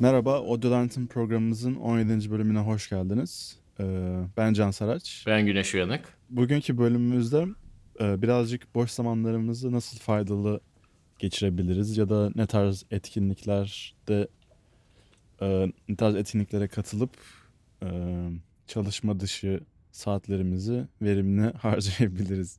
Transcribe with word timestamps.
Merhaba, 0.00 0.34
Audio 0.34 0.70
Lantern 0.70 1.06
programımızın 1.06 1.74
17. 1.74 2.30
bölümüne 2.30 2.58
hoş 2.58 2.90
geldiniz. 2.90 3.58
Ee, 3.80 3.84
ben 4.36 4.52
Can 4.52 4.70
Saraç. 4.70 5.24
Ben 5.26 5.46
Güneş 5.46 5.74
Uyanık. 5.74 6.18
Bugünkü 6.30 6.78
bölümümüzde 6.78 7.46
e, 8.00 8.22
birazcık 8.22 8.74
boş 8.74 8.90
zamanlarımızı 8.90 9.72
nasıl 9.72 9.98
faydalı 9.98 10.60
geçirebiliriz 11.18 11.96
ya 11.96 12.08
da 12.08 12.30
ne 12.34 12.46
tarz 12.46 12.84
etkinliklerde 12.90 14.28
e, 15.40 15.72
ne 15.88 15.96
tarz 15.96 16.14
etkinliklere 16.14 16.68
katılıp 16.68 17.10
e, 17.82 17.88
çalışma 18.66 19.20
dışı 19.20 19.60
saatlerimizi 19.92 20.86
verimli 21.02 21.52
harcayabiliriz. 21.58 22.58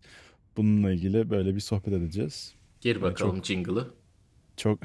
Bununla 0.58 0.92
ilgili 0.92 1.30
böyle 1.30 1.56
bir 1.56 1.60
sohbet 1.60 1.94
edeceğiz. 1.94 2.54
Gir 2.82 3.02
bakalım 3.02 3.46
jingle'ı. 3.46 3.99
Çok 4.60 4.80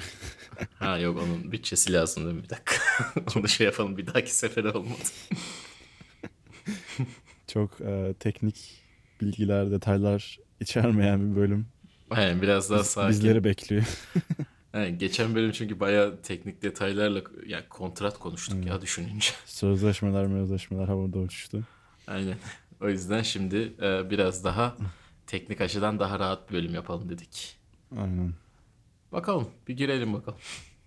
Ha 0.79 0.99
yok 0.99 1.19
onun 1.23 1.53
bütçesi 1.53 1.93
lazım 1.93 2.25
değil 2.25 2.37
mi? 2.37 2.43
Bir 2.43 2.49
dakika. 2.49 2.75
Onu 3.39 3.49
şey 3.49 3.67
yapalım 3.67 3.97
bir 3.97 4.07
dahaki 4.07 4.35
sefere 4.35 4.71
olmadı. 4.71 5.03
çok 7.47 7.81
e, 7.81 8.15
teknik 8.21 8.83
bilgiler, 9.21 9.71
detaylar 9.71 10.39
içermeyen 10.61 11.31
bir 11.31 11.37
bölüm. 11.37 11.67
Aynen 12.11 12.43
biraz 12.43 12.71
daha 12.71 12.85
sakin. 12.85 13.11
Bizleri 13.11 13.45
bekliyor. 13.45 13.85
Aynen, 14.73 14.99
geçen 14.99 15.35
bölüm 15.35 15.53
çünkü 15.53 15.81
bayağı 15.81 16.23
teknik 16.23 16.63
detaylarla 16.63 17.23
yani 17.47 17.65
kontrat 17.69 18.19
konuştuk 18.19 18.67
ya 18.67 18.83
düşününce. 18.83 19.31
Sözleşmeler, 19.47 20.27
sözleşmeler 20.27 20.89
havada 20.89 21.19
uçuştu. 21.19 21.63
Aynen. 22.07 22.37
O 22.81 22.89
yüzden 22.89 23.23
şimdi 23.23 23.73
e, 23.83 24.11
biraz 24.11 24.45
daha 24.45 24.77
teknik 25.27 25.61
açıdan 25.61 25.99
daha 25.99 26.19
rahat 26.19 26.51
bir 26.51 26.55
bölüm 26.55 26.75
yapalım 26.75 27.09
dedik. 27.09 27.57
Aynen. 27.97 28.44
Bakalım 29.15 29.49
bir 29.69 29.77
girelim 29.77 30.13
bakalım. 30.13 30.39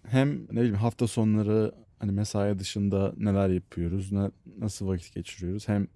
Hem 0.07 0.43
ne 0.43 0.59
bileyim 0.59 0.75
hafta 0.75 1.07
sonları 1.07 1.75
hani 1.99 2.11
mesai 2.11 2.59
dışında 2.59 3.13
neler 3.17 3.49
yapıyoruz, 3.49 4.11
ne, 4.11 4.31
nasıl 4.59 4.87
vakit 4.87 5.13
geçiriyoruz. 5.13 5.67
Hem 5.67 5.87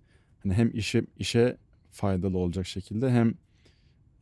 hani 0.43 0.53
hem 0.53 0.71
işe 0.73 1.05
işe 1.17 1.57
faydalı 1.91 2.37
olacak 2.37 2.67
şekilde 2.67 3.11
hem 3.11 3.33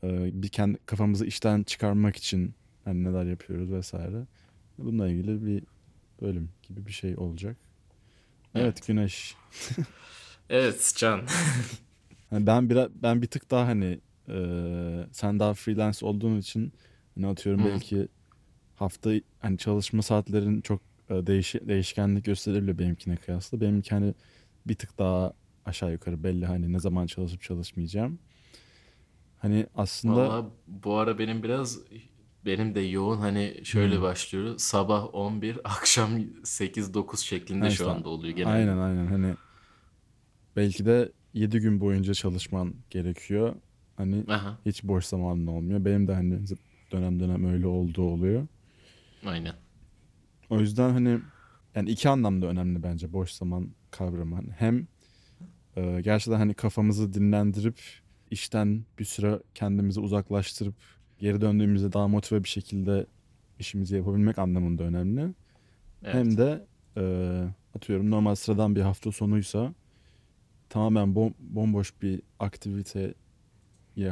e, 0.03 0.41
bir 0.43 0.47
kendi 0.47 0.77
kafamızı 0.85 1.25
işten 1.25 1.63
çıkarmak 1.63 2.15
için 2.15 2.53
hani 2.85 3.03
neler 3.03 3.25
yapıyoruz 3.25 3.71
vesaire. 3.71 4.27
Bununla 4.77 5.07
ilgili 5.09 5.45
bir 5.45 5.63
bölüm 6.21 6.49
gibi 6.63 6.85
bir 6.85 6.91
şey 6.91 7.17
olacak. 7.17 7.57
Evet, 8.55 8.65
Evet. 8.65 8.87
Güneş. 8.87 9.35
Evet 10.49 10.93
Can. 10.97 11.21
Hani 12.29 12.47
ben 12.47 12.69
biraz 12.69 12.89
ben 13.03 13.21
bir 13.21 13.27
tık 13.27 13.51
daha 13.51 13.67
hani 13.67 13.99
e, 14.29 14.35
sen 15.11 15.39
daha 15.39 15.53
freelance 15.53 16.05
olduğun 16.05 16.37
için 16.39 16.73
hani 17.19 17.27
atıyorum 17.31 17.65
Hı. 17.65 17.65
belki 17.65 18.07
hafta 18.75 19.11
hani 19.39 19.57
çalışma 19.57 20.01
saatlerin 20.03 20.61
çok 20.61 20.81
e, 21.09 21.27
değiş, 21.27 21.55
değişkenlik 21.55 22.25
gösterebiliyor 22.25 22.79
benimkine 22.79 23.17
kıyasla. 23.17 23.61
Benimki 23.61 23.91
hani 23.91 24.15
bir 24.67 24.75
tık 24.75 24.99
daha 24.99 25.33
aşağı 25.65 25.91
yukarı 25.93 26.23
belli 26.23 26.45
hani 26.47 26.73
ne 26.73 26.79
zaman 26.79 27.07
çalışıp 27.07 27.41
çalışmayacağım. 27.43 28.19
Hani 29.37 29.67
aslında 29.75 30.33
Valla 30.33 30.51
bu 30.67 30.97
ara 30.97 31.19
benim 31.19 31.43
biraz 31.43 31.79
benim 32.45 32.75
de 32.75 32.79
yoğun 32.79 33.17
hani 33.17 33.61
şöyle 33.63 34.01
Hmm. 34.01 34.01
başlıyor. 34.01 34.55
Sabah 34.57 35.15
11, 35.15 35.59
akşam 35.63 36.11
8-9 36.43 37.19
şeklinde 37.21 37.69
Ha 37.69 37.69
şu 37.69 37.89
işte, 37.89 37.89
anda 37.89 38.09
oluyor 38.09 38.35
genelde. 38.35 38.67
aynen 38.67 38.77
aynen 38.77 39.07
hani 39.07 39.37
belki 40.55 40.85
de 40.85 41.11
7 41.33 41.59
gün 41.59 41.79
boyunca 41.81 42.13
çalışman 42.13 42.75
gerekiyor. 42.89 43.55
Hani 43.95 44.25
Aha, 44.27 44.59
hiç 44.65 44.83
boş 44.83 45.05
zamanın 45.05 45.47
olmuyor. 45.47 45.85
Benim 45.85 46.07
de 46.07 46.13
hani 46.13 46.47
dönem 46.91 47.19
dönem 47.19 47.45
öyle 47.45 47.67
olduğu 47.67 48.01
oluyor. 48.03 48.47
aynen. 49.25 49.55
O 50.49 50.59
yüzden 50.59 50.89
hani 50.89 51.19
yani 51.75 51.89
iki 51.89 52.09
anlamda 52.09 52.45
önemli 52.47 52.83
bence 52.83 53.13
boş 53.13 53.31
zaman 53.31 53.69
kavramı. 53.91 54.35
Hani 54.35 54.51
Hem 54.51 54.87
e, 55.75 56.01
gerçekten 56.01 56.39
hani 56.39 56.53
kafamızı 56.53 57.13
dinlendirip 57.13 57.79
işten 58.31 58.85
bir 58.99 59.05
süre 59.05 59.39
kendimizi 59.55 59.99
uzaklaştırıp 59.99 60.75
geri 61.19 61.41
döndüğümüzde 61.41 61.93
daha 61.93 62.07
motive 62.07 62.43
bir 62.43 62.49
şekilde 62.49 63.05
işimizi 63.59 63.95
yapabilmek 63.95 64.39
anlamında 64.39 64.83
önemli. 64.83 65.21
Evet. 66.03 66.13
Hem 66.15 66.37
de 66.37 66.67
e, 66.97 67.03
atıyorum 67.75 68.11
normal 68.11 68.35
sıradan 68.35 68.75
bir 68.75 68.81
hafta 68.81 69.11
sonuysa 69.11 69.73
tamamen 70.69 71.07
bom- 71.09 71.33
bomboş 71.39 72.01
bir 72.01 72.21
aktiviteye 72.39 73.13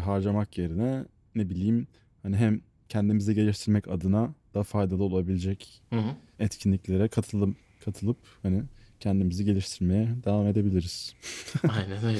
harcamak 0.04 0.58
yerine 0.58 1.06
ne 1.36 1.50
bileyim 1.50 1.88
hani 2.28 2.38
hem 2.38 2.62
kendimizi 2.90 3.36
geliştirmek 3.36 3.88
adına 3.88 4.34
da 4.54 4.64
faydalı 4.64 5.04
olabilecek 5.04 5.82
Hı 5.90 6.00
hı. 6.00 6.16
etkinliklere 6.40 7.08
katılıp 7.08 7.58
katılıp 7.86 8.18
hani 8.44 8.64
kendimizi 9.00 9.46
geliştirmeye 9.46 10.10
devam 10.26 10.48
edebiliriz. 10.48 11.16
Aynen 11.70 12.06
öyle. 12.06 12.20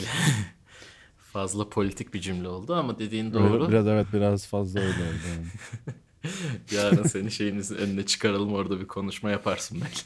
Fazla 1.18 1.70
politik 1.70 2.14
bir 2.14 2.22
cümle 2.22 2.48
oldu 2.48 2.76
ama 2.76 3.00
dediğin 3.00 3.34
doğru. 3.34 3.70
Biraz 3.70 3.88
evet 3.88 4.08
biraz 4.14 4.48
fazla 4.48 4.80
öyle 4.80 4.90
oldu. 4.90 5.18
yani. 5.38 5.48
Yarın 6.72 7.04
seni 7.04 7.32
şeyinizin 7.32 7.76
önüne 7.76 8.06
çıkaralım 8.06 8.54
orada 8.54 8.80
bir 8.80 8.88
konuşma 8.88 9.32
yaparsın 9.32 9.82
belki. 9.82 10.02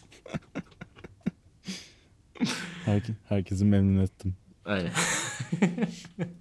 Herke- 2.86 3.16
herkesi 3.30 3.66
memnun 3.66 4.04
ettim. 4.04 4.36
Aynen. 4.66 4.92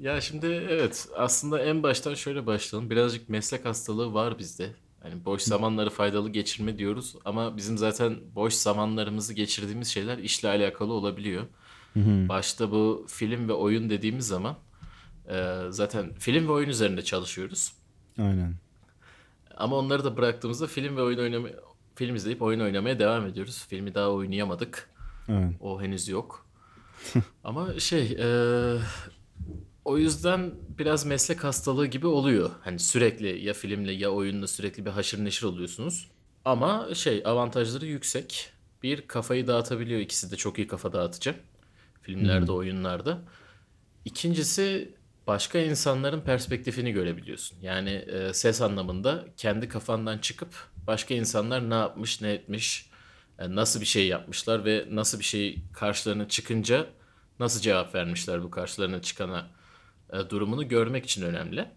Ya 0.00 0.20
şimdi 0.20 0.46
evet 0.46 1.08
aslında 1.16 1.62
en 1.62 1.82
baştan 1.82 2.14
şöyle 2.14 2.46
başlayalım. 2.46 2.90
Birazcık 2.90 3.28
meslek 3.28 3.64
hastalığı 3.64 4.14
var 4.14 4.38
bizde. 4.38 4.72
Hani 5.02 5.24
boş 5.24 5.42
zamanları 5.42 5.90
faydalı 5.90 6.30
geçirme 6.30 6.78
diyoruz 6.78 7.16
ama 7.24 7.56
bizim 7.56 7.78
zaten 7.78 8.16
boş 8.34 8.54
zamanlarımızı 8.54 9.34
geçirdiğimiz 9.34 9.88
şeyler 9.88 10.18
işle 10.18 10.48
alakalı 10.48 10.92
olabiliyor. 10.92 11.42
Başta 12.28 12.70
bu 12.70 13.06
film 13.08 13.48
ve 13.48 13.52
oyun 13.52 13.90
dediğimiz 13.90 14.26
zaman 14.26 14.56
e, 15.28 15.56
zaten 15.70 16.14
film 16.14 16.48
ve 16.48 16.52
oyun 16.52 16.68
üzerinde 16.68 17.04
çalışıyoruz. 17.04 17.72
Aynen. 18.18 18.54
Ama 19.56 19.76
onları 19.76 20.04
da 20.04 20.16
bıraktığımızda 20.16 20.66
film 20.66 20.96
ve 20.96 21.02
oyun 21.02 21.18
oynamaya 21.18 21.54
film 21.94 22.14
izleyip 22.14 22.42
oyun 22.42 22.60
oynamaya 22.60 22.98
devam 22.98 23.26
ediyoruz. 23.26 23.66
Filmi 23.68 23.94
daha 23.94 24.10
oynayamadık. 24.10 24.90
Evet. 25.28 25.52
O 25.60 25.82
henüz 25.82 26.08
yok. 26.08 26.46
Ama 27.44 27.78
şey 27.78 28.16
e, 28.20 28.26
o 29.90 29.98
yüzden 29.98 30.54
biraz 30.78 31.06
meslek 31.06 31.44
hastalığı 31.44 31.86
gibi 31.86 32.06
oluyor. 32.06 32.50
Hani 32.60 32.78
sürekli 32.78 33.44
ya 33.44 33.54
filmle 33.54 33.92
ya 33.92 34.10
oyunla 34.10 34.46
sürekli 34.46 34.86
bir 34.86 34.90
haşır 34.90 35.24
neşir 35.24 35.46
oluyorsunuz. 35.46 36.10
Ama 36.44 36.88
şey 36.94 37.22
avantajları 37.24 37.86
yüksek. 37.86 38.52
Bir 38.82 39.08
kafayı 39.08 39.46
dağıtabiliyor. 39.46 40.00
İkisi 40.00 40.30
de 40.30 40.36
çok 40.36 40.58
iyi 40.58 40.66
kafa 40.66 40.92
dağıtıcı. 40.92 41.34
Filmlerde, 42.02 42.52
oyunlarda. 42.52 43.18
İkincisi 44.04 44.94
başka 45.26 45.58
insanların 45.58 46.20
perspektifini 46.20 46.92
görebiliyorsun. 46.92 47.58
Yani 47.62 47.90
e, 47.90 48.34
ses 48.34 48.62
anlamında 48.62 49.24
kendi 49.36 49.68
kafandan 49.68 50.18
çıkıp 50.18 50.54
başka 50.86 51.14
insanlar 51.14 51.70
ne 51.70 51.74
yapmış, 51.74 52.20
ne 52.20 52.32
etmiş, 52.32 52.90
e, 53.38 53.54
nasıl 53.54 53.80
bir 53.80 53.86
şey 53.86 54.06
yapmışlar 54.06 54.64
ve 54.64 54.86
nasıl 54.90 55.18
bir 55.18 55.24
şey 55.24 55.58
karşılarına 55.72 56.28
çıkınca 56.28 56.86
nasıl 57.40 57.60
cevap 57.60 57.94
vermişler 57.94 58.42
bu 58.42 58.50
karşılarına 58.50 59.02
çıkana 59.02 59.59
e, 60.12 60.30
durumunu 60.30 60.68
görmek 60.68 61.04
için 61.04 61.22
önemli. 61.22 61.68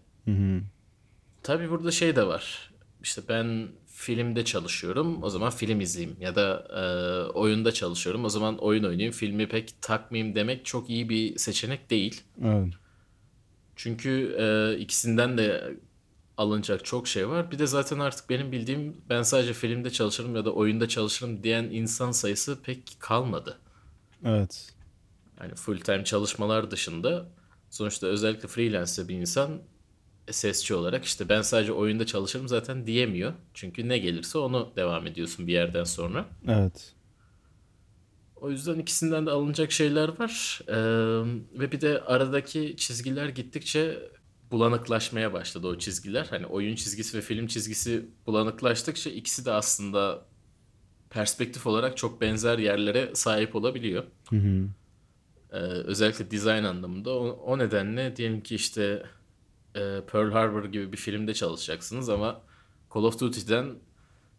Tabii 1.42 1.70
burada 1.70 1.90
şey 1.90 2.16
de 2.16 2.26
var. 2.26 2.70
İşte 3.02 3.22
ben 3.28 3.68
filmde 3.86 4.44
çalışıyorum, 4.44 5.22
o 5.22 5.30
zaman 5.30 5.50
film 5.50 5.80
izleyeyim. 5.80 6.16
Ya 6.20 6.34
da 6.34 6.68
e, 6.70 6.82
oyunda 7.32 7.72
çalışıyorum, 7.72 8.24
o 8.24 8.28
zaman 8.28 8.58
oyun 8.58 8.84
oynayayım. 8.84 9.12
Filmi 9.12 9.48
pek 9.48 9.82
takmayayım 9.82 10.34
demek 10.34 10.64
çok 10.64 10.90
iyi 10.90 11.08
bir 11.08 11.38
seçenek 11.38 11.90
değil. 11.90 12.22
Evet. 12.44 12.72
Çünkü 13.76 14.36
e, 14.38 14.78
ikisinden 14.78 15.38
de 15.38 15.74
alınacak 16.36 16.84
çok 16.84 17.08
şey 17.08 17.28
var. 17.28 17.50
Bir 17.50 17.58
de 17.58 17.66
zaten 17.66 17.98
artık 17.98 18.30
benim 18.30 18.52
bildiğim 18.52 18.96
ben 19.08 19.22
sadece 19.22 19.52
filmde 19.52 19.90
çalışırım 19.90 20.36
ya 20.36 20.44
da 20.44 20.52
oyunda 20.52 20.88
çalışırım 20.88 21.42
diyen 21.42 21.64
insan 21.64 22.12
sayısı 22.12 22.62
pek 22.62 22.96
kalmadı. 22.98 23.58
Evet. 24.24 24.74
Yani 25.40 25.54
full 25.54 25.78
time 25.78 26.04
çalışmalar 26.04 26.70
dışında 26.70 27.26
sonuçta 27.74 28.06
özellikle 28.06 28.48
freelance 28.48 29.08
bir 29.08 29.14
insan 29.14 29.62
sesçi 30.30 30.74
olarak 30.74 31.04
işte 31.04 31.28
ben 31.28 31.42
sadece 31.42 31.72
oyunda 31.72 32.06
çalışırım 32.06 32.48
zaten 32.48 32.86
diyemiyor. 32.86 33.32
Çünkü 33.54 33.88
ne 33.88 33.98
gelirse 33.98 34.38
onu 34.38 34.72
devam 34.76 35.06
ediyorsun 35.06 35.46
bir 35.46 35.52
yerden 35.52 35.84
sonra. 35.84 36.26
Evet. 36.48 36.94
O 38.36 38.50
yüzden 38.50 38.78
ikisinden 38.78 39.26
de 39.26 39.30
alınacak 39.30 39.72
şeyler 39.72 40.18
var. 40.18 40.60
Ee, 40.68 40.74
ve 41.60 41.72
bir 41.72 41.80
de 41.80 42.00
aradaki 42.00 42.76
çizgiler 42.76 43.28
gittikçe 43.28 43.98
bulanıklaşmaya 44.50 45.32
başladı 45.32 45.66
o 45.66 45.78
çizgiler. 45.78 46.26
Hani 46.30 46.46
oyun 46.46 46.74
çizgisi 46.74 47.18
ve 47.18 47.22
film 47.22 47.46
çizgisi 47.46 48.06
bulanıklaştıkça 48.26 49.10
ikisi 49.10 49.44
de 49.44 49.52
aslında 49.52 50.26
perspektif 51.10 51.66
olarak 51.66 51.96
çok 51.96 52.20
benzer 52.20 52.58
yerlere 52.58 53.10
sahip 53.14 53.56
olabiliyor. 53.56 54.04
Hı 54.30 54.36
hı. 54.36 54.68
Ee, 55.54 55.56
özellikle 55.58 56.30
dizayn 56.30 56.64
anlamında. 56.64 57.10
O, 57.10 57.26
o 57.26 57.58
nedenle 57.58 58.16
diyelim 58.16 58.40
ki 58.40 58.54
işte 58.54 59.02
e, 59.74 59.80
Pearl 60.12 60.32
Harbor 60.32 60.64
gibi 60.64 60.92
bir 60.92 60.96
filmde 60.96 61.34
çalışacaksınız 61.34 62.08
ama 62.08 62.40
Call 62.94 63.02
of 63.02 63.20
Duty'den 63.20 63.74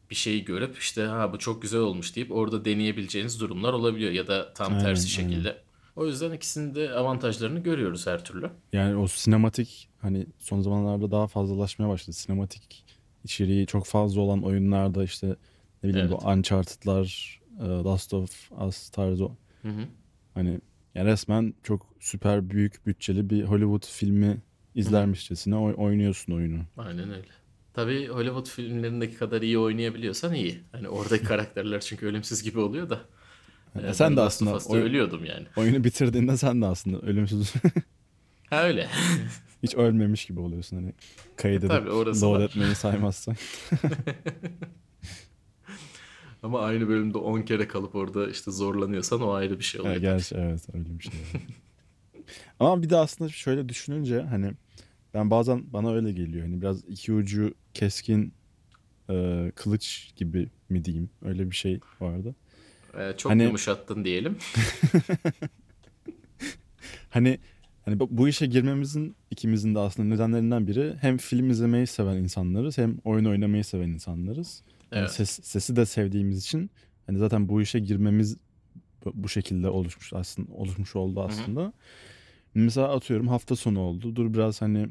bir 0.09 0.15
şeyi 0.15 0.45
görüp 0.45 0.77
işte 0.77 1.03
ha 1.03 1.33
bu 1.33 1.39
çok 1.39 1.61
güzel 1.61 1.79
olmuş 1.79 2.15
deyip 2.15 2.31
orada 2.31 2.65
deneyebileceğiniz 2.65 3.41
durumlar 3.41 3.73
olabiliyor 3.73 4.11
ya 4.11 4.27
da 4.27 4.53
tam 4.53 4.73
Aynen, 4.73 4.83
tersi 4.83 5.21
aynen. 5.21 5.29
şekilde. 5.29 5.57
O 5.95 6.05
yüzden 6.05 6.31
ikisinin 6.31 6.75
de 6.75 6.91
avantajlarını 6.91 7.59
görüyoruz 7.59 8.07
her 8.07 8.25
türlü. 8.25 8.49
Yani 8.73 8.95
o 8.95 9.07
sinematik 9.07 9.89
hani 10.01 10.25
son 10.39 10.61
zamanlarda 10.61 11.11
daha 11.11 11.27
fazlalaşmaya 11.27 11.89
başladı. 11.89 12.15
Sinematik 12.15 12.85
içeriği 13.23 13.67
çok 13.67 13.85
fazla 13.85 14.21
olan 14.21 14.43
oyunlarda 14.43 15.03
işte 15.03 15.35
ne 15.83 15.89
bileyim 15.89 16.07
Evet. 16.11 16.21
bu 16.23 16.27
Uncharted'lar, 16.29 17.39
e, 17.61 17.65
Last 17.65 18.13
of 18.13 18.51
Us 18.51 18.89
tarzı 18.89 19.23
Hı 19.61 19.69
hı. 19.69 19.87
hani 20.33 20.59
yani 20.95 21.07
resmen 21.09 21.53
çok 21.63 21.85
süper 21.99 22.49
büyük 22.49 22.85
bütçeli 22.87 23.29
bir 23.29 23.43
Hollywood 23.43 23.85
filmi 23.85 24.37
izlermişçesine 24.75 25.55
oy- 25.55 25.73
oynuyorsun 25.77 26.33
oyunu. 26.33 26.59
Aynen 26.77 27.09
öyle. 27.13 27.27
Tabii 27.73 28.07
Hollywood 28.07 28.47
filmlerindeki 28.47 29.17
kadar 29.17 29.41
iyi 29.41 29.57
oynayabiliyorsan 29.57 30.33
iyi. 30.33 30.59
Hani 30.71 30.89
oradaki 30.89 31.23
karakterler 31.31 31.79
çünkü 31.81 32.05
ölümsüz 32.05 32.43
gibi 32.43 32.59
oluyor 32.59 32.89
da. 32.89 32.99
Yani 33.75 33.87
Ee, 33.87 33.93
sen 33.93 34.17
de 34.17 34.21
aslında 34.21 34.57
oy- 34.57 34.81
ölüyordum 34.81 35.25
yani. 35.25 35.47
oyunu 35.55 35.83
bitirdiğinde 35.83 36.37
sen 36.37 36.61
de 36.61 36.65
aslında 36.65 36.99
ölümsüz 36.99 37.53
Ha 38.49 38.63
öyle. 38.63 38.87
hiç 39.63 39.75
ölmemiş 39.75 40.25
gibi 40.25 40.39
oluyorsun 40.39 40.77
hani 40.77 40.93
kaydedip 41.35 41.69
Tabii, 41.69 41.89
orası 41.89 42.25
load 42.25 42.39
var. 42.39 42.45
etmeyi 42.45 42.75
saymazsan. 42.75 43.35
Ama 46.45 46.59
aynı 46.61 46.87
bölümde 46.87 47.17
10 47.17 47.41
kere 47.41 47.67
kalıp 47.67 47.95
orada 47.95 48.29
işte 48.29 48.51
zorlanıyorsan 48.51 49.21
o 49.21 49.31
ayrı 49.31 49.59
bir 49.59 49.63
şey 49.63 49.81
oluyor. 49.81 49.93
Evet, 49.93 50.01
gerçi 50.03 50.35
evet 50.35 50.67
öyle 50.73 50.99
bir 50.99 51.03
şey. 51.03 51.13
Ama 52.59 52.81
bir 52.83 52.89
de 52.89 52.95
aslında 52.97 53.29
şöyle 53.29 53.69
düşününce 53.69 54.21
hani 54.21 54.51
ben 55.13 55.29
bazen 55.31 55.73
bana 55.73 55.93
öyle 55.93 56.11
geliyor. 56.11 56.45
Hani 56.45 56.61
biraz 56.61 56.83
iki 56.83 57.13
ucu 57.13 57.53
keskin 57.73 58.33
e, 59.09 59.51
kılıç 59.55 60.11
gibi 60.15 60.49
mi 60.69 60.85
diyeyim? 60.85 61.09
Öyle 61.25 61.51
bir 61.51 61.55
şey 61.55 61.79
vardı. 62.01 62.35
Ee, 62.97 63.13
çok 63.17 63.31
Hani- 63.31 63.43
yumuşattın 63.43 64.03
diyelim. 64.05 64.37
Hani 67.09 67.39
hani 67.85 67.99
bu- 67.99 68.07
bu 68.17 68.27
işe 68.27 68.45
girmemizin 68.45 69.15
ikimizin 69.31 69.75
de 69.75 69.79
aslında 69.79 70.09
nedenlerinden 70.09 70.67
biri 70.67 70.95
hem 71.01 71.17
film 71.17 71.49
izlemeyi 71.49 71.87
seven 71.87 72.15
insanlarız 72.15 72.77
hem 72.77 72.97
oyun 73.03 73.25
oynamayı 73.25 73.63
seven 73.63 73.87
insanlarız. 73.89 74.63
Yani 74.95 75.01
Evet. 75.03 75.11
ses, 75.11 75.39
sesi 75.43 75.75
de 75.75 75.85
sevdiğimiz 75.85 76.39
için 76.39 76.71
hani 77.07 77.17
zaten 77.17 77.49
bu 77.49 77.61
işe 77.61 77.79
girmemiz 77.79 78.37
bu, 79.13 79.29
şekilde 79.29 79.69
oluşmuş 79.69 80.13
aslında 80.13 80.53
oluşmuş 80.53 80.95
oldu 80.95 81.21
aslında. 81.21 81.73
Mesela 82.53 82.95
atıyorum 82.95 83.27
hafta 83.27 83.55
sonu 83.55 83.79
oldu. 83.79 84.15
Dur 84.15 84.33
biraz 84.33 84.61
hani 84.61 84.89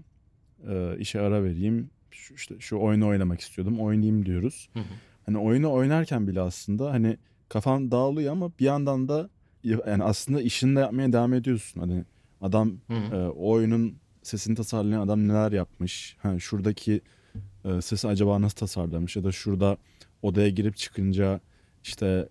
e, 0.68 0.96
işe 0.98 1.20
ara 1.20 1.44
vereyim. 1.44 1.90
Şu, 2.10 2.34
işte 2.34 2.54
şu 2.60 2.78
oyunu 2.78 3.06
oynamak 3.08 3.40
istiyordum. 3.40 3.80
Oynayayım 3.80 4.26
diyoruz. 4.26 4.68
Hı 4.72 4.80
hı. 4.80 4.84
Hani 5.26 5.38
oyunu 5.38 5.72
oynarken 5.72 6.28
bile 6.28 6.40
aslında 6.40 6.90
hani 6.90 7.16
kafan 7.48 7.90
dağılıyor 7.90 8.32
ama 8.32 8.52
bir 8.58 8.64
yandan 8.64 9.08
da 9.08 9.30
yani 9.64 10.04
aslında 10.04 10.42
işini 10.42 10.76
de 10.76 10.80
yapmaya 10.80 11.12
devam 11.12 11.34
ediyorsun. 11.34 11.80
Hani 11.80 12.04
adam 12.40 12.72
Hı 12.86 12.94
hı. 12.94 13.16
e, 13.16 13.28
o 13.28 13.50
oyunun 13.50 13.96
sesini 14.22 14.56
tasarlayan 14.56 15.00
adam 15.00 15.28
neler 15.28 15.52
yapmış? 15.52 16.16
Ha, 16.22 16.38
şuradaki 16.38 17.00
e, 17.64 17.81
sesi 17.82 18.08
acaba 18.08 18.40
nasıl 18.40 18.56
tasarlamış? 18.56 19.16
Ya 19.16 19.25
da 19.25 19.32
şurada 19.32 19.76
odaya 20.22 20.49
girip 20.49 20.76
çıkınca 20.76 21.40
işte 21.84 22.28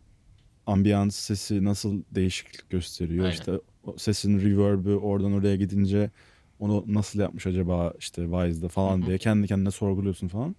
ambiyans 0.66 1.16
sesi 1.16 1.64
nasıl 1.64 2.04
değişiklik 2.12 2.70
gösteriyor? 2.70 3.26
Aynen. 3.26 3.34
İşte 3.34 3.60
o 3.84 3.98
sesin 3.98 4.42
reverb'ü 4.42 4.96
oradan 4.96 5.34
oraya 5.34 5.56
gidince 5.56 6.12
onu 6.60 6.84
nasıl 6.88 7.20
yapmış 7.20 7.48
acaba 7.48 7.94
işte 8.00 8.24
Wise'da 8.24 8.68
falan 8.68 8.98
Hı 9.00 9.04
hı. 9.04 9.08
diye 9.08 9.18
kendi 9.18 9.48
kendine 9.48 9.72
sorguluyorsun 9.72 10.28
falan. 10.28 10.56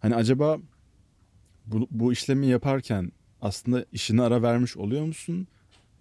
Hani 0.00 0.14
acaba 0.14 0.58
bu, 1.66 1.88
bu 1.90 2.12
işlemi 2.12 2.46
yaparken 2.46 3.12
aslında 3.40 3.86
işine 3.92 4.22
ara 4.22 4.42
vermiş 4.42 4.76
oluyor 4.76 5.04
musun? 5.04 5.48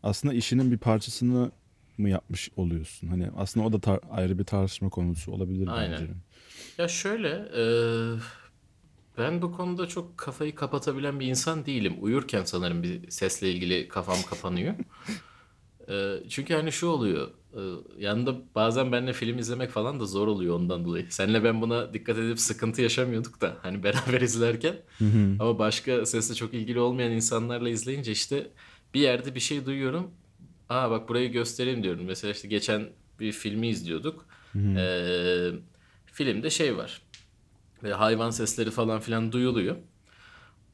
Aslında 0.04 0.34
işinin 0.34 0.72
bir 0.72 0.78
parçasını 0.78 1.52
mı 1.98 2.10
yapmış 2.10 2.50
oluyorsun? 2.56 3.08
Hani 3.08 3.30
aslında 3.36 3.66
o 3.66 3.74
da 3.74 3.78
tar- 3.78 4.10
ayrı 4.10 4.40
bir 4.40 4.44
tartışma 4.44 4.90
konusu 4.90 5.32
olabilir 5.32 5.68
Aynen. 5.72 5.92
bence. 5.92 6.08
Ya 6.78 6.88
şöyle, 6.88 7.30
e, 7.58 7.64
ben 9.18 9.42
bu 9.42 9.52
konuda 9.52 9.88
çok 9.88 10.18
kafayı 10.18 10.56
kapatabilen 10.56 11.20
bir 11.20 11.28
insan 11.28 11.66
değilim. 11.66 11.96
Uyurken 12.02 12.44
sanırım 12.44 12.84
bir 12.84 13.12
sesle 13.12 13.52
ilgili 13.52 13.88
kafam 13.88 14.18
kapanıyor. 14.30 14.74
E, 15.90 16.16
çünkü 16.30 16.54
hani 16.54 16.72
şu 16.72 16.88
oluyor, 16.88 17.28
e, 17.54 17.62
yanında 17.98 18.36
bazen 18.56 18.92
benimle 18.92 19.14
film 19.14 19.38
izlemek 19.38 19.70
falan 19.72 20.00
da 20.00 20.06
zor 20.06 20.28
oluyor 20.28 20.56
ondan 20.56 20.86
dolayı. 20.86 21.12
Senle 21.12 21.44
ben 21.44 21.62
buna 21.62 21.94
dikkat 21.94 22.18
edip 22.18 22.40
sıkıntı 22.40 22.82
yaşamıyorduk 22.82 23.42
da 23.42 23.58
hani 23.62 23.84
beraber 23.84 24.22
izlerken. 24.22 24.76
Hı 24.98 25.06
hı. 25.06 25.36
Ama 25.40 25.60
başka 25.60 26.06
sesle 26.06 26.36
çok 26.36 26.54
ilgili 26.54 26.80
olmayan 26.80 27.12
insanlarla 27.12 27.70
izleyince 27.70 28.12
işte 28.12 28.52
bir 28.94 29.00
yerde 29.02 29.36
bir 29.36 29.40
şey 29.40 29.66
duyuyorum. 29.66 30.12
Aa 30.70 30.92
bak 30.92 31.10
burayı 31.10 31.32
göstereyim 31.32 31.84
diyorum. 31.84 32.06
Mesela 32.06 32.34
işte 32.34 32.48
geçen 32.48 32.90
bir 33.20 33.32
filmi 33.32 33.68
izliyorduk. 33.68 34.26
Ee, 34.56 35.52
filmde 36.12 36.50
şey 36.50 36.78
var. 36.78 37.02
Böyle 37.84 37.94
hayvan 37.94 38.30
sesleri 38.30 38.72
falan 38.72 39.00
filan 39.00 39.32
duyuluyor. 39.32 39.76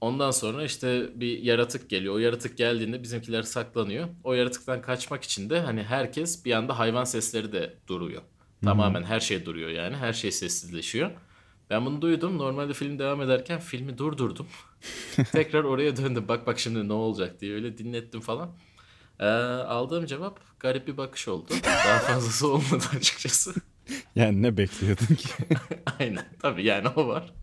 Ondan 0.02 0.32
sonra 0.32 0.64
işte 0.64 1.10
bir 1.16 1.40
yaratık 1.40 1.90
geliyor. 1.90 2.16
O 2.16 2.18
yaratık 2.18 2.58
geldiğinde 2.58 3.04
bizimkiler 3.04 3.44
saklanıyor. 3.44 4.08
O 4.24 4.34
yaratıktan 4.34 4.82
kaçmak 4.82 5.24
için 5.24 5.50
de 5.50 5.60
hani 5.60 5.84
herkes 5.84 6.46
bir 6.46 6.52
anda 6.52 6.80
hayvan 6.80 7.04
sesleri 7.04 7.52
de 7.52 7.74
duruyor. 7.88 8.22
Tamamen 8.64 9.04
her 9.04 9.20
şey 9.20 9.46
duruyor 9.46 9.70
yani. 9.70 9.96
Her 9.96 10.14
şey 10.14 10.32
sessizleşiyor. 10.32 11.12
Ben 11.70 11.86
bunu 11.86 12.02
duydum. 12.02 12.38
Normalde 12.38 12.74
film 12.74 13.00
devam 13.00 13.22
ederken 13.22 13.60
filmi 13.60 13.98
durdurdum. 13.98 14.48
Tekrar 15.32 15.64
oraya 15.64 15.98
döndüm. 15.98 16.28
Bak 16.28 16.48
bak 16.48 16.60
şimdi 16.60 16.88
ne 16.88 16.94
olacak 16.94 17.42
diye 17.42 17.54
öyle 17.54 17.78
dinlettim 17.78 18.22
falan. 18.22 18.50
Ee, 19.20 19.26
aldığım 19.26 20.06
cevap 20.06 20.60
garip 20.60 20.88
bir 20.88 20.98
bakış 20.98 21.28
oldu. 21.28 21.54
Daha 21.64 22.00
fazlası 22.00 22.48
olmadı 22.48 22.84
açıkçası. 22.98 23.54
Yani 24.16 24.42
ne 24.42 24.58
bekliyordun 24.58 25.16
ki? 25.16 25.30
Aynen. 26.00 26.26
Tabii 26.42 26.64
yani 26.66 26.88
o 26.90 27.08
var. 27.08 27.34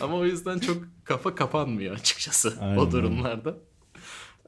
Ama 0.00 0.16
o 0.16 0.24
yüzden 0.24 0.58
çok 0.58 0.82
kafa 1.04 1.34
kapanmıyor 1.34 1.94
açıkçası 1.96 2.58
Aynen, 2.60 2.76
o 2.78 2.90
durumlarda. 2.92 3.56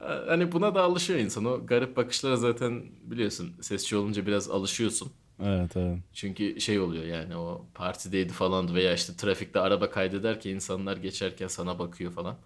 Ee, 0.01 0.05
Hani 0.05 0.53
buna 0.53 0.75
da 0.75 0.83
alışıyor 0.83 1.19
insan. 1.19 1.45
O 1.45 1.67
garip 1.67 1.97
bakışlara 1.97 2.37
zaten 2.37 2.83
biliyorsun 3.03 3.55
sesçi 3.61 3.97
olunca 3.97 4.27
biraz 4.27 4.51
alışıyorsun. 4.51 5.13
evet 5.43 5.77
evet. 5.77 5.99
Çünkü 6.13 6.61
şey 6.61 6.81
oluyor 6.81 7.05
yani 7.05 7.37
o 7.37 7.67
partideydi 7.75 8.33
falan 8.33 8.75
veya 8.75 8.95
işte 8.95 9.17
trafikte 9.17 9.61
araba 9.61 9.91
kaydederken 9.91 10.51
insanlar 10.51 10.97
geçerken 10.97 11.47
sana 11.49 11.79
bakıyor 11.79 12.13
falan. 12.13 12.39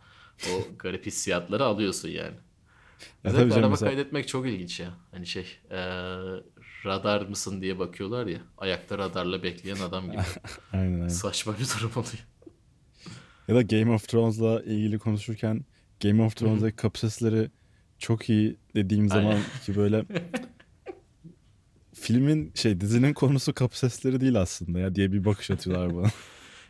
O 0.47 0.69
garip 0.79 1.07
hissiyatları 1.07 1.65
alıyorsun 1.65 2.09
yani. 2.09 2.35
Ya 3.25 3.31
Özellikle 3.31 3.55
araba 3.57 3.69
mesela- 3.71 3.91
kaydetmek 3.91 4.29
çok 4.29 4.47
ilginç 4.47 4.81
ya. 4.81 4.95
Hani 5.11 5.27
şey 5.27 5.47
eee, 5.71 6.19
radar 6.85 7.23
mısın 7.23 7.61
diye 7.63 7.79
bakıyorlar 7.79 8.27
ya. 8.27 8.39
Ayakta 8.59 8.99
radarla 8.99 9.43
bekleyen 9.43 9.77
adam 9.77 10.11
gibi. 10.11 10.23
Aynen 10.73 10.93
aynen. 10.95 11.09
Saçma 11.09 11.53
bir 11.59 11.65
durum 11.65 11.91
oluyor. 11.91 12.27
Ya 13.49 13.55
da 13.55 13.63
Game 13.63 13.95
of 13.95 14.09
Thrones'la 14.09 14.63
ilgili 14.63 14.99
konuşurken 14.99 15.65
Game 16.03 16.23
of 16.23 16.37
Thrones'daki 16.37 16.77
kapı 16.77 16.99
sesleri 16.99 17.51
çok 17.99 18.31
iyi 18.31 18.57
dediğim 18.75 19.09
zaman 19.09 19.31
Aynen. 19.31 19.43
ki 19.67 19.77
böyle 19.77 20.05
filmin 21.95 22.53
şey 22.55 22.81
dizinin 22.81 23.15
konusu 23.15 23.55
kapı 23.55 23.79
sesleri 23.79 24.21
değil 24.21 24.41
aslında 24.41 24.79
ya 24.79 24.95
diye 24.95 25.13
bir 25.13 25.25
bakış 25.25 25.51
atıyorlar 25.51 25.97
bana. 25.97 26.11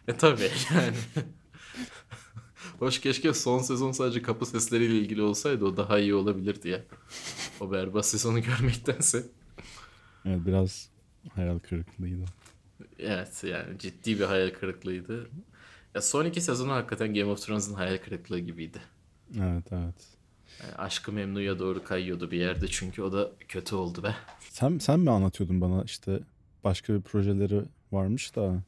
E 0.08 0.16
tabii 0.16 0.50
yani. 0.74 0.96
Hoş 2.78 3.00
keşke 3.00 3.34
son 3.34 3.58
sezon 3.58 3.92
sadece 3.92 4.22
kapı 4.22 4.46
sesleriyle 4.46 4.98
ilgili 4.98 5.22
olsaydı 5.22 5.64
o 5.64 5.76
daha 5.76 5.98
iyi 5.98 6.14
olabilirdi 6.14 6.68
ya. 6.68 6.84
O 7.60 7.72
berbat 7.72 8.06
sezonu 8.06 8.42
görmektense. 8.42 9.26
Evet 10.24 10.40
biraz 10.46 10.88
hayal 11.34 11.58
kırıklığıydı. 11.58 12.24
Evet 12.98 13.44
yani 13.44 13.78
ciddi 13.78 14.18
bir 14.18 14.24
hayal 14.24 14.50
kırıklığıydı. 14.50 15.30
Ya 15.94 16.02
son 16.02 16.24
iki 16.24 16.40
sezonu 16.40 16.72
hakikaten 16.72 17.14
Game 17.14 17.30
of 17.30 17.46
Thrones'un 17.46 17.74
hayal 17.74 17.98
kırıklığı 17.98 18.38
gibiydi. 18.38 18.78
Evet 19.36 19.72
evet. 19.72 19.94
Yani 20.62 20.74
Aşkı 20.74 21.12
Memnu'ya 21.12 21.58
doğru 21.58 21.84
kayıyordu 21.84 22.30
bir 22.30 22.38
yerde 22.38 22.68
çünkü 22.68 23.02
o 23.02 23.12
da 23.12 23.30
kötü 23.48 23.74
oldu 23.74 24.02
be. 24.02 24.14
Sen 24.40 24.78
sen 24.78 25.00
mi 25.00 25.10
anlatıyordun 25.10 25.60
bana 25.60 25.82
işte 25.84 26.20
başka 26.64 26.94
bir 26.94 27.00
projeleri 27.00 27.62
varmış 27.92 28.36
da 28.36 28.62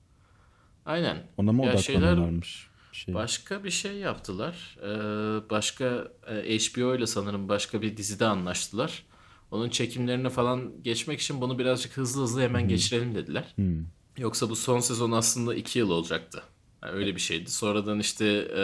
Aynen. 0.87 1.23
ona 1.37 1.53
mı 1.53 1.63
odaklanıyorlarmış? 1.63 2.69
Şey. 2.93 3.15
Başka 3.15 3.65
bir 3.65 3.71
şey 3.71 3.97
yaptılar. 3.97 4.79
Ee, 4.83 5.51
başka 5.51 6.09
e, 6.27 6.59
HBO 6.59 6.95
ile 6.95 7.07
sanırım 7.07 7.49
başka 7.49 7.83
bir 7.83 7.97
dizide 7.97 8.27
anlaştılar. 8.27 9.07
Onun 9.51 9.69
çekimlerine 9.69 10.31
falan 10.31 10.73
geçmek 10.83 11.21
için 11.21 11.41
bunu 11.41 11.59
birazcık 11.59 11.97
hızlı 11.97 12.23
hızlı 12.23 12.41
hemen 12.41 12.69
geçirelim 12.69 13.15
dediler. 13.15 13.53
Hmm. 13.57 13.85
Yoksa 14.19 14.51
bu 14.51 14.57
son 14.57 14.81
sezon 14.81 15.13
aslında 15.13 15.55
iki 15.55 15.79
yıl 15.79 15.91
olacaktı. 15.91 16.43
Yani 16.83 16.93
öyle 16.93 17.15
bir 17.15 17.21
şeydi. 17.21 17.51
Sonradan 17.51 17.99
işte 17.99 18.27
e, 18.57 18.63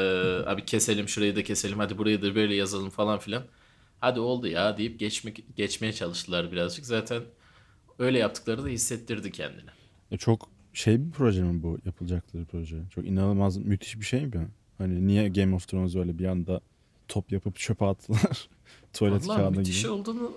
abi 0.50 0.64
keselim 0.64 1.08
şurayı 1.08 1.36
da 1.36 1.42
keselim 1.44 1.78
hadi 1.78 1.98
burayı 1.98 2.22
da 2.22 2.34
böyle 2.34 2.54
yazalım 2.54 2.90
falan 2.90 3.18
filan. 3.18 3.42
Hadi 4.00 4.20
oldu 4.20 4.46
ya 4.46 4.78
deyip 4.78 4.98
geçmek 4.98 5.56
geçmeye 5.56 5.92
çalıştılar 5.92 6.52
birazcık. 6.52 6.86
Zaten 6.86 7.22
öyle 7.98 8.18
yaptıkları 8.18 8.64
da 8.64 8.68
hissettirdi 8.68 9.32
kendini. 9.32 9.70
E 10.10 10.16
çok 10.16 10.48
şey 10.72 11.06
bir 11.06 11.10
proje 11.10 11.42
mi 11.42 11.62
bu 11.62 11.78
yapılacakları 11.84 12.44
proje? 12.44 12.76
Çok 12.94 13.06
inanılmaz 13.06 13.56
müthiş 13.56 14.00
bir 14.00 14.04
şey 14.04 14.26
mi? 14.26 14.48
Hani 14.78 15.06
niye 15.06 15.28
Game 15.28 15.54
of 15.54 15.68
Thrones 15.68 15.96
öyle 15.96 16.18
bir 16.18 16.26
anda 16.26 16.60
top 17.08 17.32
yapıp 17.32 17.56
çöpe 17.56 17.84
attılar. 17.84 18.48
Tuvalet 18.92 19.28
Vallahi 19.28 19.38
kağıdı 19.38 19.58
müthiş 19.58 19.82
gibi. 19.82 19.90
olduğunu 19.90 20.32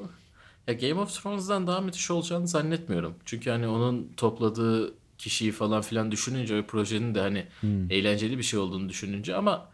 ya 0.67 0.73
Game 0.73 1.01
of 1.01 1.21
Thrones'dan 1.23 1.67
daha 1.67 1.81
müthiş 1.81 2.11
olacağını 2.11 2.47
zannetmiyorum. 2.47 3.15
Çünkü 3.25 3.49
hani 3.49 3.67
onun 3.67 4.11
topladığı 4.17 4.93
kişiyi 5.17 5.51
falan 5.51 5.81
filan 5.81 6.11
düşününce 6.11 6.55
ve 6.55 6.65
projenin 6.67 7.15
de 7.15 7.19
hani 7.21 7.45
Hmm. 7.61 7.91
eğlenceli 7.91 8.37
bir 8.37 8.43
şey 8.43 8.59
olduğunu 8.59 8.89
düşününce 8.89 9.35
ama 9.35 9.69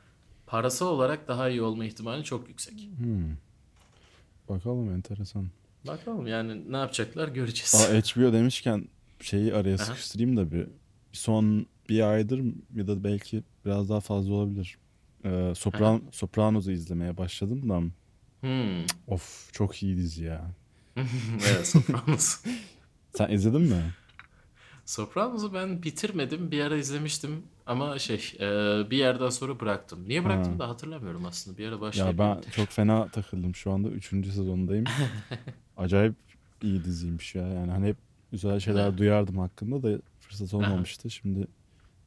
parasal 0.47 0.87
olarak 0.87 1.27
daha 1.27 1.49
iyi 1.49 1.61
olma 1.61 1.85
ihtimali 1.85 2.23
çok 2.23 2.47
yüksek. 2.49 2.89
Hmm. 2.97 3.35
Bakalım 4.49 4.91
enteresan. 4.93 5.47
Bakalım 5.87 6.27
yani 6.27 6.71
ne 6.71 6.77
yapacaklar 6.77 7.27
göreceğiz. 7.27 7.75
Aa, 7.75 7.93
HBO 7.93 8.33
demişken 8.33 8.87
şeyi 9.21 9.53
araya 9.53 9.75
Aha. 9.75 9.77
sıkıştırayım 9.85 10.37
da 10.37 10.51
bir. 10.51 10.67
Son 11.11 11.65
bir 11.89 12.11
aydır 12.11 12.41
ya 12.75 12.87
da 12.87 13.03
belki 13.03 13.43
biraz 13.65 13.89
daha 13.89 13.99
fazla 13.99 14.33
olabilir. 14.33 14.77
Ee, 15.25 15.53
Sopran 15.55 16.01
Sopranos'u 16.11 16.71
izlemeye 16.71 17.17
başladım 17.17 17.69
da 17.69 17.81
Hmm. 18.41 18.85
of 19.07 19.49
çok 19.53 19.83
iyi 19.83 19.97
dizi 19.97 20.23
ya. 20.23 20.51
evet 21.47 21.67
Sopranos. 21.67 22.43
Sen 23.13 23.29
izledin 23.31 23.61
mi? 23.61 23.93
Sopranos'u 24.85 25.53
ben 25.53 25.83
bitirmedim. 25.83 26.51
Bir 26.51 26.61
ara 26.61 26.77
izlemiştim 26.77 27.43
ama 27.65 27.99
şey 27.99 28.33
e, 28.39 28.45
bir 28.91 28.97
yerden 28.97 29.29
sonra 29.29 29.59
bıraktım. 29.59 30.09
Niye 30.09 30.25
bıraktım 30.25 30.53
Ha. 30.53 30.59
da 30.59 30.69
hatırlamıyorum 30.69 31.25
aslında. 31.25 31.57
Bir 31.57 31.67
ara 31.67 31.71
Ya 31.75 31.81
başlayıp 31.81 32.19
ben 32.19 32.41
çok 32.51 32.71
fena 32.71 33.09
takıldım 33.09 33.55
şu 33.55 33.71
anda 33.71 33.89
3. 33.89 34.31
sezondayım. 34.31 34.85
Acayip 35.77 36.15
iyi 36.61 36.83
diziymiş 36.83 37.35
ya. 37.35 37.47
Yani 37.47 37.71
hani 37.71 37.87
hep 37.87 37.97
güzel 38.31 38.59
şeyler 38.59 38.89
Evet. 38.89 38.97
duyardım 38.97 39.37
hakkında 39.37 39.83
da 39.83 40.01
fırsat 40.19 40.53
olmamıştı. 40.53 41.09
Şimdi 41.09 41.47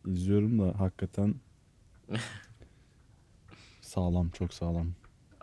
izliyorum 0.06 0.58
da 0.58 0.80
hakikaten 0.80 1.34
sağlam, 3.80 4.30
çok 4.30 4.54
sağlam. 4.54 4.94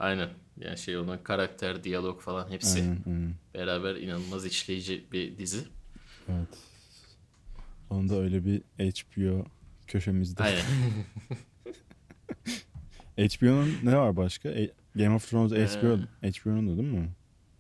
Aynen. 0.01 0.29
Yani 0.57 0.77
şey 0.77 0.97
onun 0.97 1.17
karakter, 1.17 1.83
diyalog 1.83 2.21
falan 2.21 2.49
hepsi 2.49 2.81
Aynen, 2.81 2.97
aynen. 3.07 3.33
beraber 3.53 3.95
inanılmaz 3.95 4.45
işleyici 4.45 5.05
bir 5.11 5.37
dizi. 5.37 5.63
Evet. 6.29 6.57
Sonunda 7.89 8.15
öyle 8.15 8.45
bir 8.45 8.61
HBO 8.79 9.45
köşemizde. 9.87 10.43
Aynen. 10.43 10.61
HBO'nun 13.29 13.73
ne 13.83 13.97
var 13.97 14.15
başka? 14.15 14.49
E- 14.49 14.71
Game 14.95 15.15
of 15.15 15.29
Thrones 15.29 15.51
HBO, 15.51 15.97
HBO'nun 16.21 16.67
da 16.67 16.77
değil 16.81 16.93
mi? 16.93 17.09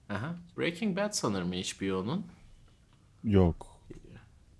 Aha. 0.09 0.35
Breaking 0.57 0.97
Bad 0.97 1.11
sanırım 1.11 1.51
HBO'nun. 1.51 2.25
Yok. 3.23 3.81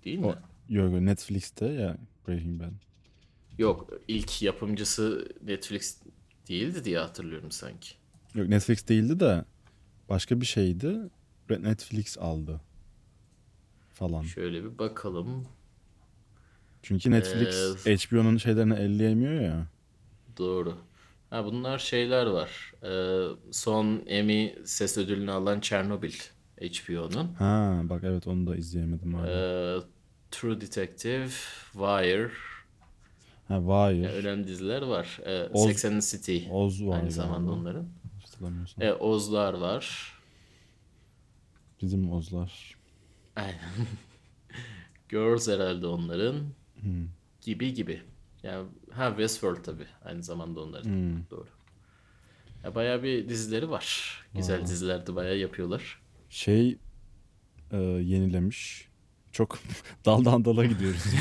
Değil 0.04 0.18
mi? 0.18 0.26
O, 0.26 0.34
yok 0.68 0.92
Netflix'te 1.00 1.66
ya 1.66 1.96
Breaking 2.28 2.60
Bad. 2.62 2.72
Yok. 3.58 3.90
ilk 4.08 4.42
yapımcısı 4.42 5.28
Netflix 5.42 6.02
değildi 6.48 6.84
diye 6.84 6.98
hatırlıyorum 6.98 7.50
sanki. 7.50 7.94
Yok 8.34 8.48
Netflix 8.48 8.88
değildi 8.88 9.20
de 9.20 9.44
başka 10.08 10.40
bir 10.40 10.46
şeydi. 10.46 10.98
Netflix 11.50 12.18
aldı 12.18 12.60
falan. 13.92 14.22
Şöyle 14.22 14.64
bir 14.64 14.78
bakalım. 14.78 15.48
Çünkü 16.82 17.10
Netflix 17.10 17.86
HBO'nun 17.86 18.36
şeylerini 18.36 18.74
elleyemiyor 18.74 19.40
ya. 19.40 19.66
Doğru. 20.38 20.78
Ha 21.30 21.44
bunlar 21.44 21.78
şeyler 21.78 22.26
var. 22.26 22.72
Ee, 22.82 23.52
son 23.52 24.02
Emmy 24.06 24.54
ses 24.64 24.98
ödülünü 24.98 25.30
alan 25.30 25.60
Chernobyl 25.60 26.12
HBO'nun. 26.60 27.34
Ha 27.34 27.80
bak 27.84 28.04
evet 28.04 28.26
onu 28.26 28.46
da 28.46 28.56
izleyemedim. 28.56 29.14
Ee, 29.14 29.76
True 30.30 30.60
Detective, 30.60 31.28
Wire, 31.72 32.30
Ha 33.48 33.56
Wire, 33.58 34.08
önemli 34.12 34.46
diziler 34.48 34.82
var. 34.82 35.20
Ee, 35.24 35.48
Oz- 35.52 35.66
Sex 35.66 35.84
and 35.84 36.00
the 36.00 36.06
City 36.18 36.38
Oz 36.50 36.86
var 36.86 36.98
aynı 36.98 37.10
zamanda 37.10 37.38
galiba. 37.38 37.52
onların. 37.60 37.88
Hatırlamıyorsam. 38.22 38.84
Ee, 38.84 38.92
Ozlar 38.92 39.54
var. 39.54 40.12
Bizim 41.82 42.12
Ozlar. 42.12 42.74
Aynen. 43.36 43.58
Girls 45.08 45.48
herhalde 45.48 45.86
onların. 45.86 46.36
Hmm. 46.80 47.08
Gibi 47.40 47.74
gibi. 47.74 48.02
Yani 48.42 48.68
ha 48.90 49.08
Westworld 49.08 49.64
tabii 49.64 49.86
aynı 50.04 50.22
zamanda 50.22 50.60
onların. 50.60 50.90
Hmm. 50.90 51.30
Doğru. 51.30 51.48
Ya 52.64 52.74
bayağı 52.74 53.02
bir 53.02 53.28
dizileri 53.28 53.70
var. 53.70 54.18
Güzel 54.34 54.62
Aa. 54.62 54.66
diziler 54.66 55.06
de 55.06 55.14
bayağı 55.14 55.36
yapıyorlar. 55.36 56.00
Şey 56.30 56.78
e, 57.70 57.76
yenilemiş. 57.76 58.88
Çok 59.32 59.58
daldan 60.04 60.44
dala 60.44 60.64
gidiyoruz. 60.64 61.04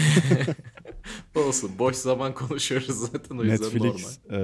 Olsun. 1.36 1.72
Boş 1.80 1.96
zaman 1.96 2.34
konuşuyoruz 2.34 2.88
zaten 2.96 3.38
o 3.38 3.44
yüzden 3.44 3.80
normal. 3.80 3.86
Netflix 3.86 4.20
e, 4.32 4.38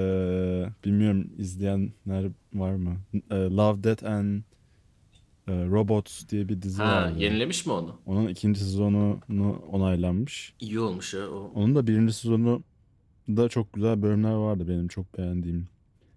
bilmiyorum 0.86 1.30
izleyenler 1.38 2.32
var 2.54 2.72
mı? 2.76 2.98
E, 3.32 3.36
Love, 3.36 3.84
Death 3.84 4.04
and 4.04 4.42
e, 5.48 5.52
Robots 5.66 6.30
diye 6.30 6.50
bir 6.50 6.62
dizi 6.62 6.84
Ha, 6.84 6.92
vardı. 6.96 7.20
yenilemiş 7.20 7.66
mi 7.66 7.74
onu? 7.74 8.00
Onun 8.06 8.28
ikinci 8.28 8.60
sezonu 8.60 9.20
onaylanmış. 9.72 10.54
İyi 10.60 10.80
olmuş 10.80 11.14
ya. 11.14 11.30
O... 11.30 11.52
Onun 11.56 11.76
da 11.76 11.88
birinci 11.88 12.14
sezonu 12.14 12.64
da 13.30 13.50
çok 13.50 13.74
güzel 13.74 14.02
bölümler 14.02 14.34
vardı 14.34 14.68
benim 14.68 14.88
çok 14.88 15.18
beğendiğim. 15.18 15.68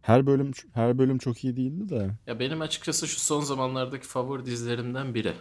Her 0.03 0.27
bölüm 0.27 0.51
her 0.73 0.99
bölüm 0.99 1.19
çok 1.19 1.45
iyi 1.45 1.57
değildi 1.57 1.89
de. 1.89 2.11
Ya 2.27 2.41
benim 2.41 2.61
açıkçası 2.61 3.09
şu 3.09 3.21
son 3.21 3.41
zamanlardaki 3.41 4.07
favori 4.07 4.47
dizilerimden 4.47 5.15
biri. 5.15 5.33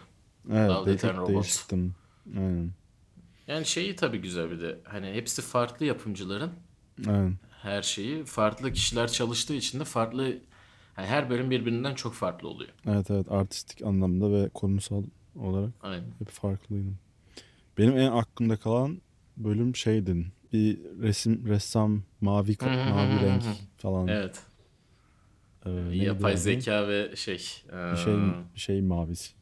Evet, 0.52 0.70
Love, 0.70 0.86
de, 0.86 0.92
Death 0.92 1.06
and 1.06 1.18
Robots. 1.18 1.34
değiştim. 1.34 1.96
Aynen. 2.38 2.72
Yani 3.50 3.66
şeyi 3.66 3.96
tabii 3.96 4.18
güzel 4.18 4.52
bir 4.52 4.62
de. 4.62 4.80
Hani 4.84 5.08
hepsi 5.08 5.42
farklı 5.42 5.86
yapımcıların. 5.86 6.52
Aynen. 7.08 7.38
Her 7.62 7.82
şeyi 7.82 8.26
farklı 8.26 8.74
kişiler 8.74 9.12
çalıştığı 9.12 9.54
için 9.54 9.80
de 9.80 9.84
farklı 9.84 10.24
yani 10.98 11.08
her 11.08 11.30
bölüm 11.30 11.52
birbirinden 11.52 11.96
çok 11.96 12.14
farklı 12.14 12.48
oluyor. 12.48 12.70
Evet 12.86 13.12
evet 13.12 13.32
artistik 13.32 13.82
anlamda 13.82 14.32
ve 14.32 14.50
konusal 14.50 15.04
olarak 15.36 15.74
Aynen. 15.82 16.04
hep 16.20 16.30
farklıydı. 16.30 16.90
Benim 17.78 17.98
en 17.98 18.12
aklımda 18.12 18.58
kalan 18.58 19.02
bölüm 19.38 19.76
şeydi. 19.76 20.26
Bir 20.54 20.80
resim 21.02 21.48
ressam 21.48 22.04
mavi 22.22 22.58
mavi 22.62 23.26
renk 23.26 23.44
falan. 23.78 24.08
Evet. 24.08 24.44
Ee, 25.66 25.70
neydi 25.70 26.06
Yapay 26.06 26.38
zeka 26.38 26.88
ve 26.88 27.16
şey. 27.16 27.64
Bir 27.72 27.98
şey 27.98 28.16
bir 28.56 28.60
şey 28.60 28.82
mavisi. 28.82 29.34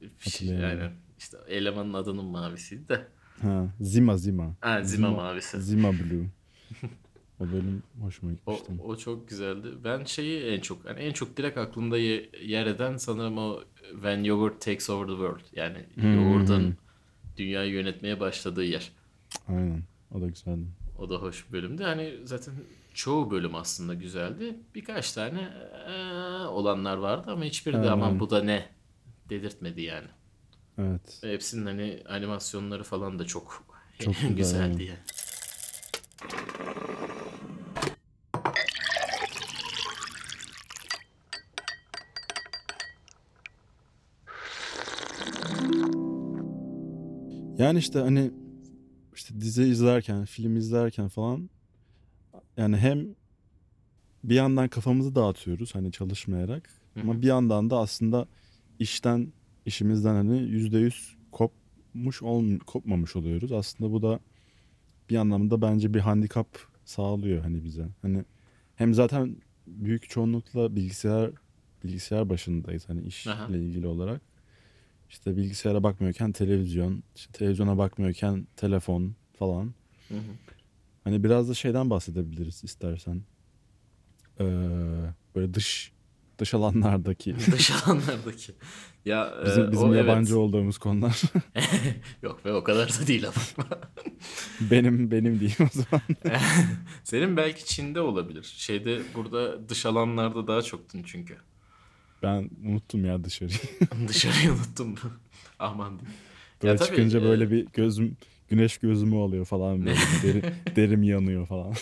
şey 0.00 0.08
hatırlayamadım. 0.18 1.07
İşte 1.18 1.36
elemanın 1.48 1.94
adının 1.94 2.24
mavisiydi 2.24 2.88
de. 2.88 3.06
Ha, 3.42 3.66
Zima 3.80 4.16
Zima. 4.16 4.54
Ha, 4.60 4.82
Zima 4.82 5.10
mavisi. 5.10 5.62
Zima 5.62 5.92
Blue. 5.92 6.26
o 7.40 7.46
bölüm 7.52 7.82
hoşuma 8.00 8.32
O, 8.46 8.52
gitmişti. 8.54 8.82
o 8.84 8.96
çok 8.96 9.28
güzeldi. 9.28 9.68
Ben 9.84 10.04
şeyi 10.04 10.42
en 10.42 10.60
çok 10.60 10.84
yani 10.84 11.00
en 11.00 11.12
çok 11.12 11.36
direkt 11.36 11.58
aklımda 11.58 11.98
ye- 11.98 12.30
yer 12.42 12.66
eden 12.66 12.96
sanırım 12.96 13.38
o 13.38 13.60
When 13.92 14.24
Yogurt 14.24 14.60
Takes 14.60 14.90
Over 14.90 15.06
the 15.06 15.12
World. 15.12 15.40
Yani 15.56 15.86
Hmm. 15.94 16.14
yoğurdun 16.16 16.76
dünyayı 17.36 17.72
yönetmeye 17.72 18.20
başladığı 18.20 18.64
yer. 18.64 18.92
Aynen. 19.48 19.82
O 20.14 20.20
da 20.20 20.26
güzeldi. 20.26 20.64
O 20.98 21.10
da 21.10 21.14
hoş 21.16 21.48
bir 21.48 21.52
bölümdü. 21.52 21.82
Hani 21.82 22.14
zaten 22.24 22.54
çoğu 22.94 23.30
bölüm 23.30 23.54
aslında 23.54 23.94
güzeldi. 23.94 24.56
Birkaç 24.74 25.12
tane 25.12 25.48
eee, 25.88 26.46
olanlar 26.46 26.96
vardı 26.96 27.30
ama 27.30 27.44
hiçbiri 27.44 27.74
de 27.82 27.90
aman 27.90 28.20
bu 28.20 28.30
da 28.30 28.42
ne 28.42 28.66
dedirtmedi 29.30 29.82
yani. 29.82 30.06
Evet. 30.78 31.20
Ve 31.24 31.32
hepsinin 31.32 31.66
hani 31.66 32.02
animasyonları 32.08 32.84
falan 32.84 33.18
da 33.18 33.26
çok, 33.26 33.64
Çok 33.98 34.14
güzel, 34.14 34.36
güzeldi 34.36 34.84
yani. 34.84 34.98
Yani 47.58 47.78
işte 47.78 47.98
hani 47.98 48.30
işte 49.14 49.40
dizi 49.40 49.62
izlerken, 49.62 50.24
film 50.24 50.56
izlerken 50.56 51.08
falan 51.08 51.50
yani 52.56 52.76
hem 52.76 53.06
bir 54.24 54.34
yandan 54.34 54.68
kafamızı 54.68 55.14
dağıtıyoruz 55.14 55.74
hani 55.74 55.92
çalışmayarak 55.92 56.70
Hı 56.94 57.00
ama 57.00 57.22
bir 57.22 57.26
yandan 57.26 57.70
da 57.70 57.78
aslında 57.78 58.26
işten 58.78 59.32
işimizden 59.68 60.14
hani 60.14 60.42
yüzde 60.42 60.78
yüz 60.78 61.16
kopmuş 61.32 62.22
ol, 62.22 62.58
kopmamış 62.58 63.16
oluyoruz. 63.16 63.52
Aslında 63.52 63.92
bu 63.92 64.02
da 64.02 64.20
bir 65.10 65.16
anlamda 65.16 65.62
bence 65.62 65.94
bir 65.94 66.00
handikap 66.00 66.48
sağlıyor 66.84 67.42
hani 67.42 67.64
bize. 67.64 67.88
Hani 68.02 68.24
hem 68.76 68.94
zaten 68.94 69.36
büyük 69.66 70.10
çoğunlukla 70.10 70.76
bilgisayar 70.76 71.30
bilgisayar 71.84 72.28
başındayız 72.28 72.88
hani 72.88 73.02
işle 73.02 73.30
Aha. 73.30 73.56
ilgili 73.56 73.86
olarak. 73.86 74.20
İşte 75.10 75.36
bilgisayara 75.36 75.82
bakmıyorken 75.82 76.32
televizyon, 76.32 77.02
işte 77.16 77.32
televizyona 77.32 77.78
bakmıyorken 77.78 78.46
telefon 78.56 79.14
falan. 79.38 79.74
Hı 80.08 80.14
hı. 80.14 80.32
Hani 81.04 81.24
biraz 81.24 81.48
da 81.48 81.54
şeyden 81.54 81.90
bahsedebiliriz 81.90 82.64
istersen. 82.64 83.22
Ee, 84.40 84.44
böyle 85.34 85.54
dış 85.54 85.92
dış 86.38 86.54
alanlardaki 86.54 87.36
Dış 87.52 87.70
alanlardaki. 87.70 88.52
Ya 89.04 89.34
e, 89.42 89.46
bizim, 89.46 89.72
bizim 89.72 89.88
o 89.88 89.92
yabancı 89.92 90.32
evet. 90.32 90.42
olduğumuz 90.42 90.78
konular. 90.78 91.22
Yok 92.22 92.44
be 92.44 92.52
o 92.52 92.64
kadar 92.64 92.88
da 92.88 93.06
değil 93.06 93.24
ama. 93.26 93.68
benim 94.60 95.10
benim 95.10 95.40
diyeyim 95.40 95.58
o 95.60 95.68
zaman. 95.72 96.02
Senin 97.04 97.36
belki 97.36 97.64
Çin'de 97.64 98.00
olabilir. 98.00 98.54
Şeyde 98.56 99.00
burada 99.14 99.68
dış 99.68 99.86
alanlarda 99.86 100.46
daha 100.46 100.62
çoktun 100.62 101.02
çünkü. 101.06 101.36
Ben 102.22 102.50
unuttum 102.64 103.04
ya 103.04 103.24
dışarıyı. 103.24 103.58
Dışarıyı 104.08 104.52
unuttum. 104.52 104.94
Aman 105.58 105.98
diyeyim. 105.98 106.18
Böyle 106.62 106.76
tabii, 106.76 106.88
çıkınca 106.88 107.18
e, 107.18 107.22
böyle 107.22 107.50
bir 107.50 107.66
gözüm 107.72 108.16
güneş 108.48 108.78
gözümü 108.78 109.16
alıyor 109.16 109.44
falan 109.44 109.86
böyle 109.86 109.98
deri, 110.22 110.42
derim 110.76 111.02
yanıyor 111.02 111.46
falan. 111.46 111.74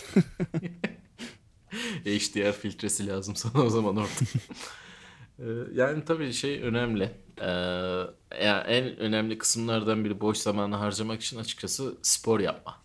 HDR 2.09 2.53
filtresi 2.53 3.07
lazım 3.07 3.35
sana 3.43 3.63
o 3.63 3.69
zaman 3.69 3.97
orada. 3.97 4.09
Ee, 5.39 5.43
yani 5.73 6.05
tabii 6.05 6.33
şey 6.33 6.61
önemli. 6.63 7.11
Ee, 7.41 7.45
ya 8.45 8.61
en 8.67 8.97
önemli 8.97 9.37
kısımlardan 9.37 10.05
biri 10.05 10.21
boş 10.21 10.37
zamanı 10.37 10.75
harcamak 10.75 11.21
için 11.21 11.39
açıkçası 11.39 11.97
spor 12.01 12.39
yapma. 12.39 12.75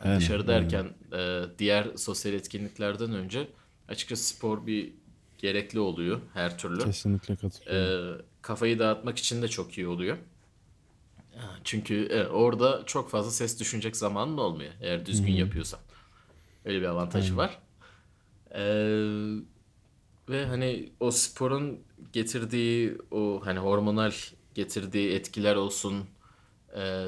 Aynen, 0.00 0.20
Dışarı 0.20 0.42
aynen. 0.42 0.48
derken 0.48 0.94
e, 1.12 1.42
diğer 1.58 1.86
sosyal 1.96 2.34
etkinliklerden 2.34 3.14
önce 3.14 3.48
açıkçası 3.88 4.24
spor 4.24 4.66
bir 4.66 4.92
gerekli 5.38 5.80
oluyor 5.80 6.20
her 6.34 6.58
türlü. 6.58 6.84
Kesinlikle 6.84 7.36
katılıyorum. 7.36 8.18
Ee, 8.20 8.22
kafayı 8.42 8.78
dağıtmak 8.78 9.18
için 9.18 9.42
de 9.42 9.48
çok 9.48 9.78
iyi 9.78 9.88
oluyor. 9.88 10.16
Ha, 11.36 11.50
Çünkü 11.64 12.06
e, 12.06 12.26
orada 12.26 12.82
çok 12.86 13.10
fazla 13.10 13.30
ses 13.30 13.60
düşünecek 13.60 13.96
zamanın 13.96 14.38
olmuyor 14.38 14.72
eğer 14.80 15.06
düzgün 15.06 15.32
yapıyorsan. 15.32 15.80
Öyle 16.64 16.80
bir 16.80 16.86
avantajı 16.86 17.36
var. 17.36 17.58
Ee, 18.54 18.60
ve 20.28 20.46
hani 20.46 20.92
o 21.00 21.10
sporun 21.10 21.78
getirdiği 22.12 22.98
o 23.10 23.40
hani 23.44 23.58
hormonal 23.58 24.12
getirdiği 24.54 25.12
etkiler 25.12 25.56
olsun, 25.56 26.04
e, 26.76 27.04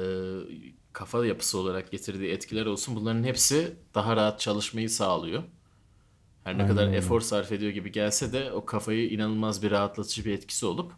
kafa 0.93 1.25
yapısı 1.25 1.57
olarak 1.57 1.91
getirdiği 1.91 2.31
etkiler 2.31 2.65
olsun 2.65 2.95
bunların 2.95 3.23
hepsi 3.23 3.73
daha 3.95 4.15
rahat 4.15 4.39
çalışmayı 4.39 4.89
sağlıyor. 4.89 5.43
Her 6.43 6.57
ne 6.57 6.67
kadar 6.67 6.81
Aynen 6.81 6.87
öyle. 6.93 6.97
efor 6.97 7.21
sarf 7.21 7.51
ediyor 7.51 7.71
gibi 7.71 7.91
gelse 7.91 8.33
de 8.33 8.51
o 8.51 8.65
kafayı 8.65 9.09
inanılmaz 9.09 9.63
bir 9.63 9.71
rahatlatıcı 9.71 10.25
bir 10.25 10.31
etkisi 10.33 10.65
olup 10.65 10.93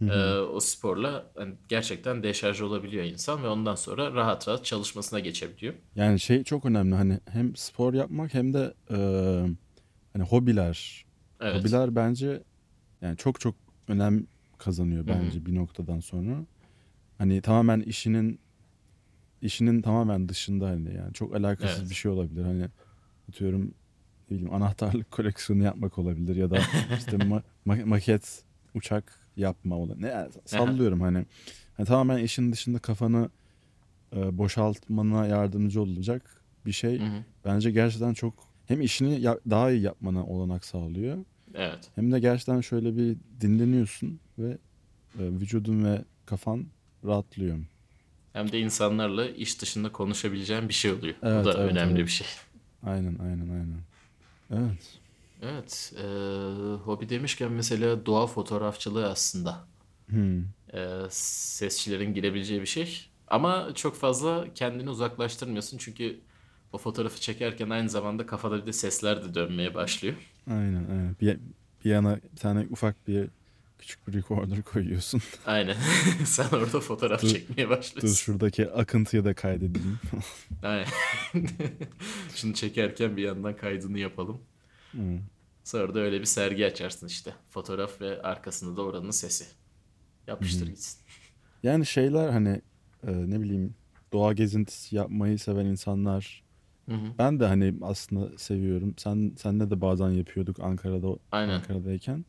e, 0.00 0.38
o 0.38 0.60
sporla 0.60 1.30
hani 1.36 1.54
gerçekten 1.68 2.22
deşarj 2.22 2.60
olabiliyor 2.60 3.04
insan 3.04 3.42
ve 3.42 3.48
ondan 3.48 3.74
sonra 3.74 4.14
rahat 4.14 4.48
rahat 4.48 4.64
çalışmasına 4.64 5.20
geçebiliyor. 5.20 5.74
Yani 5.96 6.20
şey 6.20 6.44
çok 6.44 6.64
önemli 6.64 6.94
hani 6.94 7.20
hem 7.30 7.56
spor 7.56 7.94
yapmak 7.94 8.34
hem 8.34 8.54
de 8.54 8.74
e, 8.90 8.98
hani 10.16 10.28
hobiler. 10.28 11.06
Evet. 11.40 11.60
Hobiler 11.60 11.96
bence 11.96 12.42
yani 13.00 13.16
çok 13.16 13.40
çok 13.40 13.54
önem 13.88 14.26
kazanıyor 14.58 15.06
bence 15.06 15.46
bir 15.46 15.54
noktadan 15.54 16.00
sonra. 16.00 16.46
Hani 17.18 17.40
tamamen 17.40 17.80
işinin 17.80 18.40
işinin 19.42 19.82
tamamen 19.82 20.28
dışında 20.28 20.66
hani 20.68 20.94
yani 20.94 21.12
çok 21.12 21.36
alakasız 21.36 21.78
Evet. 21.80 21.90
bir 21.90 21.94
şey 21.94 22.10
olabilir. 22.10 22.42
Hani 22.44 22.66
atıyorum 23.28 23.74
ne 24.30 24.36
bileyim 24.36 24.54
anahtarlık 24.54 25.10
koleksiyonu 25.10 25.62
yapmak 25.62 25.98
olabilir 25.98 26.36
ya 26.36 26.50
da 26.50 26.58
işte 26.98 27.16
ma- 27.16 27.42
ma- 27.66 27.84
maket 27.84 28.44
uçak 28.74 29.20
yapma 29.36 29.76
olabilir. 29.76 30.02
Ne 30.06 30.08
yani 30.10 30.30
sallıyorum 30.44 31.00
hani. 31.00 31.26
Hani 31.76 31.86
tamamen 31.86 32.18
işin 32.24 32.52
dışında 32.52 32.78
kafanı 32.78 33.30
e, 34.16 34.38
boşaltmana 34.38 35.26
yardımcı 35.26 35.82
olacak 35.82 36.42
bir 36.66 36.72
şey 36.72 37.00
Hı 37.00 37.04
hı. 37.04 37.24
bence 37.44 37.70
gerçekten 37.70 38.14
çok 38.14 38.55
hem 38.66 38.80
işini 38.80 39.24
daha 39.50 39.70
iyi 39.70 39.82
yapmana 39.82 40.26
olanak 40.26 40.64
sağlıyor 40.64 41.24
Evet. 41.54 41.90
hem 41.94 42.12
de 42.12 42.20
gerçekten 42.20 42.60
şöyle 42.60 42.96
bir 42.96 43.16
dinleniyorsun 43.40 44.20
ve 44.38 44.48
e, 45.18 45.22
vücudun 45.22 45.84
ve 45.84 46.04
kafan 46.26 46.66
rahatlıyor. 47.04 47.58
Hem 48.32 48.52
de 48.52 48.60
insanlarla 48.60 49.26
iş 49.28 49.62
dışında 49.62 49.92
konuşabileceğin 49.92 50.68
bir 50.68 50.74
şey 50.74 50.92
oluyor. 50.92 51.14
Evet, 51.22 51.40
Bu 51.40 51.44
da 51.44 51.58
evet, 51.58 51.72
önemli 51.72 51.92
evet. 51.94 52.06
bir 52.06 52.12
şey. 52.12 52.26
Aynen 52.82 53.18
aynen 53.18 53.48
aynen. 53.48 53.80
Evet. 54.50 54.98
Evet, 55.42 55.92
e, 55.98 56.06
hobi 56.84 57.08
demişken 57.08 57.52
mesela 57.52 58.06
doğa 58.06 58.26
fotoğrafçılığı 58.26 59.08
aslında 59.10 59.64
Hmm. 60.08 60.40
e, 60.72 60.88
sesçilerin 61.10 62.14
girebileceği 62.14 62.60
bir 62.60 62.66
şey. 62.66 63.00
Ama 63.28 63.68
çok 63.74 63.96
fazla 63.96 64.46
kendini 64.54 64.90
uzaklaştırmıyorsun 64.90 65.78
çünkü 65.78 66.20
o 66.76 66.78
fotoğrafı 66.78 67.20
çekerken 67.20 67.70
aynı 67.70 67.88
zamanda 67.88 68.26
kafada 68.26 68.62
bir 68.62 68.66
de 68.66 68.72
sesler 68.72 69.24
de 69.24 69.34
dönmeye 69.34 69.74
başlıyor. 69.74 70.14
Aynen 70.50 70.86
aynen. 70.90 71.16
Bir, 71.20 71.38
bir 71.84 71.90
yana 71.90 72.20
bir 72.32 72.36
tane 72.38 72.66
ufak 72.70 73.08
bir 73.08 73.28
küçük 73.78 74.08
bir 74.08 74.12
recorder 74.12 74.62
koyuyorsun. 74.62 75.22
Aynen. 75.46 75.76
Sen 76.24 76.48
orada 76.48 76.80
fotoğraf 76.80 77.22
Dur- 77.22 77.28
çekmeye 77.28 77.64
Dur 77.64 77.70
başlıyorsun. 77.70 78.14
şuradaki 78.14 78.70
akıntıyı 78.70 79.24
da 79.24 79.34
kaydedeyim. 79.34 79.98
Aynen. 80.62 80.86
Şunu 82.34 82.54
çekerken 82.54 83.16
bir 83.16 83.22
yandan 83.22 83.56
kaydını 83.56 83.98
yapalım. 83.98 84.40
Hmm. 84.90 85.18
Sonra 85.64 85.94
da 85.94 85.98
öyle 86.00 86.20
bir 86.20 86.26
sergi 86.26 86.66
açarsın 86.66 87.06
işte. 87.06 87.34
Fotoğraf 87.50 88.00
ve 88.00 88.22
arkasında 88.22 88.76
da 88.76 88.82
oranın 88.82 89.10
sesi. 89.10 89.44
Yapıştır 90.26 90.66
gitsin. 90.66 91.00
Yani 91.62 91.86
şeyler 91.86 92.28
hani 92.28 92.60
e, 93.06 93.12
ne 93.30 93.40
bileyim 93.40 93.74
doğa 94.12 94.32
gezintisi 94.32 94.96
yapmayı 94.96 95.38
seven 95.38 95.64
insanlar 95.66 96.45
Hı 96.88 96.94
hı. 96.94 97.06
ben 97.18 97.40
de 97.40 97.46
hani 97.46 97.74
aslında 97.82 98.38
seviyorum. 98.38 98.94
Sen 98.96 99.32
senle 99.36 99.70
de 99.70 99.80
bazen 99.80 100.10
yapıyorduk 100.10 100.60
Ankara'da 100.60 101.08
Aynen. 101.32 101.54
Ankara'dayken. 101.54 102.24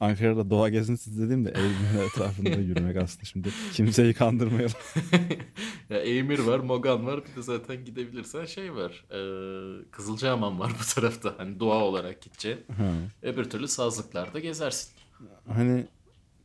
Ankara'da 0.00 0.50
doğa 0.50 0.68
gezintisi 0.68 1.18
dediğim 1.18 1.44
de 1.44 1.50
Eylül'ün 1.50 2.06
etrafında 2.06 2.48
yürümek 2.60 2.96
aslında 2.96 3.24
şimdi 3.24 3.48
kimseyi 3.72 4.14
kandırmayalım. 4.14 4.76
ya 5.90 5.98
Eymir 5.98 6.38
var, 6.38 6.58
Mogan 6.58 7.06
var. 7.06 7.20
Bir 7.24 7.36
de 7.36 7.42
zaten 7.42 7.84
gidebilirsen 7.84 8.44
şey 8.44 8.74
var. 8.74 9.04
E, 9.10 9.20
Kızılcahamam 9.90 10.60
var 10.60 10.72
bu 10.80 10.94
tarafta. 10.94 11.34
Hani 11.36 11.60
doğa 11.60 11.84
olarak. 11.84 12.16
Ha. 12.76 12.92
Öbür 13.22 13.44
türlü 13.44 13.68
sazlıklarda 13.68 14.38
gezersin. 14.38 14.92
Hani 15.46 15.86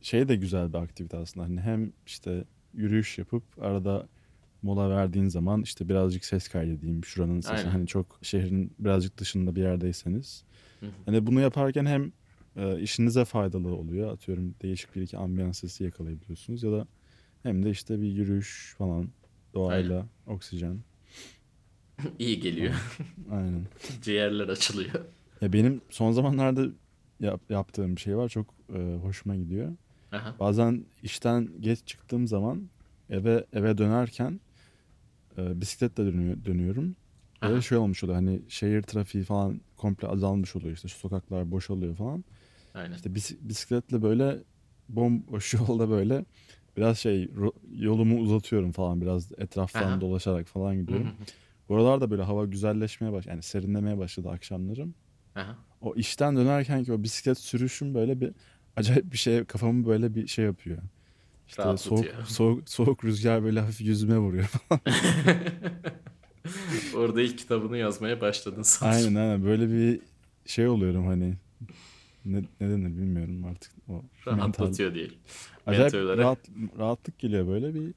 şey 0.00 0.28
de 0.28 0.36
güzel 0.36 0.72
bir 0.72 0.78
aktivite 0.78 1.16
aslında. 1.16 1.46
Hani 1.46 1.60
hem 1.60 1.92
işte 2.06 2.44
yürüyüş 2.74 3.18
yapıp 3.18 3.42
arada 3.60 4.08
mola 4.66 4.90
verdiğin 4.90 5.28
zaman 5.28 5.62
işte 5.62 5.88
birazcık 5.88 6.24
ses 6.24 6.48
kaydedeyim 6.48 7.04
şuranın 7.04 7.40
sesi. 7.40 7.54
Aynen. 7.54 7.70
Hani 7.70 7.86
çok 7.86 8.18
şehrin 8.22 8.72
birazcık 8.78 9.18
dışında 9.18 9.56
bir 9.56 9.62
yerdeyseniz. 9.62 10.44
Hı 10.80 10.86
hı. 10.86 10.90
Hani 11.06 11.26
bunu 11.26 11.40
yaparken 11.40 11.86
hem 11.86 12.12
e, 12.56 12.80
işinize 12.80 13.24
faydalı 13.24 13.74
oluyor. 13.74 14.12
Atıyorum 14.12 14.54
değişik 14.62 14.96
bir 14.96 15.02
iki 15.02 15.16
ambiyans 15.16 15.58
sesi 15.58 15.84
yakalayabiliyorsunuz 15.84 16.62
ya 16.62 16.72
da 16.72 16.86
hem 17.42 17.62
de 17.62 17.70
işte 17.70 18.00
bir 18.00 18.06
yürüyüş 18.12 18.74
falan 18.78 19.08
doğayla 19.54 20.06
oksijen. 20.26 20.78
İyi 22.18 22.40
geliyor. 22.40 22.74
Aynen. 23.30 23.66
Ciğerler 24.02 24.48
açılıyor. 24.48 25.04
Ya 25.40 25.52
benim 25.52 25.80
son 25.90 26.12
zamanlarda 26.12 26.66
yap- 27.20 27.50
yaptığım 27.50 27.96
bir 27.96 28.00
şey 28.00 28.16
var 28.16 28.28
çok 28.28 28.54
e, 28.74 28.78
hoşuma 29.02 29.36
gidiyor. 29.36 29.72
Aha. 30.12 30.34
Bazen 30.40 30.84
işten 31.02 31.48
geç 31.60 31.86
çıktığım 31.86 32.26
zaman 32.26 32.70
eve 33.10 33.46
eve 33.52 33.78
dönerken 33.78 34.40
e, 35.38 35.60
bisikletle 35.60 36.06
dönüyor, 36.06 36.44
dönüyorum. 36.44 36.96
Böyle 37.42 37.62
şey 37.62 37.78
olmuş 37.78 38.04
oluyor 38.04 38.16
hani 38.16 38.42
şehir 38.48 38.82
trafiği 38.82 39.24
falan 39.24 39.60
komple 39.76 40.08
azalmış 40.08 40.56
oluyor 40.56 40.74
işte 40.74 40.88
şu 40.88 40.98
sokaklar 40.98 41.50
boşalıyor 41.50 41.96
falan. 41.96 42.24
Aynen. 42.74 42.94
İşte 42.96 43.10
bis- 43.10 43.38
bisikletle 43.40 44.02
böyle 44.02 44.38
bomboş 44.88 45.54
yolda 45.68 45.90
böyle 45.90 46.24
biraz 46.76 46.98
şey 46.98 47.30
yolumu 47.70 48.20
uzatıyorum 48.20 48.72
falan 48.72 49.00
biraz 49.00 49.32
etraftan 49.38 49.92
Aha. 49.92 50.00
dolaşarak 50.00 50.46
falan 50.46 50.76
gidiyorum. 50.76 51.12
Buralarda 51.68 52.10
böyle 52.10 52.22
hava 52.22 52.44
güzelleşmeye 52.44 53.12
baş 53.12 53.26
yani 53.26 53.42
serinlemeye 53.42 53.98
başladı 53.98 54.30
akşamları. 54.30 54.86
Aha. 55.34 55.56
O 55.80 55.94
işten 55.94 56.36
dönerken 56.36 56.84
ki 56.84 56.92
o 56.92 57.02
bisiklet 57.02 57.38
sürüşüm 57.38 57.94
böyle 57.94 58.20
bir 58.20 58.32
acayip 58.76 59.12
bir 59.12 59.18
şey 59.18 59.44
kafamı 59.44 59.86
böyle 59.86 60.14
bir 60.14 60.26
şey 60.26 60.44
yapıyor. 60.44 60.78
İşte 61.48 61.76
soğuk, 61.76 62.06
soğuk 62.26 62.68
soğuk 62.68 63.04
rüzgar 63.04 63.44
böyle 63.44 63.60
hafif 63.60 63.80
yüzüme 63.80 64.18
vuruyor. 64.18 64.48
Orada 66.96 67.22
ilk 67.22 67.38
kitabını 67.38 67.76
yazmaya 67.78 68.20
başladın 68.20 68.62
sanırım. 68.62 68.96
aynen 68.96 69.14
aynen 69.20 69.44
böyle 69.44 69.70
bir 69.70 70.00
şey 70.46 70.68
oluyorum 70.68 71.06
hani 71.06 71.34
ne, 72.24 72.42
ne 72.60 72.70
denir 72.70 72.88
bilmiyorum 72.88 73.44
artık 73.44 73.72
o 73.88 73.92
mental. 73.92 74.36
Rahatlatıyor 74.36 74.94
değil. 74.94 75.18
Acayip 75.66 75.94
olarak. 75.94 76.18
rahat, 76.18 76.38
rahatlık 76.78 77.18
geliyor 77.18 77.46
böyle 77.46 77.74
bir 77.74 77.94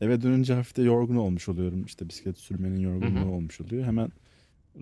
eve 0.00 0.22
dönünce 0.22 0.54
hafif 0.54 0.76
de 0.76 0.82
yorgun 0.82 1.16
olmuş 1.16 1.48
oluyorum 1.48 1.84
işte 1.84 2.08
bisiklet 2.08 2.38
sürmenin 2.38 2.80
yorgunluğu 2.80 3.34
olmuş 3.34 3.60
oluyor 3.60 3.84
hemen 3.84 4.12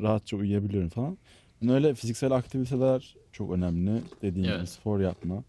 rahatça 0.03 0.37
uyuyabiliyorum 0.37 0.89
falan. 0.89 1.19
Yani 1.61 1.73
öyle 1.73 1.95
fiziksel 1.95 2.33
aktiviteler 2.33 3.17
çok 3.33 3.53
önemli 3.53 4.03
dediğim 4.23 4.47
gibi 4.47 4.57
Evet. 4.57 4.69
spor 4.69 5.01
yapma. 5.01 5.45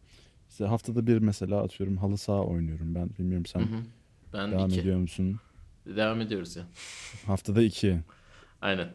İşte 0.54 0.66
haftada 0.66 1.08
bir 1.08 1.18
mesela 1.18 1.64
atıyorum 1.64 1.98
halı 1.98 2.18
saha 2.18 2.44
oynuyorum 2.44 2.96
ben 2.96 3.10
bilmiyorum 3.20 3.46
sen 3.46 3.60
Hı 3.60 3.64
hı. 3.64 3.82
Ben 4.34 4.52
devam 4.52 4.70
iki. 4.70 4.80
ediyor 4.80 4.98
musun? 4.98 5.40
Devam 5.86 6.22
ediyoruz 6.22 6.56
ya. 6.56 6.64
Haftada 7.26 7.64
iki. 7.64 8.00
Aynen. 8.62 8.90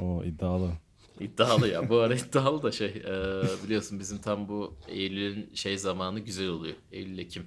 O 0.00 0.24
iddialı. 0.24 0.72
İddialı 1.20 1.68
ya. 1.68 1.88
Bu 1.88 1.98
ara 1.98 2.14
iddialı 2.16 2.62
da 2.62 2.72
şey 2.72 2.88
e, 2.88 3.42
biliyorsun 3.64 4.00
bizim 4.00 4.18
tam 4.18 4.48
bu 4.48 4.74
Eylül'ün 4.88 5.54
şey 5.54 5.78
zamanı 5.78 6.20
güzel 6.20 6.48
oluyor. 6.48 6.76
Eylül-Ekim. 6.92 7.44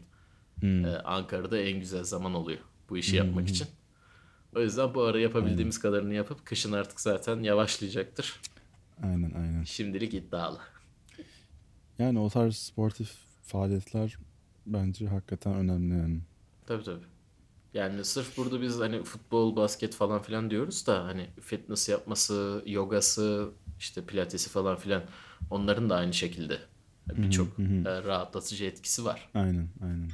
Hmm. 0.60 0.86
E, 0.86 0.98
Ankara'da 0.98 1.58
en 1.58 1.80
güzel 1.80 2.04
zaman 2.04 2.34
oluyor 2.34 2.60
bu 2.90 2.98
işi 2.98 3.16
yapmak 3.16 3.50
için. 3.50 3.68
O 4.56 4.62
yüzden 4.62 4.94
bu 4.96 5.02
ara 5.04 5.20
yapabildiğimiz 5.20 5.80
kadarını 5.80 6.14
yapıp 6.14 6.46
kışın 6.46 6.72
artık 6.72 7.02
zaten 7.02 7.40
yavaşlayacaktır. 7.40 8.42
Aynen 9.04 9.32
aynen. 9.32 9.64
Şimdilik 9.64 10.14
iddialı. 10.14 10.60
Yani 12.00 12.20
o 12.20 12.30
tarz 12.30 12.56
sportif 12.56 13.25
faaliyetler 13.46 14.18
bence 14.66 15.08
hakikaten 15.08 15.54
önemli 15.54 15.98
yani. 15.98 16.20
Tabii 16.68 16.84
tabii. 16.84 17.06
Yani 17.74 18.06
sırf 18.06 18.38
burada 18.38 18.62
biz 18.62 18.80
hani 18.80 19.04
futbol, 19.04 19.56
basket 19.56 19.96
falan 19.96 20.22
filan 20.22 20.50
diyoruz 20.50 20.88
da 20.88 21.06
hani 21.06 21.28
fitness 21.42 21.90
yapması, 21.90 22.64
yogası, 22.66 23.50
işte 23.80 24.06
pilatesi 24.06 24.50
falan 24.50 24.76
filan 24.76 25.04
onların 25.50 25.90
da 25.90 25.96
aynı 25.96 26.14
şekilde 26.14 26.60
birçok 27.14 27.48
e, 27.60 28.04
rahatlatıcı 28.04 28.66
etkisi 28.66 29.06
var. 29.06 29.30
Aynen 29.34 29.68
aynen. 29.82 30.10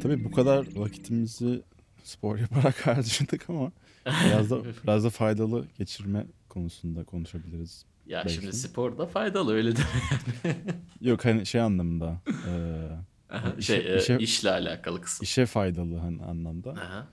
Tabii 0.00 0.24
bu 0.24 0.30
kadar 0.30 0.66
vakitimizi 0.76 1.62
spor 2.04 2.38
yaparak 2.38 2.86
harcadık 2.86 3.50
ama 3.50 3.72
biraz 4.06 4.50
da 4.50 4.62
biraz 4.84 5.04
da 5.04 5.10
faydalı 5.10 5.66
geçirme 5.78 6.26
konusunda 6.48 7.04
konuşabiliriz. 7.04 7.84
Ya 8.06 8.22
Belki. 8.24 8.34
şimdi 8.34 8.52
spor 8.52 8.98
da 8.98 9.06
faydalı 9.06 9.54
öyle 9.54 9.76
deme. 9.76 10.56
Yok 11.00 11.24
hani 11.24 11.46
şey 11.46 11.60
anlamında 11.60 12.20
e, 12.28 13.62
şey 13.62 13.78
işe, 13.78 13.92
e, 13.92 13.98
işe, 13.98 14.18
işle 14.18 14.50
alakalı 14.50 15.00
kısım. 15.00 15.24
işe 15.24 15.46
faydalı 15.46 15.96
hani 15.96 16.22
anlamda. 16.22 16.70
Aha. 16.70 17.08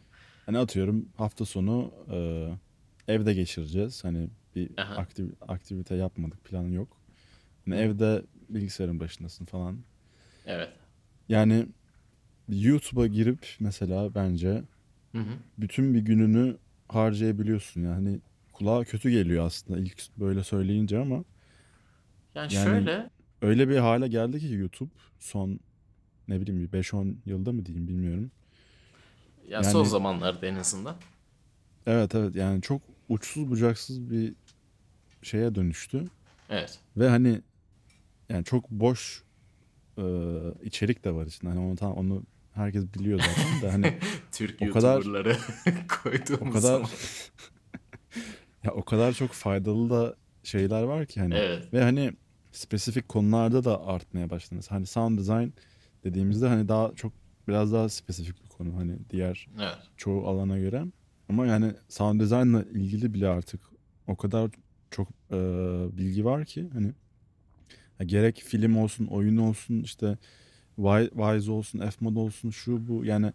Hani 0.46 0.58
atıyorum 0.58 1.10
hafta 1.18 1.46
sonu 1.46 1.92
e, 2.12 2.48
evde 3.14 3.34
geçireceğiz. 3.34 4.04
Hani 4.04 4.30
bir 4.56 4.70
Aha. 4.78 4.96
aktiv, 4.96 5.30
aktivite 5.42 5.96
yapmadık, 5.96 6.44
plan 6.44 6.68
yok. 6.68 6.98
Hani 7.66 7.76
evde 7.76 8.22
bilgisayarın 8.50 9.00
başındasın 9.00 9.46
falan. 9.46 9.78
Evet. 10.46 10.70
Yani 11.30 11.66
YouTube'a 12.50 13.08
girip 13.08 13.48
mesela 13.60 14.16
bence 14.16 14.64
Hı 15.12 15.18
hı. 15.18 15.34
bütün 15.58 15.94
bir 15.94 16.00
gününü 16.00 16.58
harcayabiliyorsun. 16.96 17.82
Yani 17.82 18.20
kulağa 18.54 18.84
kötü 18.84 19.10
geliyor 19.10 19.46
aslında 19.46 19.80
ilk 19.80 20.04
böyle 20.18 20.44
söyleyince 20.44 21.00
ama 21.00 21.16
Yani, 22.36 22.54
Yani- 22.54 22.66
şöyle 22.66 23.10
öyle 23.42 23.70
bir 23.70 23.78
hale 23.78 24.08
geldi 24.08 24.40
ki 24.40 24.54
YouTube 24.54 24.92
son 25.20 25.60
ne 26.28 26.42
bileyim 26.42 26.62
bir 26.62 26.72
5-10 26.72 27.16
yılda 27.26 27.52
mı 27.52 27.66
diyeyim 27.66 27.88
bilmiyorum. 27.88 28.32
ya 29.50 29.64
son 29.64 29.80
yani- 29.80 29.90
zamanlarda 29.90 30.48
en 30.48 30.56
azından. 30.56 30.96
Evet 31.88 32.16
evet 32.16 32.36
yani 32.36 32.62
çok 32.62 32.82
uçsuz 33.10 33.50
bucaksız 33.50 34.10
bir 34.12 34.34
şeye 35.22 35.56
dönüştü. 35.56 36.06
Evet. 36.50 36.80
Ve 36.98 37.10
hani 37.10 37.42
yani 38.30 38.46
çok 38.46 38.70
boş 38.72 39.24
e, 39.98 40.04
içerik 40.64 41.04
de 41.06 41.12
var 41.14 41.26
içinde. 41.26 41.50
Hani 41.52 41.60
onu 41.60 41.94
onu 41.94 42.24
herkes 42.54 42.94
biliyor 42.94 43.20
zaten 43.20 43.62
de 43.62 43.72
hani 43.72 44.00
Türk 44.32 44.62
O 44.62 44.70
kadar- 44.72 44.96
YouTuber'ları 44.96 45.38
o 45.68 46.04
koyduğumuz 46.04 46.54
kadar 46.54 46.62
zaman. 46.76 46.90
ya 48.64 48.72
o 48.72 48.86
kadar 48.86 49.14
çok 49.14 49.32
faydalı 49.32 49.90
da 49.90 50.16
şeyler 50.44 50.84
var 50.84 51.06
ki 51.06 51.20
hani 51.20 51.34
Evet. 51.36 51.74
ve 51.74 51.82
hani 51.84 52.12
spesifik 52.52 53.10
konularda 53.10 53.64
da 53.64 53.86
artmaya 53.88 54.30
başladı. 54.30 54.56
Mesela 54.56 54.76
Hani 54.76 54.86
sound 54.86 55.20
design 55.20 55.48
dediğimizde 56.04 56.48
hani 56.48 56.68
daha 56.68 56.92
çok 56.96 57.14
biraz 57.48 57.74
daha 57.74 57.90
spesifik 57.90 58.44
bir 58.44 58.50
konu 58.50 58.76
hani 58.78 58.98
diğer 59.10 59.48
Evet. 59.60 59.78
çoğu 59.98 60.28
alana 60.28 60.58
göre. 60.60 60.84
Ama 61.30 61.46
yani 61.48 61.72
sound 61.90 62.22
design'la 62.22 62.64
ilgili 62.64 63.14
bile 63.14 63.28
artık 63.28 63.62
o 64.08 64.16
kadar 64.18 64.52
çok 64.92 65.08
e, 65.32 65.36
bilgi 65.98 66.26
var 66.26 66.46
ki 66.46 66.70
hani 66.74 66.88
ya 68.00 68.06
gerek 68.06 68.44
film 68.46 68.78
olsun, 68.78 69.06
oyun 69.06 69.38
olsun, 69.38 69.82
işte 69.84 70.18
Wise 70.76 71.52
olsun, 71.52 71.80
F-Mod 71.80 72.16
olsun, 72.16 72.50
şu 72.50 72.88
bu 72.88 73.06
yani 73.06 73.34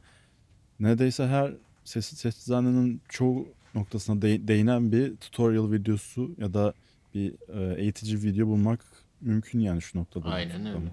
neredeyse 0.80 1.26
her 1.26 1.52
ses, 1.84 2.06
ses 2.06 2.46
dizaynının 2.46 3.00
çoğu 3.08 3.48
noktasına 3.74 4.22
de- 4.22 4.48
değinen 4.48 4.92
bir 4.92 5.16
tutorial 5.16 5.72
videosu 5.72 6.30
ya 6.38 6.54
da 6.54 6.74
bir 7.14 7.32
e, 7.48 7.80
eğitici 7.80 8.22
video 8.22 8.46
bulmak 8.46 8.80
mümkün 9.20 9.60
yani 9.60 9.82
şu 9.82 9.98
noktada. 9.98 10.28
Aynen 10.28 10.66
öyle. 10.66 10.92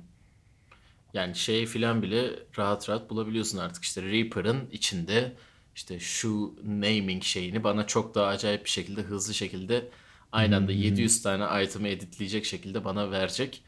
Yani 1.13 1.35
şey 1.35 1.65
filan 1.65 2.01
bile 2.01 2.29
rahat 2.57 2.89
rahat 2.89 3.09
bulabiliyorsun 3.09 3.57
artık. 3.57 3.83
İşte 3.83 4.01
Reaper'ın 4.01 4.69
içinde 4.71 5.33
işte 5.75 5.99
şu 5.99 6.55
naming 6.63 7.23
şeyini 7.23 7.63
bana 7.63 7.87
çok 7.87 8.15
daha 8.15 8.27
acayip 8.27 8.65
bir 8.65 8.69
şekilde 8.69 9.01
hızlı 9.01 9.33
şekilde 9.33 9.89
aynı 10.31 10.55
anda 10.55 10.71
700 10.71 11.21
tane 11.21 11.63
item'ı 11.63 11.87
editleyecek 11.87 12.45
şekilde 12.45 12.85
bana 12.85 13.11
verecek 13.11 13.63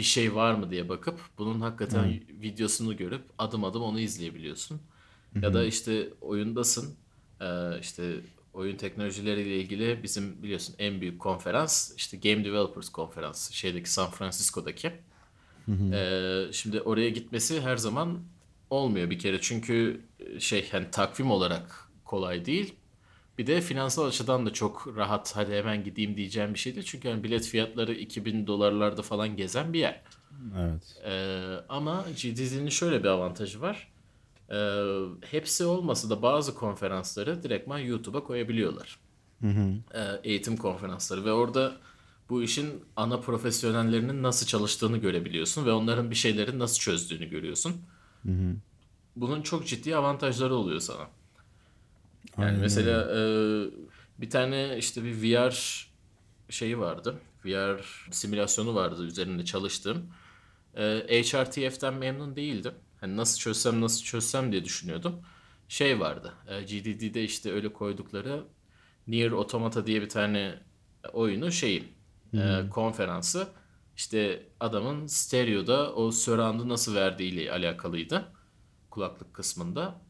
bir 0.00 0.04
şey 0.04 0.34
var 0.34 0.54
mı 0.54 0.70
diye 0.70 0.88
bakıp 0.88 1.20
bunun 1.38 1.60
hakikaten 1.60 2.20
videosunu 2.42 2.96
görüp 2.96 3.22
adım 3.38 3.64
adım 3.64 3.82
onu 3.82 4.00
izleyebiliyorsun. 4.00 4.80
Ya 5.42 5.54
da 5.54 5.64
işte 5.64 6.08
oyundasın 6.20 6.96
Ee, 7.40 7.80
işte 7.80 8.20
oyun 8.54 8.76
teknolojileriyle 8.76 9.60
ilgili 9.60 10.02
bizim 10.02 10.42
biliyorsun 10.42 10.74
en 10.78 11.00
büyük 11.00 11.20
konferans 11.20 11.94
işte 11.96 12.16
Game 12.16 12.44
Developers 12.44 12.88
Konferansı 12.88 13.56
şeydeki 13.56 13.92
San 13.92 14.10
Francisco'daki. 14.10 14.92
Ee, 15.92 16.46
şimdi 16.52 16.80
oraya 16.80 17.10
gitmesi 17.10 17.60
her 17.60 17.76
zaman 17.76 18.20
olmuyor 18.70 19.10
bir 19.10 19.18
kere 19.18 19.40
çünkü 19.40 20.00
e, 20.20 20.40
şey 20.40 20.70
hani 20.70 20.90
takvim 20.90 21.30
olarak 21.30 21.88
kolay 22.04 22.44
değil. 22.46 22.74
Bir 23.38 23.46
de 23.46 23.60
finansal 23.60 24.06
açıdan 24.06 24.46
da 24.46 24.52
çok 24.52 24.96
rahat 24.96 25.36
hadi 25.36 25.52
hemen 25.52 25.84
gideyim 25.84 26.16
diyeceğim 26.16 26.54
bir 26.54 26.58
şey 26.58 26.74
değil. 26.74 26.86
Çünkü 26.86 27.08
hani 27.08 27.24
bilet 27.24 27.46
fiyatları 27.46 27.92
2000 27.92 28.46
dolarlarda 28.46 29.02
falan 29.02 29.36
gezen 29.36 29.72
bir 29.72 29.78
yer. 29.78 30.02
Evet. 30.58 30.96
Ee, 31.04 31.54
ama 31.68 32.04
GDD'nin 32.22 32.68
şöyle 32.68 33.02
bir 33.02 33.08
avantajı 33.08 33.60
var. 33.60 33.92
Ee, 34.50 34.84
hepsi 35.30 35.64
olmasa 35.64 36.10
da 36.10 36.22
bazı 36.22 36.54
konferansları 36.54 37.42
direktman 37.42 37.78
YouTube'a 37.78 38.24
koyabiliyorlar. 38.24 38.98
Ee, 39.94 40.00
eğitim 40.24 40.56
konferansları 40.56 41.24
ve 41.24 41.32
orada 41.32 41.76
bu 42.30 42.42
işin 42.42 42.84
ana 42.96 43.20
profesyonellerinin 43.20 44.22
nasıl 44.22 44.46
çalıştığını 44.46 44.98
görebiliyorsun 44.98 45.66
ve 45.66 45.72
onların 45.72 46.10
bir 46.10 46.14
şeyleri 46.16 46.58
nasıl 46.58 46.78
çözdüğünü 46.80 47.30
görüyorsun. 47.30 47.76
Bunun 49.16 49.42
çok 49.42 49.66
ciddi 49.66 49.96
avantajları 49.96 50.54
oluyor 50.54 50.80
sana. 50.80 51.08
Yani 52.38 52.46
Aynen 52.46 52.60
mesela 52.60 53.00
e, 53.16 53.20
bir 54.18 54.30
tane 54.30 54.78
işte 54.78 55.04
bir 55.04 55.22
VR 55.22 55.86
şeyi 56.48 56.78
vardı. 56.78 57.20
VR 57.44 57.84
simülasyonu 58.10 58.74
vardı 58.74 59.04
üzerinde 59.04 59.44
çalıştığım. 59.44 60.06
E, 60.76 61.22
HRTF'den 61.22 61.94
memnun 61.94 62.36
değildim. 62.36 62.74
Hani 63.00 63.16
nasıl 63.16 63.38
çözsem 63.38 63.80
nasıl 63.80 64.04
çözsem 64.04 64.52
diye 64.52 64.64
düşünüyordum. 64.64 65.20
Şey 65.68 66.00
vardı. 66.00 66.32
E, 66.48 66.62
GDD'de 66.62 67.24
işte 67.24 67.52
öyle 67.52 67.72
koydukları 67.72 68.44
Nier 69.06 69.32
Automata 69.32 69.86
diye 69.86 70.02
bir 70.02 70.08
tane 70.08 70.58
oyunu 71.12 71.52
şeyi 71.52 71.84
e, 72.34 72.68
konferansı 72.70 73.48
işte 73.96 74.46
adamın 74.60 75.06
stereoda 75.06 75.94
o 75.94 76.10
surround'u 76.10 76.68
nasıl 76.68 76.94
verdiğiyle 76.94 77.52
alakalıydı 77.52 78.32
kulaklık 78.90 79.34
kısmında. 79.34 80.00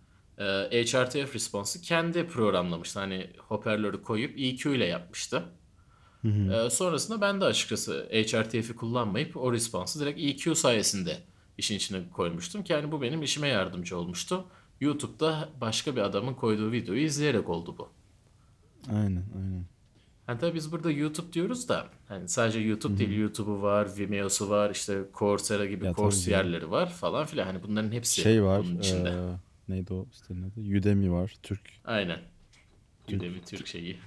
E, 0.40 0.85
HRTF 0.85 1.35
response'ı 1.35 1.83
kendi 1.83 2.26
programlamıştı. 2.26 3.00
Hani 3.00 3.31
hoparlörü 3.38 4.03
koyup 4.03 4.38
EQ 4.38 4.74
ile 4.76 4.85
yapmıştı. 4.85 5.42
E, 6.24 6.70
sonrasında 6.70 7.20
ben 7.20 7.40
de 7.40 7.44
açıkçası 7.44 8.09
HRTF'i 8.12 8.76
kullanmayıp 8.76 9.37
o 9.37 9.53
response'ı 9.53 10.03
direkt 10.03 10.20
EQ 10.20 10.55
sayesinde 10.55 11.16
işin 11.59 11.76
içine 11.76 12.00
koymuştum 12.11 12.64
ki 12.64 12.72
yani 12.72 12.92
bu 12.92 13.03
benim 13.03 13.22
işime 13.22 13.48
yardımcı 13.48 13.98
olmuştu. 13.98 14.44
YouTube'da 14.81 15.48
başka 15.61 15.96
bir 15.96 16.00
adamın 16.00 16.35
koyduğu 16.35 16.72
videoyu 16.72 17.00
izleyerek 17.00 17.48
oldu 17.48 17.74
bu. 17.79 17.88
Aynen 18.90 19.24
aynen. 19.37 19.64
Hani 20.26 20.38
tabii 20.40 20.55
biz 20.55 20.72
burada 20.72 20.90
YouTube 20.90 21.33
diyoruz 21.33 21.68
da 21.68 21.87
hani 22.09 22.29
sadece 22.29 22.61
YouTube 22.61 22.98
değil 22.98 23.18
YouTube'u 23.18 23.62
var, 23.62 23.88
Vimeo'su 23.98 24.50
var, 24.50 24.70
işte 24.70 25.03
Coursera 25.18 25.66
gibi 25.66 25.85
Ya 25.85 25.94
tabii. 25.94 26.31
yerleri 26.31 26.70
var 26.70 26.90
falan 26.90 27.26
filan. 27.26 27.46
Hani 27.46 27.62
bunların 27.62 27.92
hepsi 27.92 28.20
Şey 28.20 28.42
var. 28.42 28.62
bunun 28.64 28.79
içinde. 28.79 29.09
e, 29.09 29.49
neydi 29.70 29.94
o 29.94 30.06
sitenin 30.12 30.42
adı? 30.42 30.78
Udemy 30.78 31.11
var. 31.11 31.35
Türk 31.42 31.61
Aynen. 31.85 32.18
Udemy 33.09 33.40
Türk 33.40 33.66
şeyi. 33.66 33.98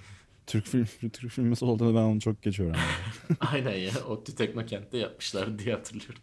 Türk 0.47 0.65
film 0.65 0.85
Türk 1.09 1.31
filmi 1.31 1.55
olduğunu 1.61 1.95
ben 1.95 2.01
onu 2.01 2.19
çok 2.19 2.41
geç 2.41 2.59
öğrendim. 2.59 2.81
Aynen 3.39 3.75
ya. 3.75 3.91
ODTÜ 4.07 4.35
Teknokent'te 4.35 4.97
yapmışlar 4.97 5.59
diye 5.59 5.75
hatırlıyorum. 5.75 6.21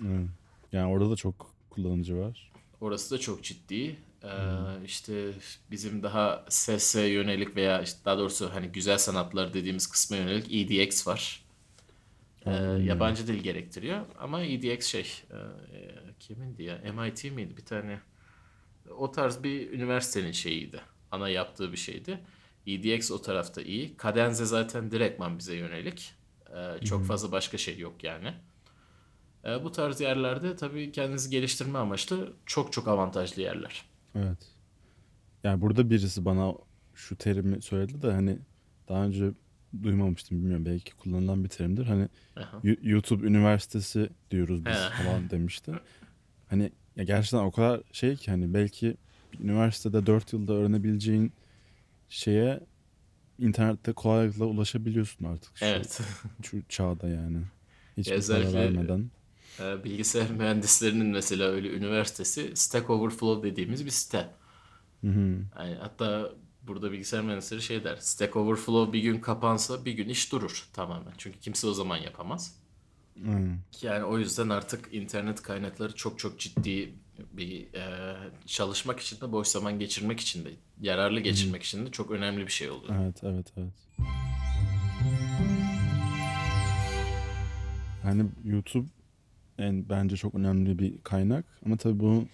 Evet. 0.00 0.28
Yani 0.72 0.92
orada 0.92 1.10
da 1.10 1.16
çok 1.16 1.54
kullanıcı 1.70 2.16
var. 2.16 2.52
Orası 2.80 3.14
da 3.14 3.18
çok 3.18 3.44
ciddi. 3.44 3.96
Ee, 4.24 4.28
işte 4.84 5.32
bizim 5.70 6.02
daha 6.02 6.44
sese 6.48 7.02
yönelik 7.02 7.56
veya 7.56 7.82
işte 7.82 8.04
daha 8.04 8.18
doğrusu 8.18 8.54
hani 8.54 8.68
güzel 8.68 8.98
sanatlar 8.98 9.54
dediğimiz 9.54 9.86
kısma 9.86 10.16
yönelik 10.16 10.54
EDX 10.54 11.06
var. 11.06 11.44
Ee, 12.46 12.50
yabancı 12.84 13.26
dil 13.26 13.38
gerektiriyor 13.38 14.06
ama 14.18 14.42
EDX 14.42 14.86
şey 14.86 15.22
e, 15.30 15.36
e, 15.76 15.94
kimindi 16.20 16.62
ya 16.62 16.92
MIT 16.92 17.24
miydi 17.24 17.56
bir 17.56 17.64
tane 17.64 18.00
o 18.98 19.12
tarz 19.12 19.42
bir 19.42 19.70
üniversitenin 19.72 20.32
şeyiydi. 20.32 20.80
Ana 21.10 21.28
yaptığı 21.28 21.72
bir 21.72 21.76
şeydi. 21.76 22.20
EDX 22.66 23.10
o 23.10 23.22
tarafta 23.22 23.62
iyi. 23.62 23.96
Cadenze 24.02 24.44
zaten 24.44 24.90
direktman 24.90 25.38
bize 25.38 25.56
yönelik. 25.56 26.14
Ee, 26.56 26.84
çok 26.84 27.04
fazla 27.04 27.32
başka 27.32 27.58
şey 27.58 27.78
yok 27.78 28.04
yani. 28.04 28.34
Ee, 29.44 29.64
bu 29.64 29.72
tarz 29.72 30.00
yerlerde 30.00 30.56
tabii 30.56 30.92
kendinizi 30.92 31.30
geliştirme 31.30 31.78
amaçlı 31.78 32.32
çok 32.46 32.72
çok 32.72 32.88
avantajlı 32.88 33.42
yerler. 33.42 33.82
Evet. 34.14 34.38
Yani 35.44 35.60
burada 35.60 35.90
birisi 35.90 36.24
bana 36.24 36.54
şu 36.94 37.16
terimi 37.16 37.62
söyledi 37.62 38.02
de 38.02 38.12
hani 38.12 38.38
daha 38.88 39.04
önce 39.04 39.30
duymamıştım 39.82 40.38
bilmiyorum 40.38 40.66
belki 40.66 40.94
kullanılan 40.94 41.44
bir 41.44 41.48
terimdir. 41.48 41.86
Hani 41.86 42.08
Aha. 42.36 42.60
YouTube 42.82 43.26
Üniversitesi 43.26 44.10
diyoruz 44.30 44.64
biz 44.64 44.78
falan 45.02 45.30
demişti. 45.30 45.72
Hani 46.52 46.72
ya 46.96 47.04
gerçekten 47.04 47.38
o 47.38 47.50
kadar 47.50 47.80
şey 47.92 48.16
ki 48.16 48.30
hani 48.30 48.54
belki 48.54 48.96
üniversitede 49.40 50.06
4 50.06 50.32
yılda 50.32 50.52
öğrenebileceğin 50.52 51.32
şeye 52.08 52.60
internette 53.38 53.92
kolaylıkla 53.92 54.44
ulaşabiliyorsun 54.44 55.24
artık 55.24 55.56
şu, 55.56 55.64
Evet. 55.64 56.00
şu 56.42 56.62
çağda 56.68 57.08
yani. 57.08 57.38
Hiçbir 57.96 58.28
para 58.28 58.52
vermeden. 58.52 59.10
Ee, 59.60 59.84
Bilgisayar 59.84 60.30
mühendislerinin 60.38 61.06
mesela 61.06 61.44
öyle 61.48 61.68
üniversitesi 61.68 62.52
Stack 62.56 62.90
Overflow 62.90 63.50
dediğimiz 63.50 63.84
bir 63.84 63.90
site. 63.90 64.30
Hı 65.00 65.08
hı. 65.08 65.44
Yani 65.58 65.74
hatta 65.80 66.32
burada 66.62 66.92
bilgisayar 66.92 67.22
mühendisleri 67.22 67.62
şey 67.62 67.84
der. 67.84 67.96
Stack 67.96 68.36
Overflow 68.36 68.92
bir 68.92 69.02
gün 69.02 69.20
kapansa 69.20 69.84
bir 69.84 69.92
gün 69.92 70.08
iş 70.08 70.32
durur 70.32 70.68
tamamen. 70.72 71.12
Çünkü 71.18 71.40
kimse 71.40 71.66
o 71.66 71.72
zaman 71.72 71.96
yapamaz. 71.96 72.61
Aynen. 73.26 73.58
Yani 73.82 74.04
o 74.04 74.18
yüzden 74.18 74.48
artık 74.48 74.94
internet 74.94 75.42
kaynakları 75.42 75.94
çok 75.94 76.18
çok 76.18 76.38
ciddi 76.40 76.94
bir 77.32 77.74
e, 77.74 78.14
çalışmak 78.46 79.00
için 79.00 79.20
de 79.20 79.32
boş 79.32 79.48
zaman 79.48 79.78
geçirmek 79.78 80.20
için 80.20 80.44
de 80.44 80.50
yararlı 80.80 81.20
geçirmek 81.20 81.62
için 81.62 81.86
de 81.86 81.90
çok 81.90 82.10
önemli 82.10 82.46
bir 82.46 82.52
şey 82.52 82.70
oluyor. 82.70 82.94
Evet, 83.02 83.16
evet, 83.24 83.46
evet. 83.56 83.72
Yani 88.04 88.24
YouTube 88.44 88.88
en 89.58 89.88
bence 89.88 90.16
çok 90.16 90.34
önemli 90.34 90.78
bir 90.78 90.98
kaynak 91.02 91.44
ama 91.66 91.76
tabii 91.76 92.00
bu 92.00 92.24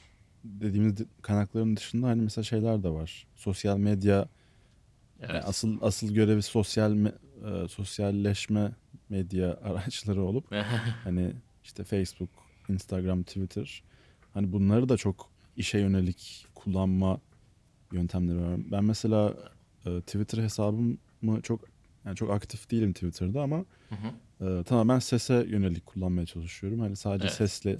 dediğimiz 0.44 0.96
di- 0.96 1.06
kaynakların 1.22 1.76
dışında 1.76 2.06
hani 2.06 2.22
mesela 2.22 2.42
şeyler 2.44 2.82
de 2.82 2.88
var. 2.88 3.26
Sosyal 3.36 3.78
medya 3.78 4.14
yani 4.16 5.32
Evet. 5.32 5.44
asıl 5.46 5.78
asıl 5.80 6.14
görevi 6.14 6.42
sosyal 6.42 7.06
e, 7.06 7.68
sosyalleşme 7.68 8.72
medya 9.08 9.58
araçları 9.62 10.22
olup 10.22 10.54
hani 11.04 11.32
işte 11.64 11.84
Facebook, 11.84 12.30
Instagram, 12.68 13.22
Twitter 13.22 13.82
hani 14.34 14.52
bunları 14.52 14.88
da 14.88 14.96
çok 14.96 15.30
işe 15.56 15.78
yönelik 15.78 16.46
kullanma 16.54 17.20
yöntemleri 17.92 18.40
var. 18.40 18.60
Ben 18.72 18.84
mesela 18.84 19.34
e, 19.86 20.00
Twitter 20.00 20.42
hesabımı 20.42 20.96
çok 21.42 21.60
yani 22.04 22.16
çok 22.16 22.30
aktif 22.30 22.70
değilim 22.70 22.92
Twitter'da 22.92 23.42
ama 23.42 23.64
Hı 23.88 23.94
hı. 23.94 24.60
e, 24.60 24.64
tamamen 24.64 24.98
sese 24.98 25.34
yönelik 25.48 25.86
kullanmaya 25.86 26.26
çalışıyorum. 26.26 26.80
Hani 26.80 26.96
sadece 26.96 27.24
Evet. 27.26 27.36
sesle 27.36 27.78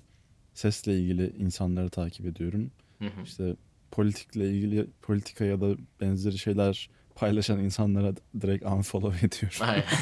sesle 0.55 0.99
ilgili 0.99 1.33
insanları 1.39 1.91
takip 1.91 2.27
ediyorum. 2.27 2.71
Hı 2.99 3.05
hı. 3.05 3.23
İşte 3.25 3.57
politikle 3.91 4.51
ilgili 4.51 4.87
politika 5.03 5.45
ya 5.45 5.61
da 5.61 5.77
benzeri 6.01 6.39
şeyler 6.39 6.91
paylaşan 7.19 7.59
insanlara 7.59 8.15
direkt 8.41 8.67
unfollow 8.67 9.27
ediyorum. 9.27 9.85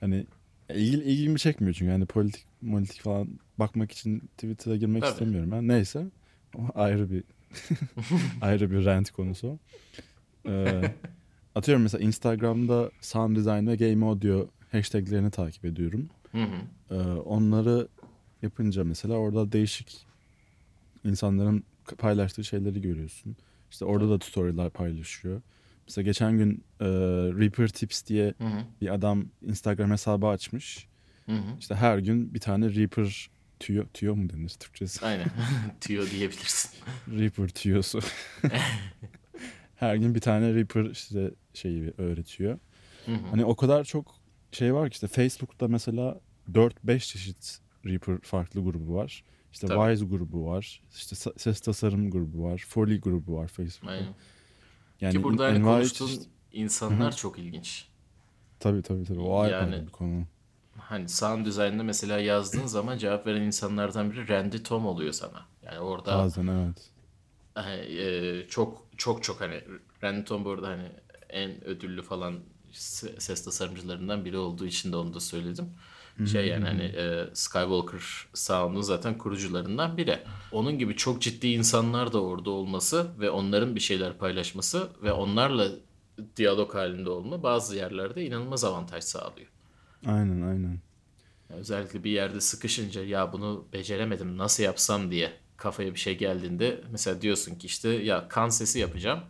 Hani 0.00 0.26
ilgili, 0.74 1.02
ilgimi 1.04 1.38
çekmiyor 1.38 1.74
çünkü 1.74 1.92
hani 1.92 2.06
politik 2.06 2.46
politik 2.70 3.00
falan 3.00 3.28
bakmak 3.58 3.92
için 3.92 4.18
Twitter'a 4.18 4.76
girmek 4.76 5.02
Tabii. 5.02 5.12
istemiyorum 5.12 5.50
ben. 5.50 5.68
Neyse. 5.68 6.06
O 6.58 6.60
ayrı 6.74 7.10
bir 7.10 7.24
ayrı 8.40 8.70
bir 8.70 8.84
rant 8.84 9.10
konusu. 9.10 9.58
Ee, 10.46 10.82
atıyorum 11.54 11.82
mesela 11.82 12.04
Instagram'da 12.04 12.90
sound 13.00 13.36
design 13.36 13.66
ve 13.66 13.76
game 13.76 14.06
audio 14.06 14.48
hashtaglerini 14.72 15.30
takip 15.30 15.64
ediyorum. 15.64 16.08
Hı 16.32 16.42
hı. 16.42 16.94
Ee, 16.94 16.94
onları 17.20 17.88
yapınca 18.42 18.84
mesela 18.84 19.14
orada 19.14 19.52
değişik 19.52 20.06
insanların 21.04 21.64
paylaştığı 21.98 22.44
şeyleri 22.44 22.82
görüyorsun. 22.82 23.36
İşte 23.72 23.84
orada 23.84 24.10
da 24.10 24.18
tutorial'lar 24.18 24.70
paylaşıyor. 24.70 25.42
Mesela 25.88 26.04
geçen 26.04 26.38
gün 26.38 26.64
e, 26.80 26.86
Reaper 27.40 27.68
Tips 27.68 28.06
diye 28.06 28.34
Hı 28.38 28.44
hı. 28.44 28.64
bir 28.80 28.94
adam 28.94 29.24
Instagram 29.42 29.90
hesabı 29.90 30.26
açmış. 30.26 30.88
Hı 31.26 31.32
hı. 31.32 31.58
İşte 31.60 31.74
her 31.74 31.98
gün 31.98 32.34
bir 32.34 32.40
tane 32.40 32.74
Reaper 32.74 33.30
tüyo, 33.60 33.84
tüyo 33.94 34.16
mu 34.16 34.30
denir 34.30 34.48
Türkçesi? 34.48 35.06
Aynen. 35.06 35.26
Tüyo 35.80 36.06
diyebilirsin. 36.10 36.70
Reaper 37.08 37.48
tüyosu. 37.48 38.00
her 39.74 39.96
gün 39.96 40.14
bir 40.14 40.20
tane 40.20 40.54
Reaper 40.54 40.84
işte 40.84 41.30
şeyi 41.54 41.92
öğretiyor. 41.98 42.58
Hı 43.06 43.12
hı. 43.12 43.26
Hani 43.30 43.44
o 43.44 43.56
kadar 43.56 43.84
çok 43.84 44.14
şey 44.52 44.74
var 44.74 44.90
ki 44.90 44.94
işte 44.94 45.06
Facebook'ta 45.06 45.68
mesela 45.68 46.20
4-5 46.52 46.98
çeşit 46.98 47.58
Reaper 47.86 48.18
farklı 48.22 48.64
grubu 48.64 48.94
var. 48.94 49.24
İşte 49.52 49.66
Tabii. 49.66 49.94
Wise 49.96 50.16
grubu 50.16 50.46
var. 50.46 50.82
İşte 50.94 51.16
ses 51.36 51.60
tasarım 51.60 52.10
grubu 52.10 52.44
var. 52.44 52.64
Foley 52.68 53.00
grubu 53.00 53.36
var 53.36 53.48
Facebook'ta. 53.48 53.90
Aynen. 53.94 54.14
Yani 55.00 55.12
Ki 55.12 55.22
burada 55.22 55.44
hani 55.44 55.56
envai 55.56 55.74
konuştuğun 55.78 56.06
çeşit- 56.06 56.28
insanlar 56.52 57.16
çok 57.16 57.38
ilginç. 57.38 57.88
Tabii 58.60 58.82
tabii 58.82 59.04
tabii. 59.04 59.20
O 59.20 59.38
ayrı 59.40 59.52
Yani- 59.54 59.86
bir 59.86 59.90
konu. 59.92 60.22
Hani 60.78 61.08
sound 61.08 61.46
design'da 61.46 61.82
mesela 61.82 62.18
yazdığın 62.18 62.66
zaman 62.66 62.98
cevap 62.98 63.26
veren 63.26 63.42
insanlardan 63.42 64.12
biri 64.12 64.28
Randy 64.28 64.56
Tom 64.58 64.86
oluyor 64.86 65.12
sana. 65.12 65.46
Yani 65.62 65.78
orada 65.78 66.18
Bazen 66.18 66.46
evet. 66.46 66.90
hani, 67.54 67.80
e, 67.80 68.46
çok 68.48 68.86
çok 68.96 69.22
çok 69.22 69.40
hani 69.40 69.60
Randy 70.02 70.24
Tom 70.24 70.44
bu 70.44 70.50
arada 70.50 70.68
hani 70.68 70.88
en 71.28 71.64
ödüllü 71.64 72.02
falan 72.02 72.40
se- 72.72 73.20
ses 73.20 73.44
tasarımcılarından 73.44 74.24
biri 74.24 74.36
olduğu 74.38 74.66
için 74.66 74.92
de 74.92 74.96
onu 74.96 75.14
da 75.14 75.20
söyledim. 75.20 75.66
Şey 76.32 76.46
yani 76.46 76.64
hani 76.64 76.82
e, 76.82 77.26
Skywalker 77.34 78.02
Sound'un 78.34 78.80
zaten 78.80 79.18
kurucularından 79.18 79.96
biri. 79.96 80.18
Onun 80.52 80.78
gibi 80.78 80.96
çok 80.96 81.22
ciddi 81.22 81.48
insanlar 81.48 82.12
da 82.12 82.22
orada 82.22 82.50
olması 82.50 83.06
ve 83.20 83.30
onların 83.30 83.74
bir 83.74 83.80
şeyler 83.80 84.18
paylaşması 84.18 84.88
ve 85.02 85.12
onlarla 85.12 85.68
diyalog 86.36 86.74
halinde 86.74 87.10
olma 87.10 87.42
bazı 87.42 87.76
yerlerde 87.76 88.26
inanılmaz 88.26 88.64
avantaj 88.64 89.04
sağlıyor. 89.04 89.48
Aynen 90.06 90.42
aynen. 90.42 90.78
Özellikle 91.50 92.04
bir 92.04 92.10
yerde 92.10 92.40
sıkışınca 92.40 93.04
ya 93.04 93.32
bunu 93.32 93.64
beceremedim 93.72 94.38
nasıl 94.38 94.62
yapsam 94.62 95.10
diye 95.10 95.32
kafaya 95.56 95.94
bir 95.94 95.98
şey 95.98 96.18
geldiğinde 96.18 96.80
mesela 96.90 97.22
diyorsun 97.22 97.54
ki 97.54 97.66
işte 97.66 97.88
ya 97.88 98.28
kan 98.28 98.48
sesi 98.48 98.78
yapacağım 98.78 99.20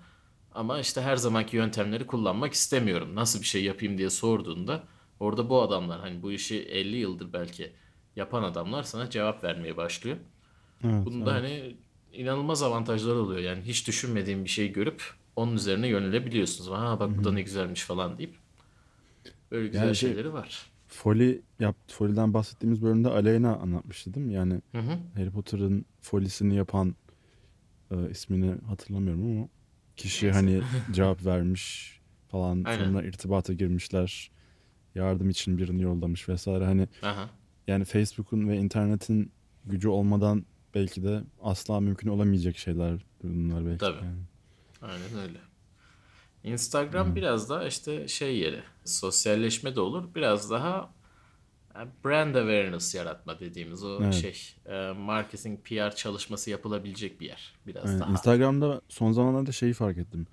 ama 0.54 0.80
işte 0.80 1.00
her 1.00 1.16
zamanki 1.16 1.56
yöntemleri 1.56 2.06
kullanmak 2.06 2.52
istemiyorum. 2.52 3.14
Nasıl 3.14 3.40
bir 3.40 3.46
şey 3.46 3.64
yapayım 3.64 3.98
diye 3.98 4.10
sorduğunda 4.10 4.84
orada 5.22 5.48
bu 5.48 5.62
adamlar 5.62 6.00
hani 6.00 6.22
bu 6.22 6.32
işi 6.32 6.62
50 6.62 6.96
yıldır 6.96 7.32
belki 7.32 7.72
yapan 8.16 8.42
adamlar 8.42 8.82
sana 8.82 9.10
cevap 9.10 9.44
vermeye 9.44 9.76
başlıyor. 9.76 10.16
Evet, 10.84 11.04
Bunun 11.06 11.26
da 11.26 11.34
hani 11.34 11.76
inanılmaz 12.12 12.62
avantajları 12.62 13.18
oluyor. 13.18 13.40
Yani 13.40 13.62
hiç 13.62 13.86
düşünmediğin 13.88 14.44
bir 14.44 14.50
şeyi 14.50 14.72
görüp 14.72 15.02
onun 15.36 15.54
üzerine 15.54 15.88
yönelebiliyorsunuz. 15.88 16.70
Ha 16.70 17.00
bak 17.00 17.18
bu 17.18 17.24
da 17.24 17.32
ne 17.32 17.42
güzelmiş 17.42 17.82
falan 17.82 18.18
deyip 18.18 18.34
böyle 19.50 19.66
güzel 19.68 19.84
Yani 19.84 19.96
şey- 19.96 20.08
şeyleri 20.10 20.32
var. 20.32 20.66
Foley 20.88 21.40
yap, 21.60 21.76
Foley'den 21.88 22.34
bahsettiğimiz 22.34 22.82
bölümde 22.82 23.08
Aleyna 23.08 23.56
anlatmıştı 23.56 24.14
değil 24.14 24.26
mi? 24.26 24.32
Yani 24.32 24.60
Hı 24.72 24.78
hı. 24.78 24.98
Harry 25.16 25.30
Potter'ın 25.30 25.84
folisini 26.00 26.56
yapan 26.56 26.96
e, 27.90 28.10
ismini 28.10 28.54
hatırlamıyorum 28.66 29.36
ama 29.38 29.48
kişi 29.96 30.26
Neyse. 30.26 30.38
hani 30.38 30.62
cevap 30.94 31.24
vermiş 31.24 31.98
falan 32.28 32.62
Aynen. 32.64 32.84
sonra 32.84 33.02
irtibata 33.02 33.52
girmişler. 33.52 34.30
Yardım 34.94 35.30
için 35.30 35.58
birini 35.58 35.82
yollamış 35.82 36.28
vesaire. 36.28 36.64
Hani 36.64 36.88
Aha. 37.02 37.30
yani 37.66 37.84
Facebook'un 37.84 38.48
ve 38.48 38.56
internetin 38.56 39.32
gücü 39.64 39.88
olmadan 39.88 40.44
belki 40.74 41.02
de 41.02 41.22
asla 41.42 41.80
mümkün 41.80 42.08
olamayacak 42.08 42.56
şeyler 42.56 43.04
bunlar 43.22 43.66
belki. 43.66 43.78
Tabii. 43.78 44.04
yani. 44.04 44.22
Aynen 44.82 45.28
öyle. 45.28 45.38
Instagram 46.44 47.16
biraz 47.16 47.50
daha 47.50 47.66
işte 47.66 48.08
şey 48.08 48.38
yeri, 48.38 48.62
sosyalleşme 48.84 49.76
de 49.76 49.80
olur. 49.80 50.14
Biraz 50.14 50.50
daha 50.50 50.90
e, 51.74 51.80
brand 52.04 52.34
awareness 52.34 52.94
yaratma 52.94 53.40
dediğimiz 53.40 53.84
o 53.84 53.98
Evet. 54.02 54.14
şey, 54.14 54.36
e, 54.66 54.92
marketing, 54.92 55.60
PR 55.64 55.96
çalışması 55.96 56.50
yapılabilecek 56.50 57.20
bir 57.20 57.26
yer. 57.26 57.54
Biraz 57.66 57.84
Aynen. 57.86 58.00
daha. 58.00 58.10
Instagram'da 58.12 58.80
son 58.88 59.12
zamanlarda 59.12 59.52
şeyi 59.52 59.72
fark 59.72 59.98
ettim. 59.98 60.26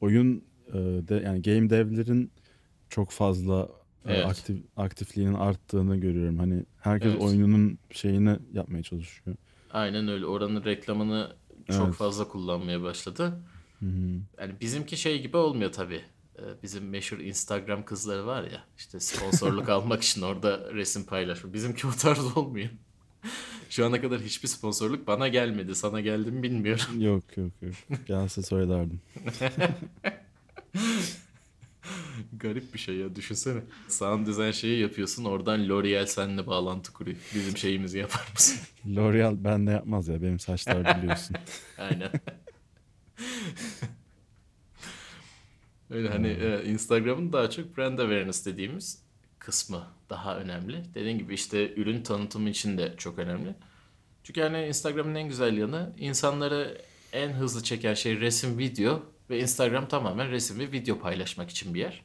Oyun 0.00 0.44
e, 0.68 0.72
de 1.08 1.14
yani 1.24 1.42
game 1.42 1.70
devlerin 1.70 2.32
çok 2.88 3.10
fazla 3.10 3.68
Evet. 4.06 4.26
aktif 4.26 4.56
aktifliğinin 4.76 5.34
arttığını 5.34 5.96
görüyorum. 5.96 6.38
Hani 6.38 6.62
herkes 6.80 7.12
Evet. 7.12 7.22
oyununun 7.22 7.78
şeyini 7.90 8.38
yapmaya 8.52 8.82
çalışıyor. 8.82 9.36
Aynen 9.72 10.08
öyle. 10.08 10.26
Oranın 10.26 10.64
reklamını 10.64 11.32
çok 11.70 11.86
Evet. 11.86 11.94
fazla 11.94 12.28
kullanmaya 12.28 12.82
başladı. 12.82 13.40
Hı 13.80 13.86
hı. 13.86 14.20
Yani 14.40 14.52
bizimki 14.60 14.96
şey 14.96 15.22
gibi 15.22 15.36
olmuyor 15.36 15.72
tabii. 15.72 16.00
Ee, 16.38 16.42
Bizim 16.62 16.88
meşhur 16.88 17.18
Instagram 17.18 17.84
kızları 17.84 18.26
var 18.26 18.42
ya 18.42 18.64
işte 18.78 19.00
sponsorluk 19.00 19.68
almak 19.78 20.02
için 20.02 20.22
orada 20.22 20.74
resim 20.74 21.04
paylaşma. 21.04 21.52
Bizimki 21.52 21.86
o 21.86 21.90
tarz 21.90 22.36
olmuyor. 22.36 22.68
Şu 23.70 23.86
ana 23.86 24.00
kadar 24.00 24.20
hiçbir 24.20 24.48
sponsorluk 24.48 25.06
bana 25.06 25.28
gelmedi. 25.28 25.74
Sana 25.74 26.00
geldi 26.00 26.30
mi 26.30 26.42
bilmiyorum. 26.42 27.00
Yok 27.00 27.36
yok 27.36 27.52
yok. 27.62 27.74
Gelse 28.06 28.42
söylerdim. 28.42 29.00
Garip 32.32 32.74
bir 32.74 32.78
şey 32.78 32.96
ya 32.96 33.16
düşünsene. 33.16 33.60
Sound 33.88 34.26
design 34.26 34.50
şeyi 34.50 34.80
yapıyorsun 34.80 35.24
oradan 35.24 35.68
L'Oreal 35.68 36.06
seninle 36.06 36.46
bağlantı 36.46 36.92
kuruyor. 36.92 37.16
Bizim 37.34 37.56
şeyimizi 37.56 37.98
yapar 37.98 38.28
mısın? 38.32 38.58
L'Oreal 38.96 39.44
bende 39.44 39.70
yapmaz 39.70 40.08
ya. 40.08 40.22
Benim 40.22 40.40
saçlar 40.40 40.98
biliyorsun. 40.98 41.36
Aynen. 41.78 42.10
Öyle 45.90 46.08
hani 46.08 46.28
e, 46.28 46.64
Instagram'ın 46.64 47.32
daha 47.32 47.50
çok 47.50 47.76
brand 47.76 47.98
awareness 47.98 48.46
dediğimiz 48.46 49.02
kısmı 49.38 49.86
daha 50.10 50.36
önemli. 50.38 50.82
Dediğim 50.94 51.18
gibi 51.18 51.34
işte 51.34 51.74
ürün 51.74 52.02
tanıtımı 52.02 52.50
için 52.50 52.78
de 52.78 52.94
çok 52.96 53.18
önemli. 53.18 53.54
Çünkü 54.22 54.40
hani 54.40 54.66
Instagram'ın 54.66 55.14
en 55.14 55.28
güzel 55.28 55.56
yanı 55.56 55.92
insanları 55.98 56.82
en 57.12 57.32
hızlı 57.32 57.62
çeken 57.62 57.94
şey 57.94 58.20
resim, 58.20 58.58
video 58.58 59.02
ve 59.30 59.40
Instagram 59.40 59.88
tamamen 59.88 60.30
resim 60.30 60.58
ve 60.58 60.72
video 60.72 60.98
paylaşmak 60.98 61.50
için 61.50 61.74
bir 61.74 61.80
yer. 61.80 62.04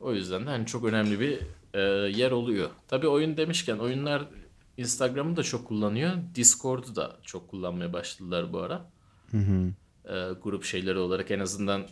O 0.00 0.14
yüzden 0.14 0.46
de 0.46 0.50
hani 0.50 0.66
çok 0.66 0.84
önemli 0.84 1.20
bir 1.20 1.38
e, 1.74 1.80
yer 2.18 2.30
oluyor. 2.30 2.70
Tabii 2.88 3.08
oyun 3.08 3.36
demişken 3.36 3.78
oyunlar 3.78 4.28
Instagram'ı 4.76 5.36
da 5.36 5.42
çok 5.42 5.68
kullanıyor. 5.68 6.12
Discord'u 6.34 6.96
da 6.96 7.16
çok 7.22 7.48
kullanmaya 7.48 7.92
başladılar 7.92 8.52
bu 8.52 8.58
ara. 8.58 8.90
E, 10.08 10.32
grup 10.42 10.64
şeyleri 10.64 10.98
olarak 10.98 11.30
en 11.30 11.40
azından 11.40 11.86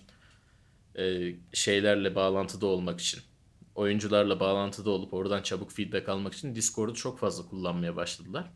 e, 0.99 1.35
şeylerle 1.53 2.15
bağlantıda 2.15 2.67
olmak 2.67 3.01
için. 3.01 3.21
Oyuncularla 3.75 4.41
bağlantıda 4.41 4.91
olup 4.91 5.15
oradan 5.15 5.43
çabuk 5.43 5.73
feedback 5.73 6.09
almak 6.09 6.35
için 6.35 6.55
Discord'u 6.55 6.95
çok 6.95 7.19
fazla 7.19 7.49
kullanmaya 7.49 7.97
başladılar. 7.97 8.51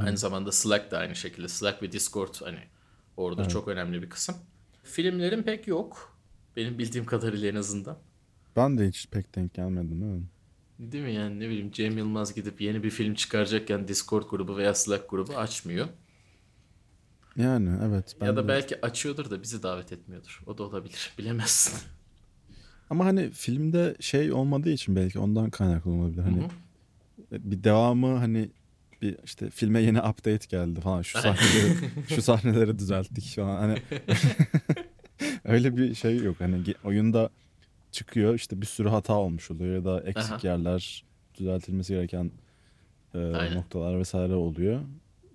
Aynı 0.00 0.18
zamanda 0.18 0.52
Slack 0.52 0.90
da 0.90 0.98
aynı 0.98 1.16
şekilde. 1.16 1.48
Slack 1.48 1.82
ve 1.82 1.92
Discord 1.92 2.34
hani 2.44 2.58
orada 3.16 3.48
çok 3.48 3.68
önemli 3.68 4.02
bir 4.02 4.10
kısım. 4.10 4.34
Filmlerin 4.82 5.42
pek 5.42 5.68
yok. 5.68 6.18
Benim 6.56 6.78
bildiğim 6.78 7.06
kadarıyla 7.06 7.48
en 7.48 7.54
azından. 7.54 7.98
Ben 8.56 8.78
de 8.78 8.88
hiç 8.88 9.08
pek 9.10 9.34
denk 9.36 9.54
gelmedim. 9.54 10.02
Evet. 10.12 10.22
Değil 10.92 11.04
mi 11.04 11.12
yani 11.12 11.40
ne 11.40 11.48
bileyim 11.48 11.70
Cem 11.70 11.98
Yılmaz 11.98 12.34
gidip 12.34 12.60
yeni 12.60 12.82
bir 12.82 12.90
film 12.90 13.14
çıkaracakken 13.14 13.88
Discord 13.88 14.30
grubu 14.30 14.56
veya 14.56 14.74
Slack 14.74 15.10
grubu 15.10 15.36
açmıyor. 15.36 15.86
Yani 17.36 17.70
evet. 17.82 18.16
Ben 18.20 18.26
ya 18.26 18.36
da 18.36 18.44
de- 18.44 18.48
belki 18.48 18.86
açıyordur 18.86 19.30
da 19.30 19.42
bizi 19.42 19.62
davet 19.62 19.92
etmiyordur. 19.92 20.42
O 20.46 20.58
da 20.58 20.62
olabilir. 20.62 21.12
Bilemezsin. 21.18 21.78
Ama 22.90 23.04
hani 23.04 23.30
filmde 23.30 23.96
şey 24.00 24.32
olmadığı 24.32 24.70
için 24.70 24.96
belki 24.96 25.18
ondan 25.18 25.50
kaynaklı 25.50 25.90
olabilir. 25.90 26.22
Hani 26.22 26.42
Hı 26.42 26.48
bir 27.32 27.64
devamı 27.64 28.16
hani 28.16 28.50
bir 29.04 29.16
işte 29.24 29.50
filme 29.50 29.80
yeni 29.80 29.98
update 29.98 30.46
geldi 30.48 30.80
falan 30.80 31.02
şu 31.02 31.18
sahneleri 31.18 31.74
şu 32.08 32.22
sahneleri 32.22 32.78
düzelttik 32.78 33.24
falan 33.36 33.56
hani 33.56 33.82
öyle 35.44 35.76
bir 35.76 35.94
şey 35.94 36.16
yok 36.16 36.36
hani 36.38 36.74
oyunda 36.84 37.30
çıkıyor 37.92 38.34
işte 38.34 38.60
bir 38.60 38.66
sürü 38.66 38.88
hata 38.88 39.14
olmuş 39.14 39.50
oluyor 39.50 39.74
ya 39.74 39.84
da 39.84 40.00
eksik 40.00 40.32
Aha. 40.32 40.48
yerler 40.48 41.04
düzeltilmesi 41.38 41.92
gereken 41.92 42.30
e, 43.14 43.18
Aynen. 43.18 43.56
noktalar 43.56 43.98
vesaire 43.98 44.34
oluyor. 44.34 44.80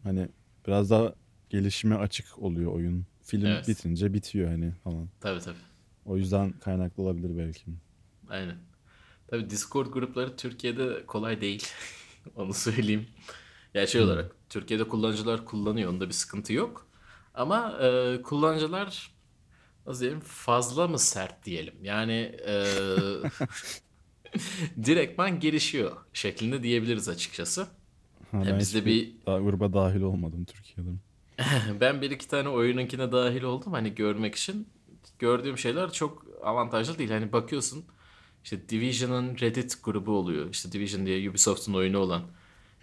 Hani 0.03 0.27
biraz 0.67 0.89
daha 0.89 1.13
gelişime 1.49 1.95
açık 1.95 2.39
oluyor 2.39 2.73
oyun. 2.73 3.05
Film 3.21 3.45
Evet. 3.45 3.67
bitince 3.67 4.13
bitiyor 4.13 4.49
hani 4.49 4.71
falan. 4.83 5.09
Tabii 5.21 5.39
tabii. 5.39 5.57
O 6.05 6.17
yüzden 6.17 6.51
kaynaklı 6.51 7.03
olabilir 7.03 7.37
belki. 7.37 7.65
Aynen. 8.29 8.55
Tabii 9.27 9.49
Discord 9.49 9.87
grupları 9.87 10.35
Türkiye'de 10.35 11.05
kolay 11.07 11.41
değil. 11.41 11.67
Onu 12.35 12.53
söyleyeyim. 12.53 13.07
Ya 13.73 13.87
şey 13.87 14.01
olarak 14.01 14.35
Türkiye'de 14.49 14.87
kullanıcılar 14.87 15.45
kullanıyor. 15.45 15.89
Onda 15.91 16.07
bir 16.07 16.13
sıkıntı 16.13 16.53
yok. 16.53 16.87
Ama 17.33 17.79
e, 17.81 18.21
kullanıcılar 18.21 19.11
nasıl 19.87 20.01
diyelim 20.01 20.19
fazla 20.19 20.87
mı 20.87 20.99
sert 20.99 21.45
diyelim. 21.45 21.75
Yani 21.83 22.35
e, 22.47 22.65
direktman 24.85 25.39
girişiyor 25.39 25.97
şeklinde 26.13 26.63
diyebiliriz 26.63 27.09
açıkçası. 27.09 27.67
Ha, 28.31 28.43
ben 28.45 28.59
bizde 28.59 28.85
bir- 28.85 29.13
daha 29.25 29.39
gruba 29.39 29.73
dahil 29.73 30.01
olmadım 30.01 30.45
Türkiye'de. 30.45 30.89
Ben 31.81 32.01
bir 32.01 32.11
iki 32.11 32.27
tane 32.27 32.49
oyununkine 32.49 33.11
dahil 33.11 33.43
oldum 33.43 33.73
hani 33.73 33.95
görmek 33.95 34.35
için. 34.35 34.67
Gördüğüm 35.19 35.57
şeyler 35.57 35.91
çok 35.91 36.25
avantajlı 36.43 36.97
değil. 36.97 37.09
Hani 37.11 37.31
bakıyorsun 37.31 37.85
işte 38.43 38.69
Division'ın 38.69 39.37
Reddit 39.39 39.77
grubu 39.83 40.11
oluyor. 40.11 40.49
İşte 40.49 40.71
Division 40.71 41.05
diye 41.05 41.29
Ubisoft'un 41.29 41.73
oyunu 41.73 41.97
olan 41.97 42.21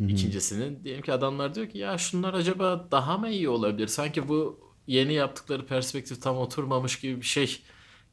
ikincisinin. 0.09 0.85
Diyelim 0.85 1.03
ki 1.03 1.13
adamlar 1.13 1.55
diyor 1.55 1.69
ki 1.69 1.79
ya 1.79 1.99
şunlar 1.99 2.35
acaba 2.35 2.89
daha 2.91 3.19
mı 3.19 3.29
iyi 3.31 3.49
olabilir? 3.49 3.87
Sanki 3.89 4.29
bu 4.29 4.61
yeni 4.87 5.13
yaptıkları 5.15 5.67
perspektif 5.67 6.23
tam 6.23 6.37
oturmamış 6.37 7.01
gibi 7.01 7.21
bir 7.21 7.27
şey 7.27 7.63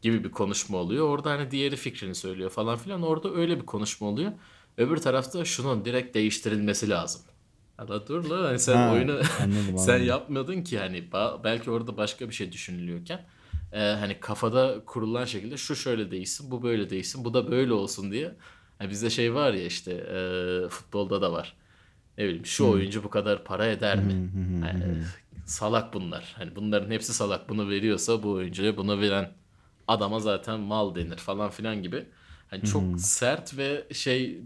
gibi 0.02 0.24
bir 0.24 0.32
konuşma 0.32 0.78
oluyor. 0.78 1.10
Orada 1.10 1.32
hani 1.32 1.52
diğeri 1.52 1.76
fikrini 1.76 2.16
söylüyor 2.16 2.50
falan 2.50 2.78
filan. 2.78 3.02
Orada 3.02 3.34
öyle 3.34 3.60
bir 3.62 3.66
konuşma 3.66 4.08
oluyor. 4.08 4.32
Öbür 4.78 4.98
tarafta 4.98 5.46
şunun 5.46 5.86
direkt 5.86 6.16
değiştirilmesi 6.16 6.90
lazım. 6.90 7.22
Hala 7.78 8.08
dur 8.08 8.24
lan 8.24 8.44
hani 8.44 8.60
sen 8.60 8.76
Ha, 8.76 8.94
oyunu 8.94 9.20
sen 9.78 9.98
yapmadın 10.04 10.62
ki 10.64 10.80
hani 10.80 11.04
belki 11.44 11.72
orada 11.72 11.98
başka 11.98 12.30
bir 12.30 12.34
şey 12.34 12.52
düşünülüyorken 12.52 13.26
e, 13.72 13.80
hani 13.80 14.20
kafada 14.20 14.86
kurulan 14.86 15.26
şekilde 15.26 15.58
şu 15.58 15.76
şöyle 15.76 16.12
değişsin 16.12 16.52
bu 16.52 16.64
böyle 16.64 16.90
değişsin 16.90 17.26
bu 17.26 17.34
da 17.34 17.52
böyle 17.52 17.74
olsun 17.74 18.12
diye 18.12 18.36
hani 18.78 18.90
bizde 18.90 19.10
şey 19.10 19.34
var 19.34 19.54
ya 19.54 19.66
işte 19.66 19.92
e, 19.92 20.70
futbolda 20.70 21.22
da 21.22 21.32
var 21.32 21.56
ne 22.18 22.24
bileyim 22.24 22.46
şu 22.46 22.70
oyuncu 22.70 23.04
bu 23.04 23.10
kadar 23.10 23.44
para 23.44 23.66
eder 23.68 24.00
mi? 24.04 24.14
Yani, 24.66 25.04
salak 25.46 25.94
bunlar. 25.94 26.34
Hani 26.38 26.56
bunların 26.56 26.92
hepsi 26.92 27.14
salak. 27.14 27.50
Bunu 27.50 27.70
veriyorsa 27.70 28.24
bu 28.24 28.32
oyuncuya 28.32 28.78
bunu 28.78 29.02
veren 29.02 29.32
adama 29.88 30.20
zaten 30.20 30.60
mal 30.60 30.96
denir 30.96 31.18
falan 31.18 31.50
filan 31.50 31.84
gibi. 31.84 32.06
Hani 32.48 32.64
çok 32.64 33.00
sert 33.00 33.58
ve 33.58 33.88
şey 33.94 34.42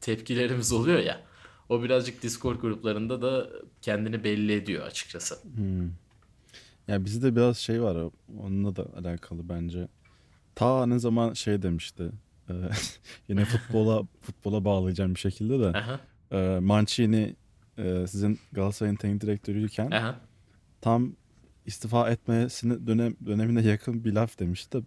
tepkilerimiz 0.00 0.72
oluyor 0.72 0.98
ya. 0.98 1.20
O 1.68 1.82
birazcık 1.82 2.22
Discord 2.22 2.60
gruplarında 2.60 3.22
da 3.22 3.48
kendini 3.82 4.24
belli 4.24 4.52
ediyor 4.52 4.86
açıkçası. 4.86 5.38
Ya 6.88 7.04
bizde 7.04 7.36
biraz 7.36 7.58
şey 7.58 7.82
var 7.82 8.10
onunla 8.38 8.76
da 8.76 8.86
alakalı 8.96 9.48
bence. 9.48 9.88
Ta 10.54 10.86
ne 10.86 10.98
zaman 10.98 11.32
şey 11.32 11.62
demişti. 11.62 12.10
e, 12.48 12.52
yine 13.28 13.44
futbola 13.44 14.02
futbola 14.22 14.64
bağlayacağım 14.64 15.14
bir 15.14 15.20
şekilde 15.20 15.60
de. 15.60 15.66
Aha, 15.78 16.00
E, 16.32 16.58
Mancini 16.62 17.36
e, 17.78 18.06
sizin 18.06 18.38
Galatasaray'ın 18.52 18.96
teknik 18.96 19.20
direktörüyken 19.20 19.90
aha. 19.90 20.20
tam 20.80 21.12
istifa 21.66 22.10
etmesine 22.10 22.86
dönem, 22.86 23.14
dönemine 23.26 23.62
yakın 23.62 24.04
bir 24.04 24.12
laf 24.12 24.38
demişti. 24.38 24.78
de 24.78 24.82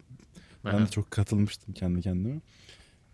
Ben 0.65 0.69
Aha. 0.69 0.79
de 0.79 0.87
çok 0.87 1.11
katılmıştım 1.11 1.73
kendi 1.73 2.01
kendime. 2.01 2.41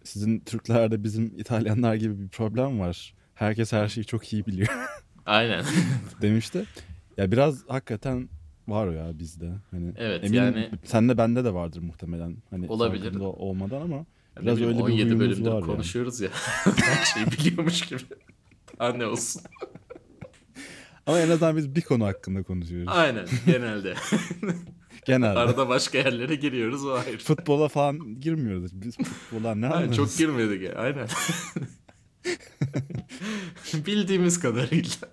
Sizin 0.03 0.39
Türklerde 0.39 1.03
bizim 1.03 1.33
İtalyanlar 1.39 1.95
gibi 1.95 2.19
bir 2.19 2.27
problem 2.29 2.79
var. 2.79 3.13
Herkes 3.35 3.73
her 3.73 3.87
şeyi 3.87 4.05
çok 4.05 4.33
iyi 4.33 4.45
biliyor 4.45 4.67
Aynen. 5.25 5.65
demişti. 6.21 6.65
Ya 7.17 7.31
biraz 7.31 7.67
hakikaten 7.67 8.29
var 8.67 8.87
o 8.87 8.91
ya 8.91 9.19
bizde. 9.19 9.51
Hani 9.71 9.93
Evet, 9.97 10.23
eminim 10.23 10.43
yani- 10.43 10.69
sende 10.83 11.17
bende 11.17 11.43
de 11.45 11.53
vardır 11.53 11.79
muhtemelen. 11.81 12.37
Hani 12.49 12.67
Olabilir. 12.67 13.15
olmadan 13.15 13.81
ama 13.81 14.05
biraz 14.41 14.57
bileyim, 14.57 14.69
öyle 14.69 14.79
bir 14.79 14.83
17 14.83 15.03
huyumuz 15.03 15.19
bölümdür 15.19 15.49
var 15.49 15.55
yani. 15.55 15.65
konuşuyoruz 15.65 16.21
ya. 16.21 16.29
Her 16.75 17.05
şeyi 17.05 17.25
biliyormuş 17.25 17.81
gibi. 17.81 17.99
Daha 18.79 18.93
ne 18.93 19.05
olsun. 19.05 19.41
Ama 21.05 21.19
en 21.19 21.29
azından 21.29 21.57
biz 21.57 21.75
bir 21.75 21.81
konu 21.81 22.05
hakkında 22.05 22.43
konuşuyoruz. 22.43 22.87
Aynen 22.91 23.25
genelde. 23.45 23.93
Genelde. 25.05 25.39
Arada 25.39 25.69
başka 25.69 25.97
yerlere 25.97 26.35
giriyoruz 26.35 26.85
o 26.85 26.91
ayrı. 26.93 27.17
Futbola 27.17 27.67
falan 27.67 28.19
girmiyoruz. 28.19 28.81
Biz 28.81 28.97
futbola 28.97 29.55
ne 29.55 29.67
anlarız? 29.67 29.95
çok 29.95 30.17
girmedik 30.17 30.61
ya. 30.61 30.73
Aynen. 30.73 31.07
Bildiğimiz 33.85 34.39
kadarıyla. 34.39 35.09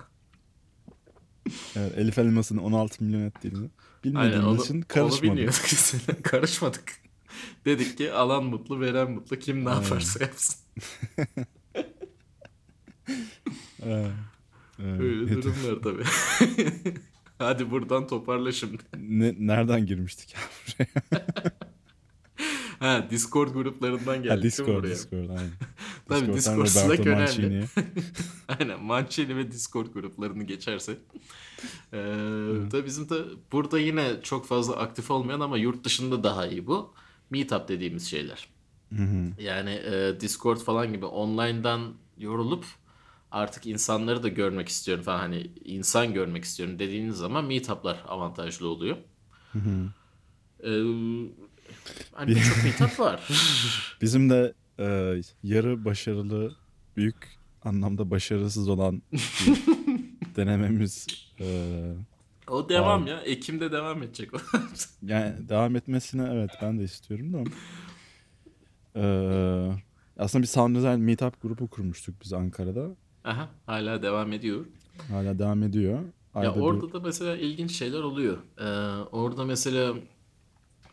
Evet, 1.76 1.92
Elif 1.98 2.18
Elmas'ın 2.18 2.56
16 2.56 3.04
milyon 3.04 3.20
ettiğini 3.20 3.56
Aynen 3.56 3.70
bilmediğimiz 4.04 4.46
onu, 4.46 4.62
için 4.64 4.74
onu 4.76 4.84
karışmadık. 4.88 5.22
bilmiyorduk. 5.22 6.24
Karışmadık. 6.24 6.92
Dedik 7.64 7.98
ki 7.98 8.12
alan 8.12 8.44
mutlu 8.44 8.80
veren 8.80 9.10
mutlu 9.10 9.38
kim 9.38 9.64
ne 9.64 9.70
yaparsa 9.70 10.24
yapsın. 10.24 10.56
Öyle 14.78 15.42
durumlar 15.42 15.82
tabii. 15.82 16.04
Hadi 17.38 17.70
buradan 17.70 18.06
toparla 18.06 18.52
şimdi. 18.52 18.82
Ne, 18.96 19.34
nereden 19.38 19.86
girmiştik 19.86 20.34
ya 20.34 20.40
buraya? 20.66 20.88
Ha 22.78 23.06
Discord 23.10 23.54
gruplarından 23.54 24.22
geldik 24.22 24.38
Ha, 24.38 24.42
Discord, 24.42 24.68
buraya? 24.68 24.90
Discord 24.94 25.28
aynen. 25.28 25.52
Tabii 26.08 26.34
Discord 26.34 26.66
Slack 26.66 27.06
önemli. 27.06 27.64
Aynen 28.48 28.82
Mancini 28.82 29.36
ve 29.36 29.50
Discord 29.52 29.86
gruplarını 29.86 30.44
geçersek. 30.44 30.98
Ee, 31.92 32.14
tabii 32.70 32.86
bizim 32.86 33.08
de 33.08 33.14
burada 33.52 33.78
yine 33.78 34.22
çok 34.22 34.46
fazla 34.46 34.76
aktif 34.76 35.10
olmayan 35.10 35.40
ama 35.40 35.58
yurt 35.58 35.84
dışında 35.84 36.24
daha 36.24 36.46
iyi 36.46 36.66
bu. 36.66 36.94
Meetup 37.30 37.68
dediğimiz 37.68 38.10
şeyler. 38.10 38.48
Hı 38.96 39.02
hı. 39.02 39.42
Yani 39.42 39.70
e, 39.70 40.20
Discord 40.20 40.56
falan 40.56 40.92
gibi 40.92 41.06
online'dan 41.06 41.94
yorulup 42.18 42.64
artık 43.30 43.66
insanları 43.66 44.22
da 44.22 44.28
görmek 44.28 44.68
istiyorum 44.68 45.04
falan 45.04 45.18
hani 45.18 45.50
insan 45.64 46.14
görmek 46.14 46.44
istiyorum 46.44 46.78
dediğiniz 46.78 47.16
zaman 47.16 47.44
meetup'lar 47.44 48.04
avantajlı 48.08 48.68
oluyor. 48.68 48.96
Ee, 50.64 50.68
hani 52.12 52.28
birçok 52.28 52.64
meetup 52.64 53.00
var. 53.00 53.28
Bizim 54.00 54.30
de 54.30 54.54
e, 54.78 55.20
yarı 55.42 55.84
başarılı, 55.84 56.56
büyük 56.96 57.38
anlamda 57.62 58.10
başarısız 58.10 58.68
olan 58.68 59.02
denememiz 60.36 61.06
e, 61.40 61.46
O 62.50 62.68
devam 62.68 63.06
ya. 63.06 63.20
Ekim'de 63.20 63.72
devam 63.72 64.02
edecek 64.02 64.34
o. 64.34 64.38
yani 65.02 65.48
devam 65.48 65.76
etmesine 65.76 66.30
evet 66.32 66.50
ben 66.62 66.78
de 66.78 66.82
istiyorum 66.84 67.32
da. 67.32 67.50
E, 68.96 69.04
aslında 70.18 70.42
bir 70.42 70.48
sound 70.48 70.76
design 70.76 71.00
meetup 71.00 71.42
grubu 71.42 71.68
kurmuştuk 71.68 72.14
biz 72.24 72.32
Ankara'da. 72.32 72.86
Aha, 73.24 73.48
hala 73.66 74.02
devam 74.02 74.32
ediyor. 74.32 74.64
Hala 75.10 75.38
devam 75.38 75.62
ediyor. 75.62 75.98
Ya 75.98 76.04
Ayda 76.40 76.54
bir- 76.54 76.60
orada 76.60 76.92
da 76.92 77.00
mesela 77.00 77.36
ilginç 77.36 77.72
şeyler 77.78 78.00
oluyor. 78.00 78.38
Ee, 78.58 78.64
orada 79.12 79.44
mesela 79.44 79.94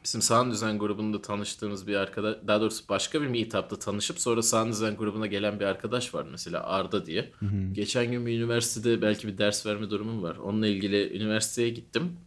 bizim 0.05 0.21
Sound 0.21 0.51
Design 0.51 0.77
grubunda 0.77 1.21
tanıştığımız 1.21 1.87
bir 1.87 1.95
arkadaş, 1.95 2.35
daha 2.47 2.61
doğrusu 2.61 2.89
başka 2.89 3.21
bir 3.21 3.27
meetup'ta 3.27 3.79
tanışıp 3.79 4.19
sonra 4.19 4.41
Sound 4.41 4.71
Design 4.71 4.95
grubuna 4.95 5.27
gelen 5.27 5.59
bir 5.59 5.65
arkadaş 5.65 6.13
var 6.13 6.25
mesela 6.31 6.63
Arda 6.63 7.05
diye. 7.05 7.31
Geçen 7.71 8.11
gün 8.11 8.25
bir 8.25 8.39
üniversitede 8.39 9.01
belki 9.01 9.27
bir 9.27 9.37
ders 9.37 9.65
verme 9.65 9.89
durumum 9.89 10.23
var. 10.23 10.35
Onunla 10.35 10.67
ilgili 10.67 11.17
üniversiteye 11.17 11.69
gittim. 11.69 12.17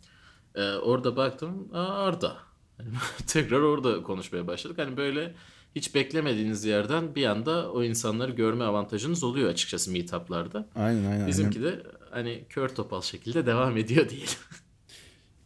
Ee, 0.55 0.73
orada 0.73 1.17
baktım, 1.17 1.69
Aa, 1.73 2.05
Arda. 2.05 2.37
Hani 2.77 2.89
tekrar 3.27 3.61
orada 3.61 4.03
konuşmaya 4.03 4.47
başladık. 4.47 4.79
Hani 4.79 4.97
böyle 4.97 5.35
hiç 5.77 5.95
beklemediğiniz 5.95 6.65
yerden 6.65 7.15
bir 7.15 7.27
anda 7.27 7.73
o 7.73 7.83
insanları 7.83 8.33
görme 8.33 8.65
avantajınız 8.65 9.25
oluyor 9.25 9.51
açıkçası 9.51 9.91
meetup'larda. 9.93 10.69
Aynen 10.75 11.11
aynen. 11.11 11.27
Bizimki 11.27 11.63
de 11.63 11.83
hani 12.11 12.45
kör 12.49 12.69
topal 12.69 13.03
şekilde 13.03 13.47
devam 13.47 13.77
ediyor 13.77 14.09
diyelim. 14.09 14.29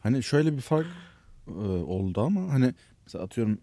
Hani 0.03 0.22
şöyle 0.22 0.57
bir 0.57 0.61
fark 0.61 0.87
e, 1.55 1.82
oldu 1.84 2.20
ama 2.20 2.53
hani 2.53 2.74
mesela 3.07 3.24
atıyorum 3.24 3.59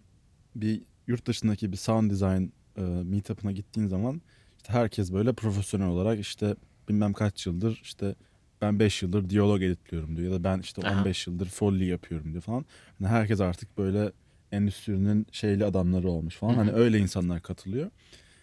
bir 0.54 0.82
yurt 1.06 1.26
dışındaki 1.26 1.72
bir 1.72 1.76
sound 1.76 2.10
design 2.10 2.44
e, 2.76 2.80
meetup'ına 2.82 3.52
gittiğin 3.52 3.86
zaman 3.86 4.22
işte 4.56 4.72
herkes 4.72 5.12
böyle 5.12 5.32
profesyonel 5.32 5.88
olarak 5.88 6.20
işte 6.20 6.56
bilmem 6.88 7.12
kaç 7.12 7.46
yıldır 7.46 7.80
işte 7.82 8.14
ben 8.62 8.78
5 8.78 9.02
yıldır 9.02 9.30
diyalog 9.30 9.62
editliyorum 9.62 10.16
diyor 10.16 10.32
ya 10.32 10.38
da 10.38 10.44
ben 10.44 10.58
işte 10.58 10.82
Aha. 10.88 11.00
15 11.00 11.26
yıldır 11.26 11.46
foley 11.46 11.88
yapıyorum 11.88 12.32
diyor 12.32 12.42
falan. 12.42 12.64
Hani 12.98 13.08
herkes 13.08 13.40
artık 13.40 13.78
böyle 13.78 14.12
endüstrinin 14.52 15.26
şeyli 15.32 15.64
adamları 15.64 16.10
olmuş 16.10 16.36
falan. 16.36 16.54
Hani 16.54 16.72
öyle 16.72 16.98
insanlar 16.98 17.42
katılıyor. 17.42 17.90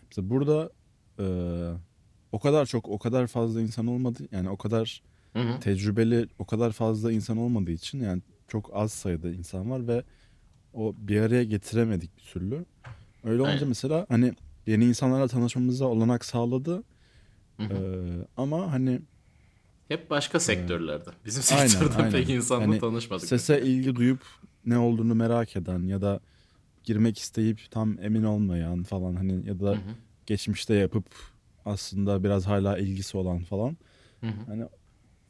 Mesela 0.09 0.29
burada 0.29 0.69
e, 1.19 1.25
o 2.31 2.39
kadar 2.39 2.65
çok 2.65 2.89
o 2.89 2.99
kadar 2.99 3.27
fazla 3.27 3.61
insan 3.61 3.87
olmadı 3.87 4.27
yani 4.31 4.49
o 4.49 4.57
kadar 4.57 5.01
Hı 5.33 5.39
hı. 5.39 5.59
tecrübeli 5.59 6.27
o 6.39 6.45
kadar 6.45 6.71
fazla 6.71 7.11
insan 7.11 7.37
olmadığı 7.37 7.71
için 7.71 7.99
yani 7.99 8.21
çok 8.47 8.69
az 8.73 8.93
sayıda 8.93 9.29
insan 9.29 9.71
var 9.71 9.87
ve 9.87 10.03
o 10.73 10.95
bir 10.97 11.21
araya 11.21 11.43
getiremedik 11.43 12.17
bir 12.17 12.23
türlü. 12.23 12.65
Öyle 13.23 13.41
olunca 13.41 13.53
Aynen. 13.55 13.67
mesela 13.67 14.05
hani 14.09 14.33
yeni 14.65 14.85
insanlarla 14.85 15.27
tanışmamıza 15.27 15.85
olanak 15.85 16.25
sağladı. 16.25 16.83
Hı 17.57 17.63
hı. 17.63 17.73
Ee, 17.73 18.27
ama 18.37 18.71
hani 18.71 19.01
Hep 19.87 20.09
başka 20.09 20.39
sektörlerde. 20.39 21.09
Bizim 21.25 21.57
Aynen, 21.57 21.67
sektörde 21.67 21.95
aynen. 21.95 22.11
pek 22.11 22.29
insanla 22.29 22.63
Hani 22.63 22.79
tanışmadık. 22.79 23.25
sese 23.27 23.61
ilgi 23.61 23.95
duyup 23.95 24.21
ne 24.65 24.77
olduğunu 24.77 25.15
merak 25.15 25.55
eden 25.55 25.79
ya 25.87 26.01
da 26.01 26.19
girmek 26.83 27.19
isteyip 27.19 27.71
tam 27.71 27.99
emin 28.01 28.23
olmayan 28.23 28.83
falan 28.83 29.15
hani 29.15 29.47
ya 29.47 29.59
da 29.59 29.71
Hı 29.71 29.75
hı. 29.75 29.95
geçmişte 30.25 30.73
yapıp 30.73 31.05
aslında 31.65 32.23
biraz 32.23 32.47
hala 32.47 32.77
ilgisi 32.77 33.17
olan 33.17 33.39
falan. 33.43 33.77
Hı 34.21 34.27
hı. 34.27 34.45
Hani 34.47 34.65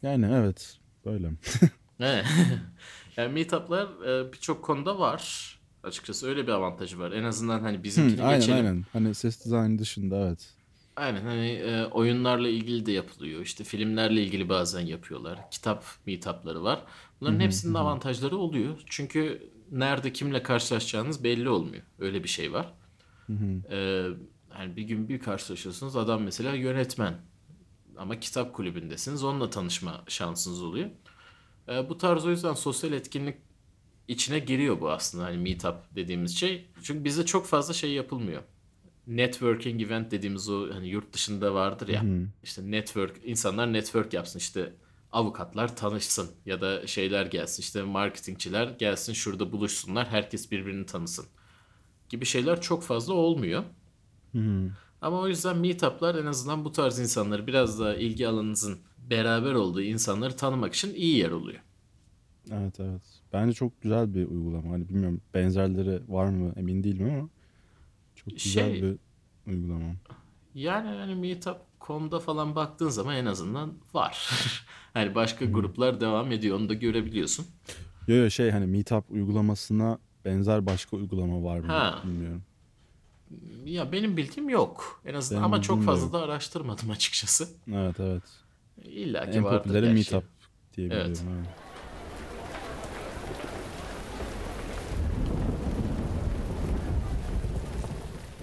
yani 0.02 0.26
evet 0.34 0.78
böyle. 1.06 1.32
Yani 3.18 3.34
meetup'lar 3.34 3.88
e, 4.08 4.34
birçok 4.34 4.64
konuda 4.64 5.00
var. 5.00 5.54
Açıkçası 5.84 6.28
öyle 6.28 6.48
bir 6.48 6.52
avantajı 6.52 7.00
var. 7.00 7.12
En 7.12 7.24
azından 7.24 7.60
hani 7.60 7.78
Hı, 7.78 7.84
bizimkini 7.84 8.24
aynen 8.24 8.40
geçelim. 8.40 8.66
aynen. 8.66 8.86
Hani 8.94 9.16
ses 9.16 9.46
dizaynı 9.46 9.80
dışında 9.80 10.28
evet. 10.28 10.54
Aynen 10.96 11.22
hani 11.22 11.48
e, 11.52 11.86
oyunlarla 11.86 12.48
ilgili 12.50 12.86
de 12.86 12.92
yapılıyor. 12.92 13.42
İşte 13.42 13.64
filmlerle 13.64 14.24
ilgili 14.24 14.50
bazen 14.50 14.80
yapıyorlar. 14.86 15.52
Kitap 15.52 15.86
meetup'ları 16.06 16.64
var. 16.64 16.84
Bunların 17.22 17.40
hepsinin 17.40 17.74
avantajları 17.74 18.38
oluyor. 18.38 18.82
Çünkü 18.86 19.52
nerede 19.72 20.14
kimle 20.14 20.44
karşılaşacağınız 20.44 21.24
belli 21.24 21.50
olmuyor. 21.50 21.84
Öyle 22.00 22.24
bir 22.24 22.30
şey 22.30 22.54
var. 22.54 22.74
E, 23.70 23.76
yani 24.60 24.76
bir 24.76 24.84
gün 24.84 25.10
bir 25.10 25.20
karşılaşıyorsunuz. 25.20 25.96
Adam 25.96 26.24
mesela 26.24 26.54
yönetmen. 26.54 27.14
Ama 27.98 28.20
kitap 28.20 28.54
kulübündesiniz. 28.54 29.24
Onunla 29.24 29.50
tanışma 29.50 30.04
şansınız 30.08 30.64
oluyor. 30.64 30.90
E, 31.70 31.90
bu 31.90 31.98
tarz 31.98 32.26
o 32.26 32.30
yüzden 32.30 32.54
sosyal 32.54 32.94
etkinlik 32.94 33.38
içine 34.08 34.40
giriyor 34.40 34.82
bu 34.82 34.92
aslında 34.92 35.24
hani 35.26 35.38
meetup 35.38 35.76
dediğimiz 35.96 36.38
şey. 36.38 36.66
Çünkü 36.84 37.04
bizde 37.04 37.26
çok 37.26 37.46
fazla 37.46 37.74
şey 37.74 37.92
yapılmıyor. 37.92 38.42
Networking 39.08 39.82
event 39.82 40.12
dediğimiz 40.12 40.50
o 40.50 40.74
hani 40.74 40.88
yurt 40.88 41.14
dışında 41.14 41.54
vardır 41.54 41.88
ya. 41.88 42.02
İşte 42.44 42.72
network 42.72 43.18
insanlar 43.24 43.74
network 43.74 44.14
yapsın 44.14 44.40
işte 44.40 44.74
avukatlar 45.12 45.76
tanışsın 45.76 46.30
ya 46.46 46.62
da 46.62 46.88
şeyler 46.88 47.26
gelsin 47.26 47.62
işte 47.64 47.82
marketingçiler 47.84 48.68
gelsin 48.68 49.14
şurada 49.14 49.52
buluşsunlar 49.52 50.08
herkes 50.08 50.52
birbirini 50.52 50.86
tanısın 50.86 51.26
gibi 52.10 52.26
şeyler 52.26 52.62
çok 52.62 52.84
fazla 52.84 53.14
olmuyor. 53.14 53.64
Ama 55.02 55.20
o 55.20 55.28
yüzden 55.28 55.58
meetup'lar 55.58 56.16
en 56.16 56.26
azından 56.26 56.66
bu 56.66 56.72
tarz 56.72 57.00
insanları 57.00 57.48
biraz 57.48 57.80
daha 57.80 57.96
ilgi 57.96 58.28
alanınızın 58.28 58.80
beraber 59.10 59.54
olduğu 59.54 59.82
insanları 59.82 60.36
tanımak 60.36 60.74
için 60.74 60.94
iyi 60.94 61.18
yer 61.18 61.32
oluyor. 61.32 61.60
Evet 62.52 62.80
evet. 62.80 63.02
Bence 63.34 63.54
çok 63.54 63.82
güzel 63.82 64.14
bir 64.16 64.28
uygulama. 64.28 64.72
Hani 64.74 64.90
bilmiyorum 64.90 65.22
benzerleri 65.34 66.02
var 66.08 66.26
mı 66.30 66.54
emin 66.56 66.84
değilim 66.84 67.10
ama 67.20 67.30
çok 68.16 68.34
güzel 68.34 68.72
Şey- 68.72 68.82
bir 68.82 68.96
uygulama. 69.52 69.96
Yani 70.56 70.88
hani 70.88 71.16
Meetup.com'da 71.16 72.20
falan 72.20 72.56
baktığın 72.56 72.90
zaman 72.90 73.16
en 73.16 73.26
azından 73.26 73.74
var. 73.94 74.30
hani 74.94 75.16
başka 75.16 75.46
gruplar 75.46 76.02
devam 76.02 76.32
ediyor 76.32 76.58
onu 76.60 76.70
da 76.70 76.74
görebiliyorsun. 76.74 77.46
Yo 78.08 78.16
yo 78.16 78.30
şey 78.30 78.52
hani 78.52 78.66
Meetup 78.68 79.12
uygulamasına 79.12 80.00
benzer 80.26 80.66
başka 80.66 80.98
uygulama 80.98 81.44
var 81.44 81.60
mı 81.60 81.68
Ha. 81.68 82.02
bilmiyorum. 82.06 82.44
Ya 83.66 83.92
benim 83.92 84.18
bildiğim 84.18 84.50
yok. 84.50 85.02
En 85.06 85.14
azından 85.14 85.44
Benim 85.44 85.54
ama 85.54 85.62
çok 85.62 85.84
fazla 85.84 86.14
da 86.14 86.24
araştırmadım 86.24 86.90
açıkçası. 86.92 87.50
Evet 87.74 88.00
evet. 88.00 88.24
İlla 88.84 89.32
ki 89.32 89.38
En 89.38 89.44
vardır 89.44 89.58
popüleri 89.64 89.82
gerçi. 89.82 89.94
Meetup 89.94 90.30
diye 90.78 90.90
biliyorum. 90.90 91.14
Evet. 91.38 91.48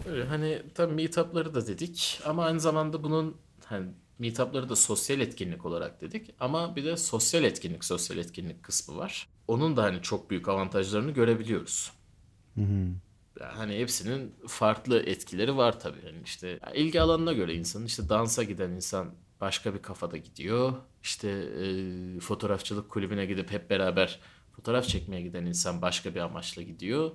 Öyle 0.08 0.24
hani 0.24 0.62
tabii 0.74 0.94
meetup'ları 0.94 1.54
da 1.54 1.66
dedik 1.66 2.20
ama 2.26 2.44
aynı 2.44 2.60
zamanda 2.60 3.02
bunun 3.02 3.36
hani 3.64 3.86
meetup'ları 4.18 4.68
da 4.68 4.76
sosyal 4.76 5.20
etkinlik 5.20 5.66
olarak 5.66 6.00
dedik 6.00 6.34
ama 6.40 6.76
bir 6.76 6.84
de 6.84 6.96
sosyal 6.96 7.44
etkinlik 7.44 7.84
sosyal 7.84 8.18
etkinlik 8.18 8.62
kısmı 8.62 8.96
var. 8.96 9.28
Onun 9.48 9.76
da 9.76 9.82
hani 9.82 10.02
çok 10.02 10.30
büyük 10.30 10.48
avantajlarını 10.48 11.10
görebiliyoruz. 11.10 11.92
Yani 12.56 12.94
hani 13.40 13.78
hepsinin 13.78 14.34
farklı 14.46 15.00
etkileri 15.00 15.56
var 15.56 15.80
tabii. 15.80 16.06
Yani 16.06 16.18
işte 16.24 16.60
ilgi 16.74 17.00
alanına 17.00 17.32
göre 17.32 17.54
insanın 17.54 17.86
işte 17.86 18.08
dansa 18.08 18.42
giden 18.42 18.70
insan 18.70 19.14
başka 19.40 19.74
bir 19.74 19.82
kafada 19.82 20.16
gidiyor. 20.16 20.72
İşte 21.02 21.28
e, 21.28 22.20
fotoğrafçılık 22.20 22.90
kulübüne 22.90 23.26
gidip 23.26 23.50
hep 23.50 23.70
beraber 23.70 24.20
fotoğraf 24.56 24.86
çekmeye 24.86 25.22
giden 25.22 25.46
insan 25.46 25.82
başka 25.82 26.14
bir 26.14 26.20
amaçla 26.20 26.62
gidiyor. 26.62 27.10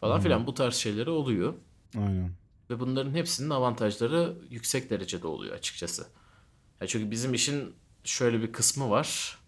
Falan 0.00 0.20
filan 0.20 0.46
bu 0.46 0.54
tarz 0.54 0.74
şeyleri 0.74 1.10
oluyor. 1.10 1.54
Aynen. 1.96 2.30
Ve 2.70 2.80
bunların 2.80 3.14
hepsinin 3.14 3.50
avantajları 3.50 4.38
yüksek 4.50 4.90
derecede 4.90 5.26
oluyor 5.26 5.54
açıkçası. 5.54 6.06
Ya 6.80 6.86
çünkü 6.86 7.10
bizim 7.10 7.34
işin 7.34 7.74
şöyle 8.04 8.42
bir 8.42 8.52
kısmı 8.52 8.90
var. 8.90 9.38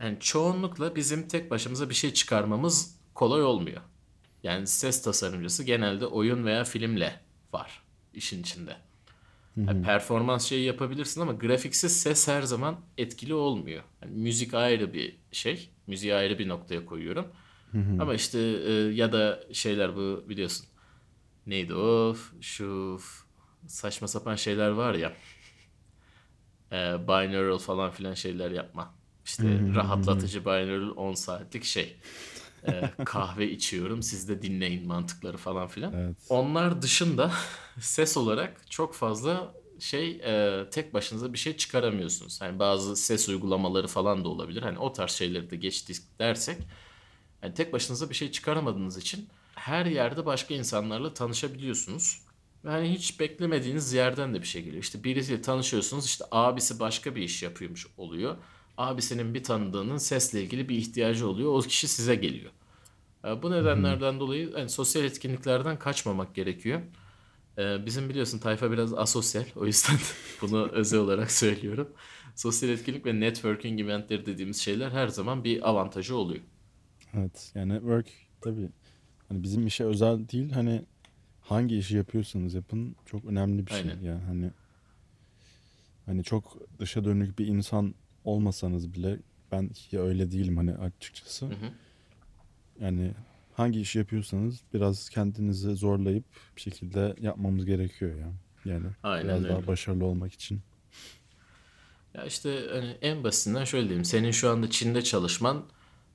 Yani 0.00 0.20
çoğunlukla 0.20 0.96
bizim 0.96 1.28
tek 1.28 1.50
başımıza 1.50 1.90
bir 1.90 1.94
şey 1.94 2.12
çıkarmamız 2.12 2.96
kolay 3.14 3.42
olmuyor. 3.42 3.82
Yani 4.46 4.66
ses 4.66 5.02
tasarımcısı 5.02 5.64
genelde 5.64 6.06
oyun 6.06 6.44
veya 6.44 6.64
filmle 6.64 7.20
var 7.52 7.82
işin 8.14 8.40
içinde. 8.40 8.76
Yani 9.56 9.82
performans 9.82 10.46
şeyi 10.46 10.64
yapabilirsin 10.64 11.20
ama 11.20 11.32
grafiksiz 11.32 12.00
ses 12.00 12.28
her 12.28 12.42
zaman 12.42 12.80
etkili 12.98 13.34
olmuyor. 13.34 13.82
Yani 14.02 14.14
müzik 14.16 14.54
ayrı 14.54 14.92
bir 14.92 15.16
şey. 15.32 15.70
Müziği 15.86 16.14
ayrı 16.14 16.38
bir 16.38 16.48
noktaya 16.48 16.86
koyuyorum. 16.86 17.26
Ama 18.00 18.14
işte 18.14 18.38
e, 18.38 18.72
ya 18.72 19.12
da 19.12 19.40
şeyler 19.52 19.96
bu 19.96 20.24
biliyorsun. 20.28 20.66
Neydi 21.46 21.74
o? 21.74 22.16
Şu 22.40 22.98
saçma 23.66 24.08
sapan 24.08 24.34
şeyler 24.34 24.68
var 24.70 24.94
ya. 24.94 25.12
E, 26.72 26.76
binaural 27.08 27.58
falan 27.58 27.90
filan 27.90 28.14
şeyler 28.14 28.50
yapma. 28.50 28.94
İşte 29.24 29.44
rahatlatıcı 29.74 30.44
binaural 30.44 30.96
10 30.96 31.14
saatlik 31.14 31.64
şey. 31.64 31.96
E, 32.68 33.04
kahve 33.04 33.50
içiyorum 33.50 34.02
siz 34.02 34.28
de 34.28 34.42
dinleyin 34.42 34.86
mantıkları 34.86 35.36
falan 35.36 35.68
filan. 35.68 35.92
Evet. 35.92 36.16
Onlar 36.28 36.82
dışında 36.82 37.32
ses 37.80 38.16
olarak 38.16 38.70
çok 38.70 38.94
fazla 38.94 39.54
şey 39.78 40.10
e, 40.10 40.64
tek 40.70 40.94
başınıza 40.94 41.32
bir 41.32 41.38
şey 41.38 41.56
çıkaramıyorsunuz. 41.56 42.40
Hani 42.40 42.58
bazı 42.58 42.96
ses 42.96 43.28
uygulamaları 43.28 43.86
falan 43.86 44.24
da 44.24 44.28
olabilir. 44.28 44.62
Hani 44.62 44.78
o 44.78 44.92
tarz 44.92 45.10
şeyleri 45.10 45.50
de 45.50 45.56
geçtik 45.56 45.96
dersek 46.18 46.58
yani 47.42 47.54
tek 47.54 47.72
başınıza 47.72 48.10
bir 48.10 48.14
şey 48.14 48.30
çıkaramadığınız 48.30 48.98
için 48.98 49.28
her 49.54 49.86
yerde 49.86 50.26
başka 50.26 50.54
insanlarla 50.54 51.14
tanışabiliyorsunuz. 51.14 52.22
Ve 52.64 52.70
hani 52.70 52.92
hiç 52.92 53.20
beklemediğiniz 53.20 53.92
yerden 53.92 54.34
de 54.34 54.42
bir 54.42 54.46
şey 54.46 54.62
geliyor. 54.62 54.82
İşte 54.82 55.04
birisiyle 55.04 55.42
tanışıyorsunuz 55.42 56.04
işte 56.06 56.24
abisi 56.30 56.80
başka 56.80 57.14
bir 57.14 57.22
iş 57.22 57.42
yapıyormuş 57.42 57.86
oluyor. 57.96 58.36
Abisinin 58.76 59.34
bir 59.34 59.44
tanıdığının 59.44 59.98
sesle 59.98 60.42
ilgili 60.42 60.68
bir 60.68 60.76
ihtiyacı 60.76 61.28
oluyor. 61.28 61.52
O 61.54 61.60
kişi 61.60 61.88
size 61.88 62.14
geliyor. 62.14 62.50
E, 63.24 63.42
Bu 63.42 63.50
nedenlerden 63.50 64.20
dolayı 64.20 64.52
yani 64.58 64.68
sosyal 64.68 65.04
etkinliklerden 65.04 65.78
kaçmamak 65.78 66.34
gerekiyor. 66.34 66.80
E, 67.58 67.86
Bizim 67.86 68.08
biliyorsun 68.08 68.38
tayfa 68.38 68.72
biraz 68.72 68.94
asosyal. 68.94 69.44
O 69.56 69.66
yüzden 69.66 69.96
bunu 70.42 70.68
özel 70.68 71.00
olarak 71.00 71.30
söylüyorum. 71.30 71.88
Sosyal 72.36 72.70
etkinlik 72.72 73.06
ve 73.06 73.20
networking 73.20 73.80
eventleri 73.80 74.26
dediğimiz 74.26 74.56
şeyler 74.62 74.90
her 74.90 75.08
zaman 75.08 75.44
bir 75.44 75.68
avantajı 75.70 76.16
oluyor. 76.16 76.42
Evet 77.14 77.52
yani 77.54 77.74
network 77.74 78.06
tabii 78.40 78.68
hani 79.28 79.42
bizim 79.42 79.66
işe 79.66 79.84
özel 79.84 80.28
değil 80.28 80.50
hani 80.52 80.84
hangi 81.40 81.78
işi 81.78 81.96
yapıyorsanız 81.96 82.54
yapın 82.54 82.96
çok 83.06 83.24
önemli 83.24 83.66
bir 83.66 83.72
şey 83.72 83.80
Aynen. 83.80 84.02
yani 84.02 84.22
hani 84.24 84.50
hani 86.06 86.24
çok 86.24 86.58
dışa 86.78 87.04
dönük 87.04 87.38
bir 87.38 87.46
insan 87.46 87.94
olmasanız 88.26 88.94
bile 88.94 89.18
ben 89.52 89.70
öyle 89.92 90.30
değilim 90.32 90.56
hani 90.56 90.74
açıkçası. 90.74 91.46
Hı 91.46 91.50
hı. 91.50 91.70
Yani 92.80 93.12
hangi 93.54 93.80
işi 93.80 93.98
yapıyorsanız 93.98 94.60
biraz 94.74 95.08
kendinizi 95.08 95.74
zorlayıp 95.74 96.24
bir 96.56 96.60
şekilde 96.60 97.16
yapmamız 97.20 97.66
gerekiyor 97.66 98.18
ya. 98.18 98.32
Yani 98.64 98.86
Aynen 99.02 99.24
biraz 99.28 99.38
öyle. 99.44 99.48
daha 99.48 99.66
başarılı 99.66 100.04
olmak 100.04 100.32
için. 100.32 100.60
Ya 102.14 102.24
işte 102.24 102.60
hani 102.72 102.96
en 103.02 103.24
basitinden 103.24 103.64
şöyle 103.64 103.84
diyeyim. 103.88 104.04
Senin 104.04 104.30
şu 104.30 104.50
anda 104.50 104.70
Çin'de 104.70 105.02
çalışman 105.02 105.64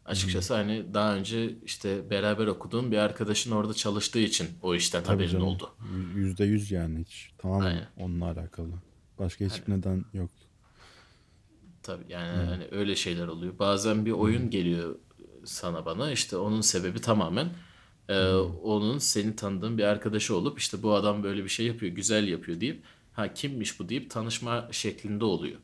açıkçası 0.05 0.53
hani 0.53 0.93
daha 0.93 1.15
önce 1.15 1.55
işte 1.65 2.09
beraber 2.09 2.47
okuduğun 2.47 2.91
bir 2.91 2.97
arkadaşın 2.97 3.51
orada 3.51 3.73
çalıştığı 3.73 4.19
için 4.19 4.47
o 4.61 4.75
işten 4.75 5.03
Tabii 5.03 5.13
haberin 5.15 5.29
canım. 5.31 5.45
oldu. 5.47 5.71
Yü- 5.93 6.17
Yüzde 6.17 6.43
yüz 6.45 6.71
yani 6.71 6.99
hiç. 6.99 7.31
Tamamen 7.37 7.65
Aynen. 7.65 7.87
onunla 7.97 8.25
alakalı. 8.25 8.71
Başka 9.19 9.45
hiçbir 9.45 9.73
neden 9.73 10.05
yok. 10.13 10.29
Tabii 11.83 12.05
yani 12.09 12.45
hani 12.45 12.67
öyle 12.71 12.95
şeyler 12.95 13.27
oluyor. 13.27 13.59
Bazen 13.59 14.05
bir 14.05 14.11
oyun 14.11 14.49
geliyor 14.49 14.95
sana 15.45 15.85
bana 15.85 16.11
işte 16.11 16.37
onun 16.37 16.61
sebebi 16.61 17.01
tamamen 17.01 17.49
e, 18.09 18.25
onun 18.63 18.97
seni 18.97 19.35
tanıdığın 19.35 19.77
bir 19.77 19.83
arkadaşı 19.83 20.35
olup 20.35 20.59
işte 20.59 20.83
bu 20.83 20.93
adam 20.93 21.23
böyle 21.23 21.43
bir 21.43 21.49
şey 21.49 21.65
yapıyor, 21.65 21.91
güzel 21.95 22.27
yapıyor 22.27 22.61
deyip 22.61 22.83
ha 23.13 23.33
kimmiş 23.33 23.79
bu 23.79 23.89
deyip 23.89 24.11
tanışma 24.11 24.67
şeklinde 24.71 25.25
oluyor. 25.25 25.59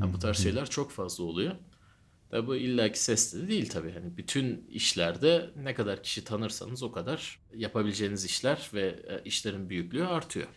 Ha, 0.00 0.12
bu 0.12 0.18
tarz 0.18 0.38
şeyler 0.38 0.70
çok 0.70 0.90
fazla 0.90 1.24
oluyor. 1.24 1.54
Tabi 2.30 2.46
bu 2.46 2.56
illaki 2.56 3.02
sesli 3.02 3.42
de 3.42 3.48
değil 3.48 3.68
tabii. 3.68 3.92
Hani 3.92 4.16
bütün 4.16 4.66
işlerde 4.70 5.50
ne 5.56 5.74
kadar 5.74 6.02
kişi 6.02 6.24
tanırsanız 6.24 6.82
o 6.82 6.92
kadar 6.92 7.40
yapabileceğiniz 7.54 8.24
işler 8.24 8.70
ve 8.74 9.02
e, 9.08 9.22
işlerin 9.24 9.70
büyüklüğü 9.70 10.04
artıyor. 10.04 10.48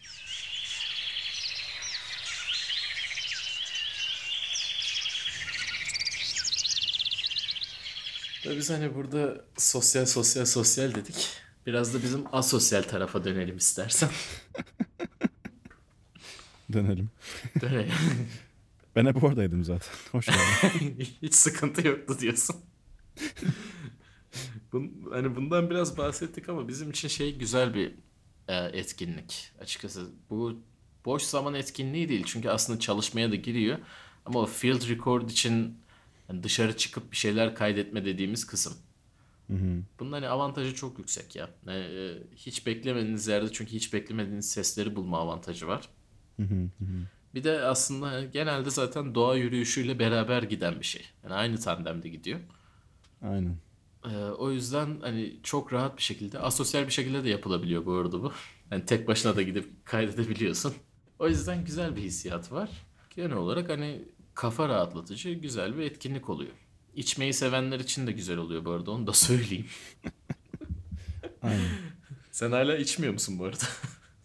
Tabii 8.43 8.57
biz 8.57 8.69
hani 8.69 8.95
burada 8.95 9.45
sosyal 9.57 10.05
sosyal 10.05 10.45
sosyal 10.45 10.95
dedik. 10.95 11.29
Biraz 11.65 11.93
da 11.93 12.03
bizim 12.03 12.23
asosyal 12.31 12.83
tarafa 12.83 13.25
dönelim 13.25 13.57
istersen. 13.57 14.09
Dönelim. 16.73 17.09
Dönelim. 17.61 17.93
Ben 18.95 19.05
hep 19.05 19.23
oradaydım 19.23 19.63
zaten. 19.63 19.93
Hoş 20.11 20.25
geldin. 20.25 20.95
Hiç 21.21 21.35
sıkıntı 21.35 21.87
yoktu 21.87 22.17
diyorsun. 22.19 22.55
Bun, 24.71 24.91
hani 25.11 25.35
bundan 25.35 25.69
biraz 25.69 25.97
bahsettik 25.97 26.49
ama 26.49 26.67
bizim 26.67 26.89
için 26.89 27.07
şey 27.07 27.37
güzel 27.37 27.73
bir 27.73 27.91
e, 28.47 28.55
etkinlik. 28.55 29.51
Açıkçası 29.61 30.09
bu 30.29 30.59
boş 31.05 31.23
zaman 31.23 31.53
etkinliği 31.53 32.09
değil. 32.09 32.23
Çünkü 32.25 32.49
aslında 32.49 32.79
çalışmaya 32.79 33.31
da 33.31 33.35
giriyor. 33.35 33.77
Ama 34.25 34.39
o 34.39 34.45
field 34.45 34.89
record 34.89 35.29
için 35.29 35.77
hani 36.27 36.43
dışarı 36.43 36.77
çıkıp 36.77 37.11
bir 37.11 37.17
şeyler 37.17 37.55
kaydetme 37.55 38.05
dediğimiz 38.05 38.47
kısım. 38.47 38.73
Hı 39.47 39.53
hı. 39.53 39.83
Bunun 39.99 40.11
hani 40.11 40.27
avantajı 40.27 40.75
çok 40.75 40.99
yüksek 40.99 41.35
ya. 41.35 41.49
E, 41.67 41.73
e, 41.73 42.17
hiç 42.35 42.67
beklemediğiniz 42.67 43.27
yerde 43.27 43.51
çünkü 43.51 43.71
hiç 43.71 43.93
beklemediğiniz 43.93 44.51
sesleri 44.51 44.95
bulma 44.95 45.19
avantajı 45.19 45.67
var. 45.67 45.89
Hı 46.37 46.43
hı 46.43 46.63
hı. 46.79 47.07
Bir 47.35 47.43
de 47.43 47.61
aslında 47.61 48.23
genelde 48.23 48.69
zaten 48.69 49.15
doğa 49.15 49.35
yürüyüşüyle 49.35 49.99
beraber 49.99 50.43
giden 50.43 50.79
bir 50.79 50.85
şey. 50.85 51.05
Yani 51.23 51.33
aynı 51.33 51.59
tandemde 51.59 52.09
gidiyor. 52.09 52.39
Aynen. 53.21 53.57
Ee, 54.05 54.17
o 54.17 54.51
yüzden 54.51 54.97
hani 55.01 55.39
çok 55.43 55.73
rahat 55.73 55.97
bir 55.97 56.01
şekilde, 56.01 56.39
asosyal 56.39 56.85
bir 56.85 56.91
şekilde 56.91 57.23
de 57.23 57.29
yapılabiliyor 57.29 57.85
bu 57.85 57.93
arada 57.93 58.23
bu. 58.23 58.31
Yani 58.71 58.85
tek 58.85 59.07
başına 59.07 59.35
da 59.35 59.41
gidip 59.41 59.85
kaydedebiliyorsun. 59.85 60.73
O 61.19 61.27
yüzden 61.27 61.65
güzel 61.65 61.95
bir 61.95 62.01
hissiyat 62.01 62.51
var. 62.51 62.69
Genel 63.15 63.33
olarak 63.33 63.69
hani 63.69 64.01
kafa 64.35 64.69
rahatlatıcı 64.69 65.31
güzel 65.31 65.77
bir 65.77 65.83
etkinlik 65.83 66.29
oluyor. 66.29 66.51
İçmeyi 66.95 67.33
sevenler 67.33 67.79
için 67.79 68.07
de 68.07 68.11
güzel 68.11 68.37
oluyor 68.37 68.65
bu 68.65 68.71
arada 68.71 68.91
onu 68.91 69.07
da 69.07 69.13
söyleyeyim. 69.27 69.65
Aynen. 71.41 71.69
Sen 72.31 72.51
hala 72.51 72.77
içmiyor 72.77 73.13
musun 73.13 73.39
bu 73.39 73.45
arada? 73.45 73.63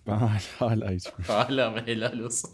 Ben 0.06 0.16
hala, 0.16 0.40
hala 0.58 0.92
içmiyorum. 0.92 1.24
hala 1.34 1.70
mı 1.70 1.82
helal 1.86 2.18
olsun. 2.18 2.50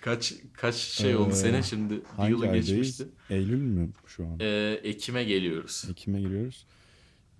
Kaç 0.00 0.34
kaç 0.52 0.74
şey 0.74 1.16
oldu 1.16 1.30
Ee, 1.30 1.34
sene 1.34 1.62
şimdi 1.62 2.00
bir 2.18 2.28
yılı 2.28 2.52
geçmişti. 2.52 3.08
Eylül 3.30 3.60
mü 3.62 3.90
şu 4.06 4.26
an? 4.26 4.36
Ee, 4.40 4.80
Ekim'e 4.82 5.24
geliyoruz. 5.24 5.84
Ekim'e 5.90 6.20
giriyoruz. 6.20 6.66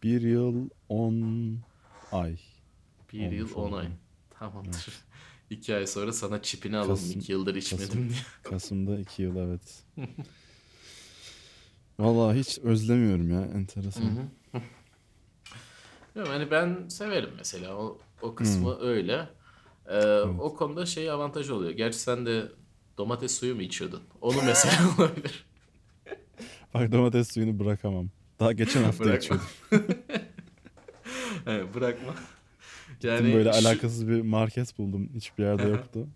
Bir 0.03 0.21
yıl 0.23 0.69
on 0.89 1.59
ay. 2.13 2.37
Bir 3.13 3.19
yıl 3.33 3.45
Olmuş 3.45 3.53
on 3.57 3.63
oldu. 3.63 3.77
ay. 3.77 3.89
Tamamdır. 4.39 4.87
İki 5.53 5.75
ay 5.77 5.87
sonra 5.87 6.13
sana 6.13 6.43
çipini 6.43 6.77
alalım. 6.77 6.95
Kasım- 6.95 7.19
İki 7.21 7.33
yıldır 7.33 7.55
içmedim 7.55 7.87
Kasım. 7.87 8.09
diye. 8.09 8.19
Kasım'da 8.43 8.99
iki 8.99 9.23
yıl 9.23 9.37
evet. 9.37 9.85
Vallahi 11.99 12.39
hiç 12.39 12.59
özlemiyorum 12.59 13.31
ya 13.31 13.41
enteresan. 13.43 14.03
Yok, 16.17 16.29
hani 16.29 16.51
ben 16.51 16.89
severim 16.89 17.31
mesela 17.37 17.77
o, 17.77 17.99
o 18.23 18.35
kısmı 18.35 18.81
öyle. 18.81 19.29
Ee, 19.89 20.21
O 20.21 20.55
konuda 20.57 20.87
şey 20.87 21.11
avantajı 21.11 21.55
oluyor. 21.55 21.71
Gerçi 21.71 21.99
sen 21.99 22.27
de 22.27 22.53
domates 22.99 23.39
suyu 23.39 23.55
mu 23.55 23.63
içiyordun? 23.63 24.03
Onu 24.21 24.37
mesela 24.47 24.73
olabilir. 24.99 25.47
Bak 26.75 26.93
domates 26.93 27.33
suyunu 27.33 27.59
bırakamam. 27.59 28.11
Daha 28.41 28.53
geçen 28.53 28.83
hafta 28.83 29.17
içiyordum. 29.17 29.47
Evet, 31.47 31.75
bırakma. 31.75 32.15
Gittim 33.03 33.27
Yani 33.27 33.35
böyle 33.35 33.53
şu- 33.53 33.59
alakasız 33.59 34.09
bir 34.09 34.21
market 34.21 34.79
buldum. 34.79 35.09
Hiçbir 35.15 35.45
yerde 35.45 35.63
yoktu. 35.69 36.07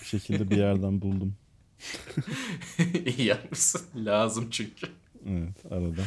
Bir 0.00 0.06
şekilde 0.06 0.50
bir 0.50 0.56
yerden 0.56 1.00
buldum. 1.02 1.34
iyi 3.04 3.24
yapmışsın. 3.26 3.82
Lazım 3.96 4.48
çünkü. 4.50 4.86
Evet 5.28 5.72
arada. 5.72 6.02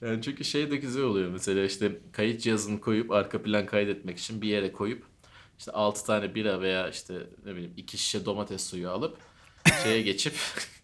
Yani 0.00 0.22
çünkü 0.22 0.44
şey 0.44 0.70
de 0.70 0.76
güzel 0.76 1.02
oluyor 1.02 1.30
mesela 1.30 1.64
işte 1.64 1.98
kayıt 2.12 2.40
cihazını 2.42 2.80
koyup 2.80 3.10
arka 3.10 3.42
plan 3.42 3.66
kaydetmek 3.66 4.18
için 4.18 4.42
bir 4.42 4.48
yere 4.48 4.72
koyup 4.72 5.04
işte 5.58 5.72
6 5.72 6.06
tane 6.06 6.34
bira 6.34 6.60
veya 6.60 6.88
işte 6.88 7.14
ne 7.46 7.52
bileyim 7.54 7.72
2 7.76 7.98
şişe 7.98 8.24
domates 8.24 8.66
suyu 8.70 8.90
alıp 8.90 9.18
şeye 9.82 10.02
geçip 10.02 10.34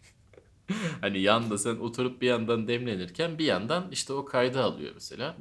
hani 1.00 1.20
yanda 1.20 1.58
sen 1.58 1.76
oturup 1.76 2.22
bir 2.22 2.26
yandan 2.26 2.68
demlenirken 2.68 3.38
bir 3.38 3.44
yandan 3.44 3.84
işte 3.92 4.12
o 4.12 4.24
kaydı 4.24 4.62
alıyor 4.62 4.90
mesela. 4.94 5.36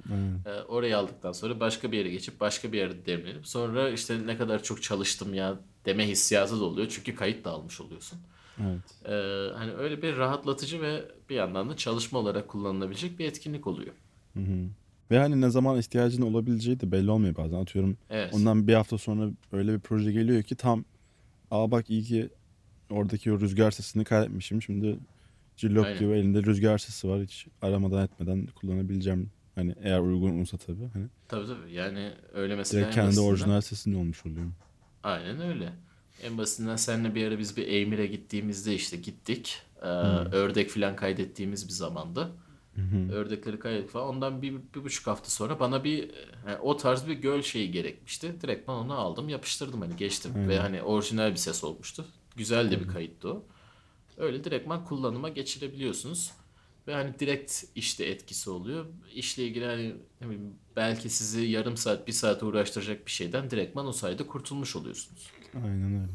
Ee, 0.45 0.49
orayı 0.67 0.97
aldıktan 0.97 1.31
sonra 1.31 1.59
başka 1.59 1.91
bir 1.91 1.97
yere 1.97 2.09
geçip 2.09 2.39
başka 2.39 2.71
bir 2.71 2.77
yerde 2.77 3.05
demlenip 3.05 3.47
sonra 3.47 3.89
işte 3.89 4.27
ne 4.27 4.37
kadar 4.37 4.63
çok 4.63 4.83
çalıştım 4.83 5.33
ya 5.33 5.59
deme 5.85 6.07
hissiyatı 6.07 6.59
da 6.59 6.63
oluyor. 6.63 6.87
Çünkü 6.89 7.15
kayıt 7.15 7.45
da 7.45 7.51
almış 7.51 7.81
oluyorsun. 7.81 8.19
evet. 8.61 9.05
Ee, 9.05 9.57
hani 9.57 9.73
öyle 9.73 10.01
bir 10.01 10.17
rahatlatıcı 10.17 10.81
ve 10.81 11.05
bir 11.29 11.35
yandan 11.35 11.69
da 11.69 11.77
çalışma 11.77 12.19
olarak 12.19 12.47
kullanılabilecek 12.47 13.19
bir 13.19 13.25
etkinlik 13.25 13.67
oluyor. 13.67 13.93
Hı 14.33 14.39
hı. 14.39 14.67
Ve 15.11 15.19
hani 15.19 15.41
ne 15.41 15.49
zaman 15.49 15.79
ihtiyacın 15.79 16.21
olabileceği 16.21 16.79
de 16.79 16.91
belli 16.91 17.11
olmuyor 17.11 17.35
bazen. 17.35 17.57
Atıyorum 17.57 17.97
Evet. 18.09 18.33
ondan 18.33 18.67
bir 18.67 18.73
hafta 18.73 18.97
sonra 18.97 19.29
öyle 19.51 19.73
bir 19.73 19.79
proje 19.79 20.11
geliyor 20.11 20.43
ki 20.43 20.55
tam 20.55 20.85
aa 21.51 21.71
bak 21.71 21.89
iyi 21.89 22.03
ki 22.03 22.29
oradaki 22.91 23.31
o 23.31 23.39
rüzgar 23.39 23.71
sesini 23.71 24.03
kaydetmişim. 24.03 24.61
Şimdi 24.61 24.99
cillop 25.59 25.85
Aynen. 25.85 25.99
gibi 25.99 26.11
elinde 26.11 26.43
rüzgar 26.43 26.77
sesi 26.77 27.07
var. 27.09 27.21
Hiç 27.23 27.47
aramadan 27.61 28.03
etmeden 28.03 28.45
kullanabileceğim. 28.55 29.29
Hani 29.55 29.75
eğer 29.83 29.99
uygun 29.99 30.41
olsa 30.41 30.57
tabii. 30.57 30.89
Hani 30.93 31.05
Tabii 31.27 31.47
tabii. 31.47 31.73
Yani 31.73 32.11
öyle 32.33 32.55
mesela 32.55 32.81
direkt 32.81 32.97
en 32.97 33.01
kendi 33.03 33.15
basitinden- 33.15 33.29
orijinal 33.31 33.61
sesinde 33.61 33.97
olmuş 33.97 34.25
oluyor. 34.25 34.45
Aynen 35.03 35.41
öyle. 35.41 35.73
En 36.23 36.37
basitinden 36.37 36.75
seninle 36.75 37.15
bir 37.15 37.27
ara 37.27 37.39
biz 37.39 37.57
bir 37.57 37.67
Eymir'e 37.67 38.07
gittiğimizde 38.07 38.73
işte 38.75 38.97
gittik. 38.97 39.57
Ee, 39.81 39.85
Hmm. 39.85 40.31
Ördek 40.31 40.69
falan 40.69 40.95
kaydettiğimiz 40.95 41.67
bir 41.67 41.73
zamandı. 41.73 42.31
Ördekleri 43.11 43.59
kaybettik 43.59 43.89
falan. 43.91 44.07
Ondan 44.07 44.41
bir, 44.41 44.53
bir 44.75 44.83
buçuk 44.83 45.07
hafta 45.07 45.29
sonra 45.29 45.59
bana 45.59 45.83
bir 45.83 45.99
yani 46.47 46.57
o 46.61 46.77
tarz 46.77 47.07
bir 47.07 47.13
göl 47.13 47.41
şeyi 47.41 47.71
gerekmişti. 47.71 48.41
Direkt 48.41 48.67
ben 48.67 48.73
onu 48.73 48.93
aldım 48.93 49.29
yapıştırdım 49.29 49.81
hani 49.81 49.95
geçtim. 49.95 50.31
Ve 50.49 50.59
hani 50.59 50.81
orijinal 50.81 51.31
bir 51.31 51.35
ses 51.35 51.63
olmuştu. 51.63 52.05
Güzel 52.35 52.71
de 52.71 52.79
bir 52.79 52.87
kayıttı 52.87 53.29
o. 53.33 53.43
Öyle 54.19 54.43
direktman 54.43 54.85
kullanıma 54.85 55.29
geçirebiliyorsunuz. 55.29 56.31
Ve 56.87 56.93
hani 56.93 57.19
direkt 57.19 57.63
işte 57.75 58.05
etkisi 58.05 58.49
oluyor. 58.49 58.85
İşle 59.13 59.43
ilgili 59.43 59.65
hani 59.65 59.95
ne 60.21 60.29
bileyim, 60.29 60.53
belki 60.75 61.09
sizi 61.09 61.41
yarım 61.41 61.77
saat 61.77 62.07
bir 62.07 62.11
saat 62.11 62.43
uğraştıracak 62.43 63.05
bir 63.05 63.11
şeyden 63.11 63.49
direktman 63.49 63.87
o 63.87 63.91
sayede 63.91 64.27
kurtulmuş 64.27 64.75
oluyorsunuz. 64.75 65.31
Aynen 65.55 66.01
öyle. 66.01 66.11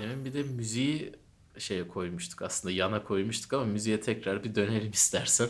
Demin 0.00 0.24
bir 0.24 0.34
de 0.34 0.42
müziği 0.42 1.12
şeye 1.58 1.88
koymuştuk 1.88 2.42
aslında 2.42 2.74
yana 2.74 3.04
koymuştuk 3.04 3.52
ama 3.52 3.64
müziğe 3.64 4.00
tekrar 4.00 4.44
bir 4.44 4.54
dönelim 4.54 4.90
istersen. 4.90 5.48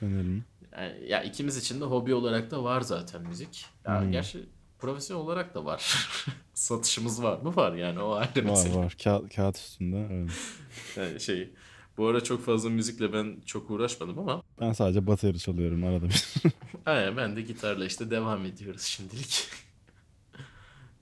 Dönelim. 0.00 0.44
Yani, 0.76 1.08
ya 1.08 1.22
ikimiz 1.22 1.56
için 1.56 1.80
de 1.80 1.84
hobi 1.84 2.14
olarak 2.14 2.50
da 2.50 2.64
var 2.64 2.80
zaten 2.80 3.22
müzik. 3.22 3.66
Ya 3.86 4.00
Hmm. 4.02 4.12
gerçi 4.12 4.46
profesyonel 4.78 5.22
olarak 5.24 5.54
da 5.54 5.64
var. 5.64 5.96
Satışımız 6.54 7.22
var 7.22 7.38
mı? 7.40 7.56
Var 7.56 7.72
yani 7.74 8.00
o 8.00 8.12
ayrı 8.12 8.44
Var 8.44 8.50
mesele. 8.50 8.74
var. 8.76 8.96
Kağıt, 9.04 9.34
kağıt 9.34 9.56
üstünde. 9.56 10.08
Evet. 10.12 10.30
Yani 10.96 11.20
şey 11.20 11.50
bu 11.96 12.06
ara 12.08 12.24
çok 12.24 12.44
fazla 12.44 12.70
müzikle 12.70 13.12
ben 13.12 13.36
çok 13.46 13.70
uğraşmadım 13.70 14.18
ama 14.18 14.42
Ben 14.60 14.72
sadece 14.72 15.06
bateri 15.06 15.38
çalıyorum 15.38 15.84
arada 15.84 16.04
bir. 16.08 16.24
aynen 16.86 17.16
ben 17.16 17.36
de 17.36 17.42
gitarla 17.42 17.86
işte 17.86 18.10
devam 18.10 18.44
ediyoruz 18.44 18.82
şimdilik. 18.82 19.48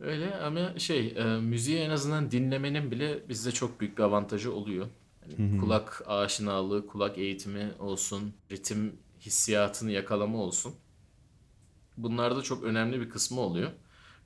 Öyle 0.01 0.37
ama 0.37 0.79
şey 0.79 1.14
e, 1.16 1.25
müziği 1.25 1.79
en 1.79 1.91
azından 1.91 2.31
dinlemenin 2.31 2.91
bile 2.91 3.29
bizde 3.29 3.53
çok 3.53 3.81
büyük 3.81 3.99
bir 3.99 4.03
avantajı 4.03 4.53
oluyor. 4.55 4.87
Yani 5.39 5.61
kulak 5.61 6.03
aşinalığı, 6.07 6.87
kulak 6.87 7.18
eğitimi 7.18 7.72
olsun, 7.79 8.33
ritim 8.53 8.93
hissiyatını 9.27 9.91
yakalama 9.91 10.39
olsun. 10.39 10.75
Bunlar 11.97 12.37
da 12.37 12.43
çok 12.43 12.64
önemli 12.64 13.01
bir 13.01 13.11
kısmı 13.11 13.41
oluyor. 13.41 13.70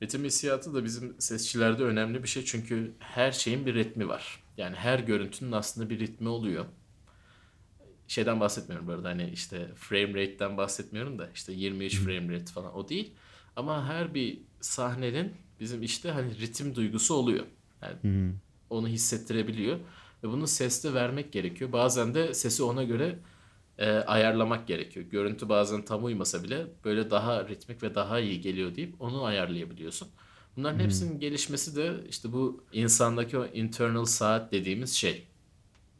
Ritim 0.03 0.25
hissiyatı 0.25 0.75
da 0.75 0.85
bizim 0.85 1.21
sesçilerde 1.21 1.83
önemli 1.83 2.23
bir 2.23 2.29
şey 2.29 2.45
çünkü 2.45 2.95
her 2.99 3.33
şeyin 3.33 3.67
bir 3.67 3.75
ritmi 3.75 4.09
var. 4.09 4.43
Yani 4.57 4.77
her 4.77 4.99
görüntünün 4.99 5.53
aslında 5.53 5.91
bir 5.91 5.99
ritmi 5.99 6.29
oluyor. 6.29 6.65
Şeyden 8.09 8.41
bahsetmiyorum 8.41 8.87
bu 8.87 8.93
arada 8.93 9.09
hani 9.09 9.31
işte 9.31 9.75
frame 9.77 10.09
rate'den 10.09 10.57
bahsetmiyorum 10.57 11.19
da 11.19 11.31
işte 11.35 11.53
23 11.53 11.99
frame 12.01 12.35
rate 12.35 12.53
falan 12.53 12.77
o 12.77 12.89
değil. 12.89 13.15
Ama 13.57 13.87
her 13.89 14.15
bir 14.15 14.41
sahnenin 14.61 15.35
bizim 15.61 15.83
işte 15.83 16.11
hani 16.11 16.39
ritim 16.39 16.75
duygusu 16.75 17.15
oluyor. 17.15 17.47
Yani 17.83 18.33
onu 18.71 18.89
hissettirebiliyor. 18.89 19.79
Ve 20.25 20.29
bunu 20.29 20.47
sesle 20.47 20.95
vermek 20.95 21.33
gerekiyor. 21.33 21.73
Bazen 21.73 22.15
de 22.15 22.35
sesi 22.35 22.63
ona 22.63 22.85
göre 22.85 23.19
e, 23.79 23.91
ayarlamak 23.91 24.67
gerekiyor. 24.67 25.07
Görüntü 25.07 25.49
bazen 25.49 25.85
tam 25.85 26.05
uymasa 26.05 26.45
bile 26.45 26.67
böyle 26.85 27.11
daha 27.11 27.49
ritmik 27.49 27.83
ve 27.83 27.95
daha 27.95 28.21
iyi 28.21 28.41
geliyor 28.41 28.75
deyip 28.75 29.01
onu 29.01 29.25
ayarlayabiliyorsun. 29.25 30.09
Bunların 30.57 30.79
hepsinin 30.79 31.21
gelişmesi 31.21 31.77
de 31.77 31.95
işte 32.09 32.33
bu 32.33 32.65
insandaki 32.73 33.39
o 33.39 33.47
internal 33.47 34.05
saat 34.05 34.53
dediğimiz 34.53 34.95
şey. 34.95 35.27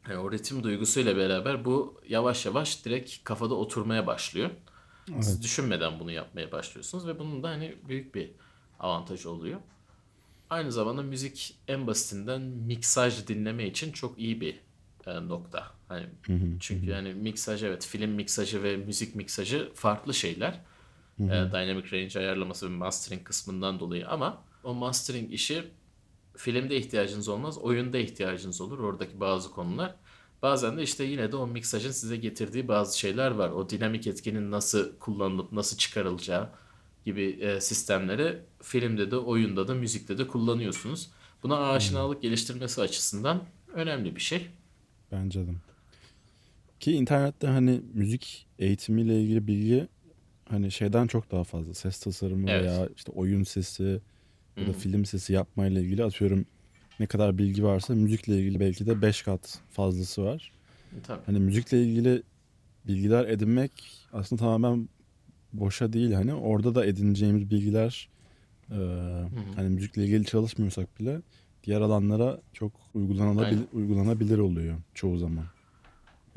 Yani 0.09 0.19
o 0.19 0.31
ritim 0.31 0.63
duygusuyla 0.63 1.17
beraber 1.17 1.65
bu 1.65 2.01
yavaş 2.07 2.45
yavaş 2.45 2.85
direkt 2.85 3.23
kafada 3.23 3.55
oturmaya 3.55 4.07
başlıyor. 4.07 4.49
Siz 5.21 5.43
düşünmeden 5.43 5.99
bunu 5.99 6.11
yapmaya 6.11 6.51
başlıyorsunuz 6.51 7.07
ve 7.07 7.19
bunun 7.19 7.43
da 7.43 7.49
hani 7.49 7.75
büyük 7.87 8.15
bir 8.15 8.31
avantajı 8.79 9.29
oluyor. 9.31 9.59
Aynı 10.49 10.71
zamanda 10.71 11.01
müzik 11.01 11.55
en 11.67 11.87
basitinden 11.87 12.41
miksaj 12.41 13.27
dinleme 13.27 13.67
için 13.67 13.91
çok 13.91 14.19
iyi 14.19 14.41
bir 14.41 14.59
e, 15.05 15.27
nokta. 15.27 15.78
Hani 15.89 16.05
çünkü 16.59 16.85
yani 16.85 17.13
miksaj 17.13 17.63
evet 17.63 17.85
film 17.85 18.11
miksajı 18.11 18.63
ve 18.63 18.77
müzik 18.77 19.15
miksajı 19.15 19.71
farklı 19.75 20.13
şeyler. 20.13 20.61
E, 21.19 21.27
dynamic 21.29 21.91
range 21.91 22.19
ayarlaması 22.19 22.65
ve 22.65 22.69
mastering 22.69 23.23
kısmından 23.23 23.79
dolayı 23.79 24.07
ama 24.07 24.43
o 24.63 24.73
mastering 24.73 25.33
işi 25.33 25.63
filmde 26.37 26.77
ihtiyacınız 26.77 27.27
olmaz, 27.27 27.57
oyunda 27.57 27.97
ihtiyacınız 27.97 28.61
olur 28.61 28.79
oradaki 28.79 29.19
bazı 29.19 29.51
konular. 29.51 29.95
Bazen 30.41 30.77
de 30.77 30.83
işte 30.83 31.03
yine 31.03 31.31
de 31.31 31.35
o 31.35 31.47
miksajın 31.47 31.91
size 31.91 32.17
getirdiği 32.17 32.67
bazı 32.67 32.99
şeyler 32.99 33.31
var. 33.31 33.49
O 33.49 33.69
dinamik 33.69 34.07
etkinin 34.07 34.51
nasıl 34.51 34.99
kullanılıp 34.99 35.51
nasıl 35.51 35.77
çıkarılacağı 35.77 36.49
gibi 37.05 37.23
e, 37.23 37.61
sistemleri 37.61 38.39
filmde 38.61 39.11
de, 39.11 39.17
oyunda 39.17 39.67
da, 39.67 39.73
müzikte 39.75 40.17
de 40.17 40.27
kullanıyorsunuz. 40.27 41.09
Buna 41.43 41.69
aşinalık 41.69 42.21
geliştirmesi 42.21 42.81
açısından 42.81 43.43
önemli 43.73 44.15
bir 44.15 44.21
şey. 44.21 44.47
Bence 45.11 45.47
de. 45.47 45.51
Ki 46.79 46.91
internette 46.91 47.47
hani 47.47 47.81
müzik 47.93 48.47
eğitimiyle 48.59 49.21
ilgili 49.21 49.47
bilgi 49.47 49.87
hani 50.49 50.71
şeyden 50.71 51.07
çok 51.07 51.31
daha 51.31 51.43
fazla. 51.43 51.73
Ses 51.73 51.99
tasarımı 51.99 52.49
Evet. 52.49 52.63
veya 52.63 52.89
işte 52.95 53.11
oyun 53.11 53.43
sesi 53.43 54.01
ya 54.57 54.67
da 54.67 54.73
film 54.73 55.05
sesi 55.05 55.33
yapmayla 55.33 55.81
ilgili 55.81 56.03
atıyorum 56.03 56.45
ne 56.99 57.05
kadar 57.05 57.37
bilgi 57.37 57.63
varsa 57.63 57.95
müzikle 57.95 58.37
ilgili 58.37 58.59
belki 58.59 58.85
de 58.85 59.01
5 59.01 59.21
kat 59.21 59.59
fazlası 59.71 60.23
var. 60.23 60.51
Tabii. 61.03 61.21
Hani 61.25 61.39
müzikle 61.39 61.83
ilgili 61.83 62.23
bilgiler 62.87 63.27
edinmek 63.27 63.71
aslında 64.13 64.39
tamamen 64.39 64.89
boşa 65.53 65.93
değil 65.93 66.11
hani 66.11 66.33
orada 66.33 66.75
da 66.75 66.85
edineceğimiz 66.85 67.49
bilgiler 67.51 68.09
e, 68.71 68.77
hani 69.55 69.69
müzikle 69.69 70.03
ilgili 70.03 70.25
çalışmıyorsak 70.25 70.99
bile 70.99 71.21
diğer 71.63 71.81
alanlara 71.81 72.41
çok 72.53 72.71
uygulanabilir, 72.93 73.45
Aynen. 73.45 73.67
uygulanabilir 73.73 74.37
oluyor 74.37 74.77
çoğu 74.93 75.17
zaman. 75.17 75.45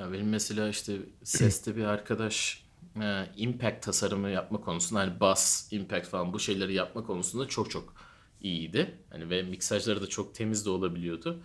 Ya 0.02 0.12
benim 0.12 0.28
mesela 0.28 0.68
işte 0.68 0.96
seste 1.22 1.76
bir 1.76 1.84
arkadaş 1.84 2.64
e, 3.02 3.26
impact 3.36 3.84
tasarımı 3.84 4.30
yapma 4.30 4.60
konusunda 4.60 5.00
hani 5.00 5.20
bass, 5.20 5.72
impact 5.72 6.08
falan 6.08 6.32
bu 6.32 6.38
şeyleri 6.38 6.74
yapma 6.74 7.06
konusunda 7.06 7.48
çok 7.48 7.70
çok 7.70 7.94
iyiydi. 8.40 8.94
Hani 9.10 9.30
ve 9.30 9.42
miksajları 9.42 10.02
da 10.02 10.06
çok 10.06 10.34
temiz 10.34 10.66
de 10.66 10.70
olabiliyordu. 10.70 11.38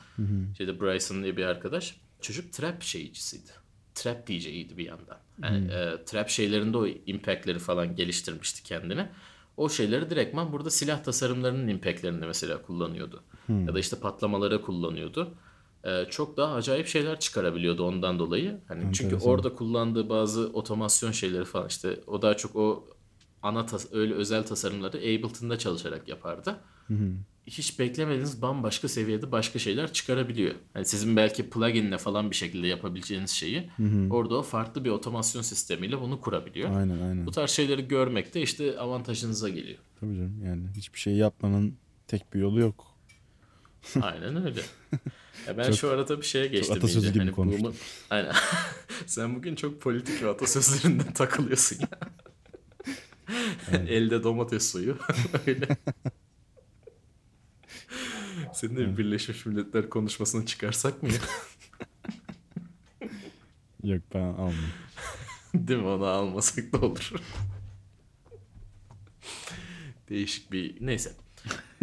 Şeyde 0.58 0.82
Bryson 0.82 1.24
diye 1.24 1.38
bir 1.38 1.46
arkadaş. 1.46 1.96
Çocuk 2.22 2.54
trap 2.54 2.84
şeycisiydi. 2.84 3.52
Trap 3.96 4.28
DJ'ydi 4.28 4.78
bir 4.78 4.86
yandan. 4.86 5.18
Yani, 5.44 5.72
e, 5.74 6.06
trap 6.06 6.30
şeylerinde 6.30 6.78
o 6.78 6.88
impactleri 6.88 7.60
falan 7.60 7.96
geliştirmişti 7.96 8.64
kendine. 8.64 9.10
O 9.58 9.70
şeyleri 9.70 10.10
direktman 10.10 10.52
burada 10.52 10.70
silah 10.70 11.04
tasarımlarının 11.04 11.68
impactlerini 11.68 12.26
mesela 12.26 12.62
kullanıyordu. 12.62 13.24
Ya 13.68 13.74
da 13.74 13.80
işte 13.80 14.00
patlamalara 14.00 14.62
kullanıyordu. 14.62 15.36
E, 15.84 16.06
çok 16.10 16.38
daha 16.38 16.54
acayip 16.54 16.88
şeyler 16.88 17.20
çıkarabiliyordu 17.20 17.84
ondan 17.84 18.20
dolayı. 18.20 18.62
Hani 18.68 18.94
çünkü 18.94 19.16
orada 19.16 19.56
kullandığı 19.56 20.10
bazı 20.10 20.42
otomasyon 20.54 21.12
şeyleri 21.12 21.46
falan 21.46 21.68
işte 21.68 22.00
o 22.08 22.22
daha 22.22 22.38
çok 22.38 22.56
o 22.56 22.88
ana 23.44 23.66
tas 23.66 23.88
öyle 23.94 24.14
özel 24.14 24.44
tasarımları 24.44 24.98
Ableton'da 24.98 25.58
çalışarak 25.58 26.08
yapardı. 26.08 26.60
Hiç 27.48 27.80
beklemediğiniz 27.80 28.42
bambaşka 28.42 28.88
seviyede 28.88 29.32
başka 29.32 29.60
şeyler 29.60 29.94
çıkarabiliyor. 29.94 30.56
Yani 30.76 30.86
sizin 30.86 31.16
belki 31.16 31.50
pluginle 31.50 31.98
falan 31.98 32.32
bir 32.32 32.36
şekilde 32.36 32.68
yapabileceğiniz 32.68 33.32
şeyi 33.32 33.70
orada 34.10 34.36
o 34.36 34.42
farklı 34.42 34.86
bir 34.86 34.90
otomasyon 34.90 35.42
sistemiyle 35.42 36.02
bunu 36.02 36.22
kurabiliyor. 36.22 36.76
Aynen 36.76 37.02
aynen. 37.02 37.26
Bu 37.26 37.32
tarz 37.32 37.50
şeyleri 37.50 37.88
görmek 37.88 38.34
de 38.34 38.42
işte 38.42 38.80
avantajınıza 38.80 39.50
geliyor. 39.50 39.80
Tabii 40.00 40.16
canım 40.16 40.44
yani 40.46 40.64
hiçbir 40.76 41.00
şey 41.00 41.14
yapmanın 41.14 41.78
tek 42.08 42.34
bir 42.34 42.40
yolu 42.40 42.60
yok. 42.60 42.88
Aynen 44.02 44.46
öyle. 44.46 44.62
Ya 45.48 45.58
ben 45.58 45.72
şu 45.72 45.90
arada 45.90 46.18
bir 46.22 46.26
şeye 46.26 46.48
geçtim 46.48 46.78
atasözü 46.78 47.00
iyice. 47.00 47.10
gibi 47.10 47.20
Hani 47.20 47.32
konuştun. 47.32 47.64
boomer- 47.66 47.76
Aynen. 48.10 48.34
Sen 49.06 49.36
bugün 49.36 49.56
çok 49.56 49.82
politik 49.82 50.24
ve 50.24 50.30
atasözlerinden 50.30 51.14
takılıyorsun 51.14 51.78
ya. 51.80 51.90
Elde 53.88 54.24
domates 54.24 54.72
suyu. 54.72 54.98
öyle. 55.48 55.68
Senin 58.54 58.76
de 58.76 58.80
bir 58.88 58.98
Birleşmiş 58.98 59.46
Milletler 59.46 59.90
konuşmasını 59.90 60.46
çıkarsak 60.46 61.04
mı 61.04 61.10
ya? 61.10 61.20
Yok 63.84 64.02
ben 64.14 64.20
almam. 64.20 64.54
Değil 65.54 65.80
mi? 65.80 65.88
Onu 65.88 66.06
almasak 66.06 66.74
da 66.74 66.78
olur. 66.78 67.12
Değişik 70.10 70.52
bir... 70.52 70.76
Neyse. 70.86 71.12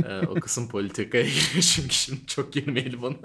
Ee, 0.05 0.19
o 0.19 0.35
kısım 0.35 0.69
politikaya 0.69 1.25
giriyor 1.25 1.63
çünkü 1.75 1.95
şimdi 1.95 2.27
çok 2.27 2.53
girmeyelim 2.53 3.05
ona. 3.05 3.17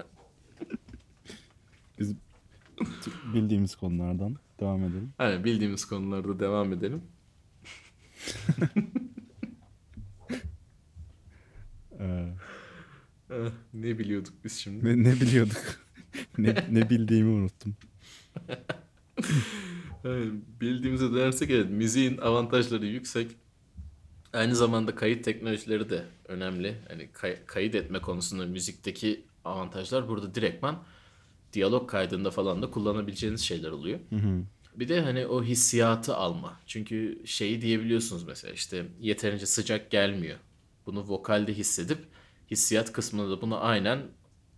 Bildiğimiz 3.34 3.76
konulardan 3.76 4.36
devam 4.60 4.84
edelim. 4.84 5.14
Hani 5.18 5.44
bildiğimiz 5.44 5.86
konularda 5.86 6.40
devam 6.40 6.74
edelim. 6.74 7.02
Ee, 12.00 12.26
Eh, 13.32 13.52
ne 13.74 14.00
biliyorduk 14.00 14.34
biz 14.44 14.54
şimdi? 14.60 14.86
ne, 14.86 15.04
ne 15.10 15.14
biliyorduk? 15.22 15.80
ne, 16.38 16.56
ne 16.72 16.90
bildiğimi 16.90 17.30
unuttum. 17.30 17.76
Yani 20.04 20.32
bildiğimize 20.62 21.14
dersek 21.14 21.50
evet 21.50 21.70
müziğin 21.70 22.18
avantajları 22.18 22.86
yüksek. 22.86 23.32
Aynı 24.34 24.56
zamanda 24.56 24.96
kayıt 24.96 25.26
teknolojileri 25.26 25.90
de 25.90 26.06
önemli. 26.28 26.76
Hani 26.88 27.10
kay- 27.14 27.46
kayıt 27.46 27.76
etme 27.76 28.00
konusunda 28.02 28.46
müzikteki 28.46 29.26
avantajlar 29.46 30.08
burada 30.08 30.36
direktman 30.36 30.84
diyalog 31.54 31.90
kaydında 31.90 32.32
falan 32.32 32.62
da 32.62 32.72
kullanabileceğiniz 32.72 33.42
şeyler 33.42 33.72
oluyor. 33.72 34.00
Bir 34.76 34.88
de 34.90 35.02
hani 35.02 35.28
o 35.28 35.44
hissiyatı 35.44 36.16
alma. 36.16 36.60
Çünkü 36.68 37.22
şeyi 37.26 37.62
diyebiliyorsunuz 37.62 38.24
mesela 38.24 38.54
işte 38.54 38.86
yeterince 39.00 39.46
sıcak 39.46 39.92
gelmiyor. 39.92 40.38
Bunu 40.86 41.06
vokalde 41.08 41.54
hissedip 41.54 42.00
hissiyat 42.52 42.92
kısmında 42.92 43.30
da 43.32 43.42
bunu 43.42 43.64
aynen 43.64 44.02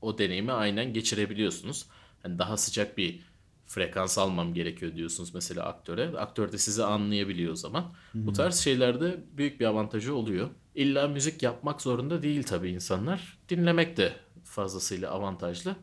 o 0.02 0.18
deneyimi 0.18 0.52
aynen 0.52 0.94
geçirebiliyorsunuz. 0.94 1.86
Hani 2.24 2.40
daha 2.40 2.58
sıcak 2.58 2.98
bir 2.98 3.20
frekans 3.66 4.18
almam 4.18 4.54
gerekiyor 4.54 4.96
diyorsunuz 4.96 5.34
mesela 5.34 5.64
aktöre. 5.66 6.18
Aktör 6.18 6.52
de 6.52 6.58
sizi 6.58 6.84
anlayabiliyor 6.84 7.54
o 7.54 7.56
zaman. 7.56 7.94
Bu 8.14 8.34
tarz 8.34 8.56
şeylerde 8.56 9.24
büyük 9.38 9.60
bir 9.60 9.66
avantajı 9.66 10.16
oluyor. 10.16 10.50
İlla 10.76 11.08
müzik 11.08 11.44
yapmak 11.44 11.82
zorunda 11.82 12.22
değil 12.22 12.44
tabii 12.44 12.70
insanlar. 12.70 13.38
Dinlemek 13.50 13.98
de 13.98 14.14
fazlasıyla 14.44 15.12
avantajlı. 15.12 15.76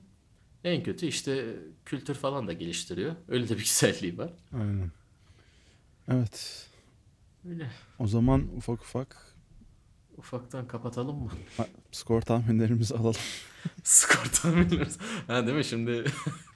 En 0.64 0.82
kötü 0.82 1.06
işte 1.06 1.56
kültür 1.84 2.14
falan 2.14 2.46
da 2.48 2.52
geliştiriyor. 2.52 3.14
Öyle 3.28 3.48
de 3.48 3.52
bir 3.54 3.58
güzelliği 3.58 4.18
var. 4.18 4.30
Aynen. 4.52 4.90
Evet. 6.08 6.66
Öyle. 7.48 7.70
O 7.98 8.06
zaman 8.06 8.48
ufak 8.56 8.80
ufak 8.82 9.28
Ufaktan 10.16 10.68
kapatalım 10.68 11.22
mı? 11.22 11.30
ha, 11.56 11.66
skor 11.92 12.20
tahminlerimizi 12.22 12.94
alalım. 12.94 13.20
Skor 13.84 14.24
tahminlerimiz. 14.24 14.98
Ha 15.26 15.46
değil 15.46 15.56
mi 15.58 15.64
şimdi 15.64 16.04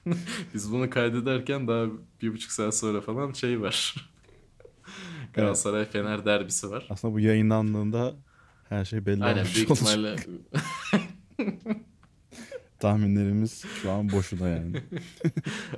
biz 0.53 0.71
bunu 0.71 0.89
kaydederken 0.89 1.67
daha 1.67 1.85
bir 2.21 2.33
buçuk 2.33 2.51
saat 2.51 2.75
sonra 2.77 3.01
falan 3.01 3.33
şey 3.33 3.61
var. 3.61 3.95
Galatasaray 5.33 5.85
Fener 5.85 6.25
derbisi 6.25 6.69
var. 6.71 6.87
Aslında 6.89 7.13
bu 7.13 7.19
yayınlandığında 7.19 8.15
her 8.69 8.85
şey 8.85 9.05
belli 9.05 9.23
Aynen 9.23 9.37
olmuş 9.41 9.55
büyük 9.55 9.71
olacak. 9.71 9.87
ihtimalle 9.87 10.15
Tahminlerimiz 12.83 13.65
şu 13.81 13.91
an 13.91 14.11
boşuna 14.11 14.49
yani. 14.49 14.75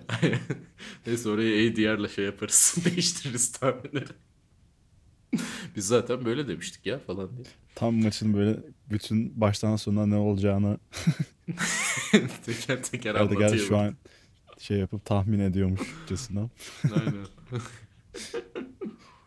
Aynen. 0.10 0.40
Neyse 1.08 1.30
orayı 1.30 1.72
ADR'la 1.72 2.08
şey 2.08 2.26
yaparız. 2.26 2.76
Değiştiririz 2.86 3.52
tahminleri. 3.52 4.06
Biz 5.76 5.88
zaten 5.88 6.26
böyle 6.26 6.48
demiştik 6.48 6.86
ya 6.86 7.00
falan 7.00 7.38
diye. 7.38 7.48
Tam 7.76 7.96
maçın 7.96 8.34
böyle 8.34 8.60
bütün 8.90 9.42
baştan 9.42 9.76
sona 9.76 10.06
ne 10.06 10.16
olacağını 10.16 10.78
teker 12.46 12.84
teker 12.84 13.16
anlatıyor. 13.16 13.68
şu 13.68 13.78
an 13.78 13.96
şey 14.60 14.78
yapıp 14.78 15.06
tahmin 15.06 15.40
ediyormuşçasına. 15.40 16.50
Aynen. 16.84 17.26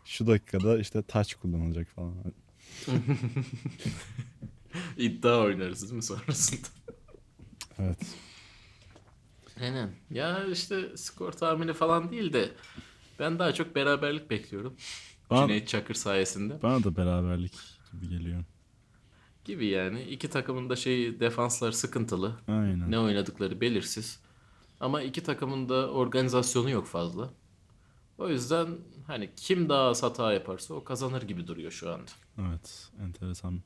Şu 0.05 0.27
dakikada 0.27 0.79
işte 0.79 1.01
taç 1.01 1.35
kullanılacak 1.35 1.87
falan. 1.87 2.13
İddia 4.97 5.39
oynarız 5.39 5.81
değil 5.81 5.93
mi 5.93 6.03
sonrasında? 6.03 6.67
Evet. 7.79 8.15
Aynen. 9.61 9.89
Ya 10.09 10.45
işte 10.45 10.97
skor 10.97 11.31
tahmini 11.31 11.73
falan 11.73 12.11
değil 12.11 12.33
de 12.33 12.51
ben 13.19 13.39
daha 13.39 13.53
çok 13.53 13.75
beraberlik 13.75 14.29
bekliyorum. 14.29 14.75
Bana, 15.29 15.47
Cüneyt 15.47 15.67
Çakır 15.67 15.93
sayesinde. 15.93 16.61
bana 16.61 16.83
da 16.83 16.95
beraberlik 16.95 17.53
gibi 17.91 18.09
geliyor. 18.09 18.43
Gibi 19.45 19.65
yani. 19.65 20.03
iki 20.03 20.29
takımın 20.29 20.69
da 20.69 20.75
şey 20.75 21.19
defanslar 21.19 21.71
sıkıntılı. 21.71 22.35
Aynen. 22.47 22.91
Ne 22.91 22.99
oynadıkları 22.99 23.61
belirsiz. 23.61 24.19
Ama 24.79 25.01
iki 25.01 25.23
takımın 25.23 25.69
da 25.69 25.91
organizasyonu 25.91 26.69
yok 26.69 26.87
fazla. 26.87 27.29
O 28.17 28.29
yüzden 28.29 28.67
hani 29.07 29.29
kim 29.35 29.69
daha 29.69 29.81
az 29.81 30.03
hata 30.03 30.33
yaparsa 30.33 30.73
o 30.73 30.83
kazanır 30.83 31.21
gibi 31.21 31.47
duruyor 31.47 31.71
şu 31.71 31.93
anda. 31.93 32.11
Evet. 32.39 32.89
Enteresan. 33.01 33.61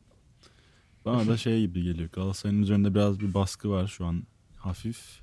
Bana 1.05 1.27
da 1.27 1.37
şey 1.37 1.61
gibi 1.61 1.83
geliyor. 1.83 2.09
Galatasaray'ın 2.09 2.61
üzerinde 2.61 2.95
biraz 2.95 3.19
bir 3.19 3.33
baskı 3.33 3.69
var 3.69 3.87
şu 3.87 4.05
an. 4.05 4.23
Hafif. 4.57 5.21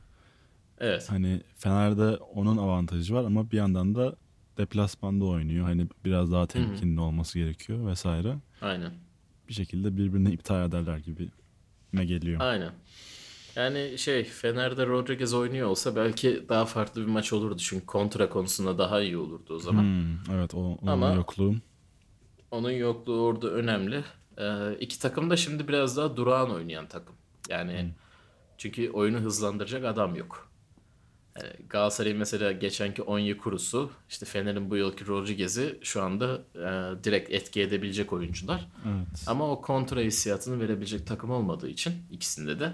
Evet. 0.79 1.11
Hani 1.11 1.43
Fener'de 1.57 2.17
onun 2.17 2.57
avantajı 2.57 3.15
var 3.15 3.25
ama 3.25 3.51
bir 3.51 3.57
yandan 3.57 3.95
da 3.95 4.17
deplasmanda 4.59 5.25
oynuyor. 5.25 5.65
Hani 5.65 5.87
biraz 6.05 6.33
daha 6.33 6.47
temkinli 6.47 7.01
olması 7.01 7.39
gerekiyor 7.39 7.87
vesaire. 7.87 8.37
Aynen. 8.61 8.93
Bir 9.49 9.55
şekilde 9.55 9.97
birbirini 9.97 10.33
iptal 10.33 10.69
ederler 10.69 10.97
gibi 10.99 11.29
me 11.93 12.05
geliyor. 12.05 12.41
Aynen. 12.41 12.73
Yani 13.57 13.99
şey 13.99 14.25
Fener'de 14.25 14.87
Rodriguez 14.87 15.35
oynuyor 15.35 15.69
olsa 15.69 15.97
belki 15.97 16.45
daha 16.49 16.65
farklı 16.67 17.01
bir 17.01 17.07
maç 17.07 17.33
olurdu. 17.33 17.57
Çünkü 17.59 17.87
kontra 17.87 18.29
konusunda 18.29 18.79
daha 18.79 19.01
iyi 19.01 19.17
olurdu 19.17 19.55
o 19.55 19.59
zaman. 19.59 19.83
Hmm, 19.83 20.35
evet 20.35 20.55
o, 20.55 20.59
onun 20.59 20.93
Ama- 20.93 21.13
yokluğu. 21.15 21.55
Onun 22.51 22.71
yokluğu 22.71 23.21
orada 23.21 23.51
önemli. 23.51 24.05
Ee, 24.41 24.77
iki 24.81 24.99
takım 24.99 25.31
da 25.31 25.37
şimdi 25.37 25.69
biraz 25.69 25.97
daha 25.97 26.17
durağan 26.17 26.51
oynayan 26.51 26.87
takım. 26.87 27.15
Yani 27.49 27.95
çünkü 28.59 28.91
oyunu 28.91 29.19
hızlandıracak 29.19 29.85
adam 29.85 30.17
yok. 30.17 30.51
Yani 31.37 31.53
Galatasaray'ın 31.69 32.19
mesela 32.19 32.53
geçenki 32.53 33.03
Onyekuru'su, 33.03 33.91
işte 34.09 34.27
Fener'in 34.27 34.71
bu 34.71 34.77
yılki 34.77 35.07
Rodriguez'i 35.07 35.79
şu 35.83 36.03
anda 36.03 36.43
e, 36.55 37.05
direkt 37.05 37.31
etki 37.31 37.61
edebilecek 37.61 38.13
oyuncular. 38.13 38.69
Evet. 38.87 39.25
Ama 39.27 39.51
o 39.51 39.61
kontra 39.61 40.01
hissiyatını 40.01 40.61
verebilecek 40.61 41.07
takım 41.07 41.31
olmadığı 41.31 41.69
için 41.69 41.95
ikisinde 42.11 42.61
de. 42.61 42.73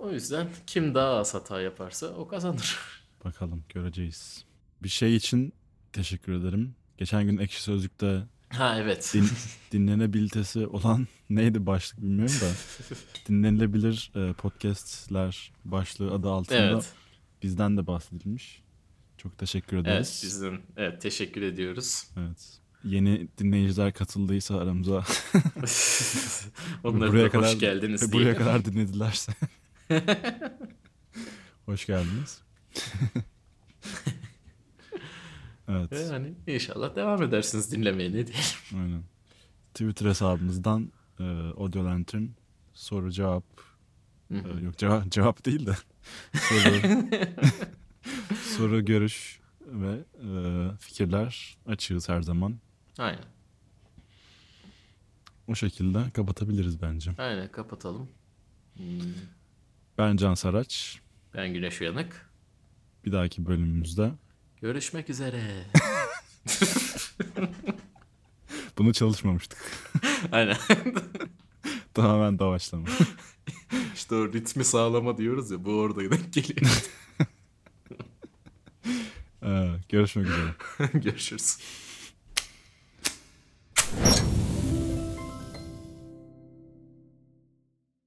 O 0.00 0.10
yüzden 0.10 0.48
kim 0.66 0.94
daha 0.94 1.16
az 1.16 1.34
hata 1.34 1.60
yaparsa 1.60 2.06
o 2.06 2.28
kazanır. 2.28 2.78
Bakalım 3.24 3.64
göreceğiz. 3.68 4.44
Bir 4.82 4.88
şey 4.88 5.16
için 5.16 5.52
teşekkür 5.92 6.32
ederim. 6.32 6.74
Geçen 6.98 7.24
gün 7.24 7.38
Ekşi 7.38 7.62
Sözlük'te 7.62 8.22
Ha 8.52 8.78
evet. 8.78 9.10
din, 9.14 9.28
dinlenebilitesi 9.72 10.66
olan 10.66 11.06
neydi 11.30 11.66
başlık 11.66 12.02
bilmiyorum 12.02 12.34
da 12.40 12.46
dinlenilebilir 13.28 14.12
e, 14.16 14.32
podcastler 14.32 15.52
başlığı 15.64 16.12
adı 16.12 16.30
altında 16.30 16.58
Evet. 16.58 16.92
bizden 17.42 17.76
de 17.76 17.86
bahsedilmiş. 17.86 18.62
Çok 19.18 19.38
teşekkür 19.38 19.76
Evet 19.76 19.86
ederiz. 19.86 20.20
bizim 20.24 20.62
evet 20.76 21.00
teşekkür 21.02 21.42
ediyoruz. 21.42 22.04
Evet. 22.16 22.58
Yeni 22.84 23.28
dinleyiciler 23.38 23.92
katıldıysa 23.92 24.58
aramıza 24.58 25.04
Onlara 26.84 27.10
buraya 27.12 27.24
da 27.24 27.30
kadar 27.30 27.52
hoş 27.52 27.58
geldiniz 27.58 28.00
diye. 28.00 28.12
buraya 28.12 28.36
kadar 28.36 28.64
dinledilerse 28.64 29.32
hoş 31.66 31.86
geldiniz. 31.86 32.42
Evet. 35.68 36.10
Yani 36.12 36.34
inşallah 36.46 36.96
devam 36.96 37.22
edersiniz 37.22 37.72
dinlemeye 37.72 38.08
ne 38.08 38.12
diyelim. 38.26 38.34
Aynen. 38.74 39.02
Twitter 39.74 40.06
hesabımızdan 40.06 40.92
e, 41.20 41.22
Audio 41.56 41.84
Lantern 41.84 42.24
soru 42.74 43.10
cevap 43.12 43.44
e, 44.30 44.36
yok 44.64 44.78
cevap 44.78 45.06
cevap 45.10 45.44
değil 45.44 45.66
de 45.66 45.76
soru 46.38 47.06
soru 48.56 48.84
görüş 48.84 49.40
ve 49.66 49.98
e, 50.24 50.28
fikirler 50.78 51.56
açığız 51.66 52.08
her 52.08 52.22
zaman. 52.22 52.54
Aynen. 52.98 53.24
O 55.48 55.54
şekilde 55.54 56.10
kapatabiliriz 56.10 56.82
bence. 56.82 57.10
Aynen 57.18 57.52
kapatalım. 57.52 58.08
Hmm, 58.76 58.84
Ben 59.98 60.16
Can 60.16 60.34
Saraç. 60.34 61.00
Ben 61.34 61.52
Güneş 61.54 61.80
Uyanık. 61.80 62.30
Bir 63.04 63.12
dahaki 63.12 63.46
bölümümüzde 63.46 64.12
Görüşmek 64.62 65.10
üzere. 65.10 65.42
bunu 68.78 68.92
çalışmamıştık. 68.92 69.58
Aynen. 70.32 70.56
Tamamen 71.94 72.38
doğaçlama. 72.38 72.86
işte 73.94 74.14
o 74.14 74.32
ritmi 74.32 74.64
sağlama 74.64 75.16
diyoruz 75.16 75.50
ya 75.50 75.64
bu 75.64 75.70
orada 75.70 76.00
denk 76.10 76.32
geliyor. 76.32 76.84
Ee, 79.42 79.70
görüşmek 79.88 80.26
üzere. 80.26 80.54
Görüşürüz. 80.94 81.58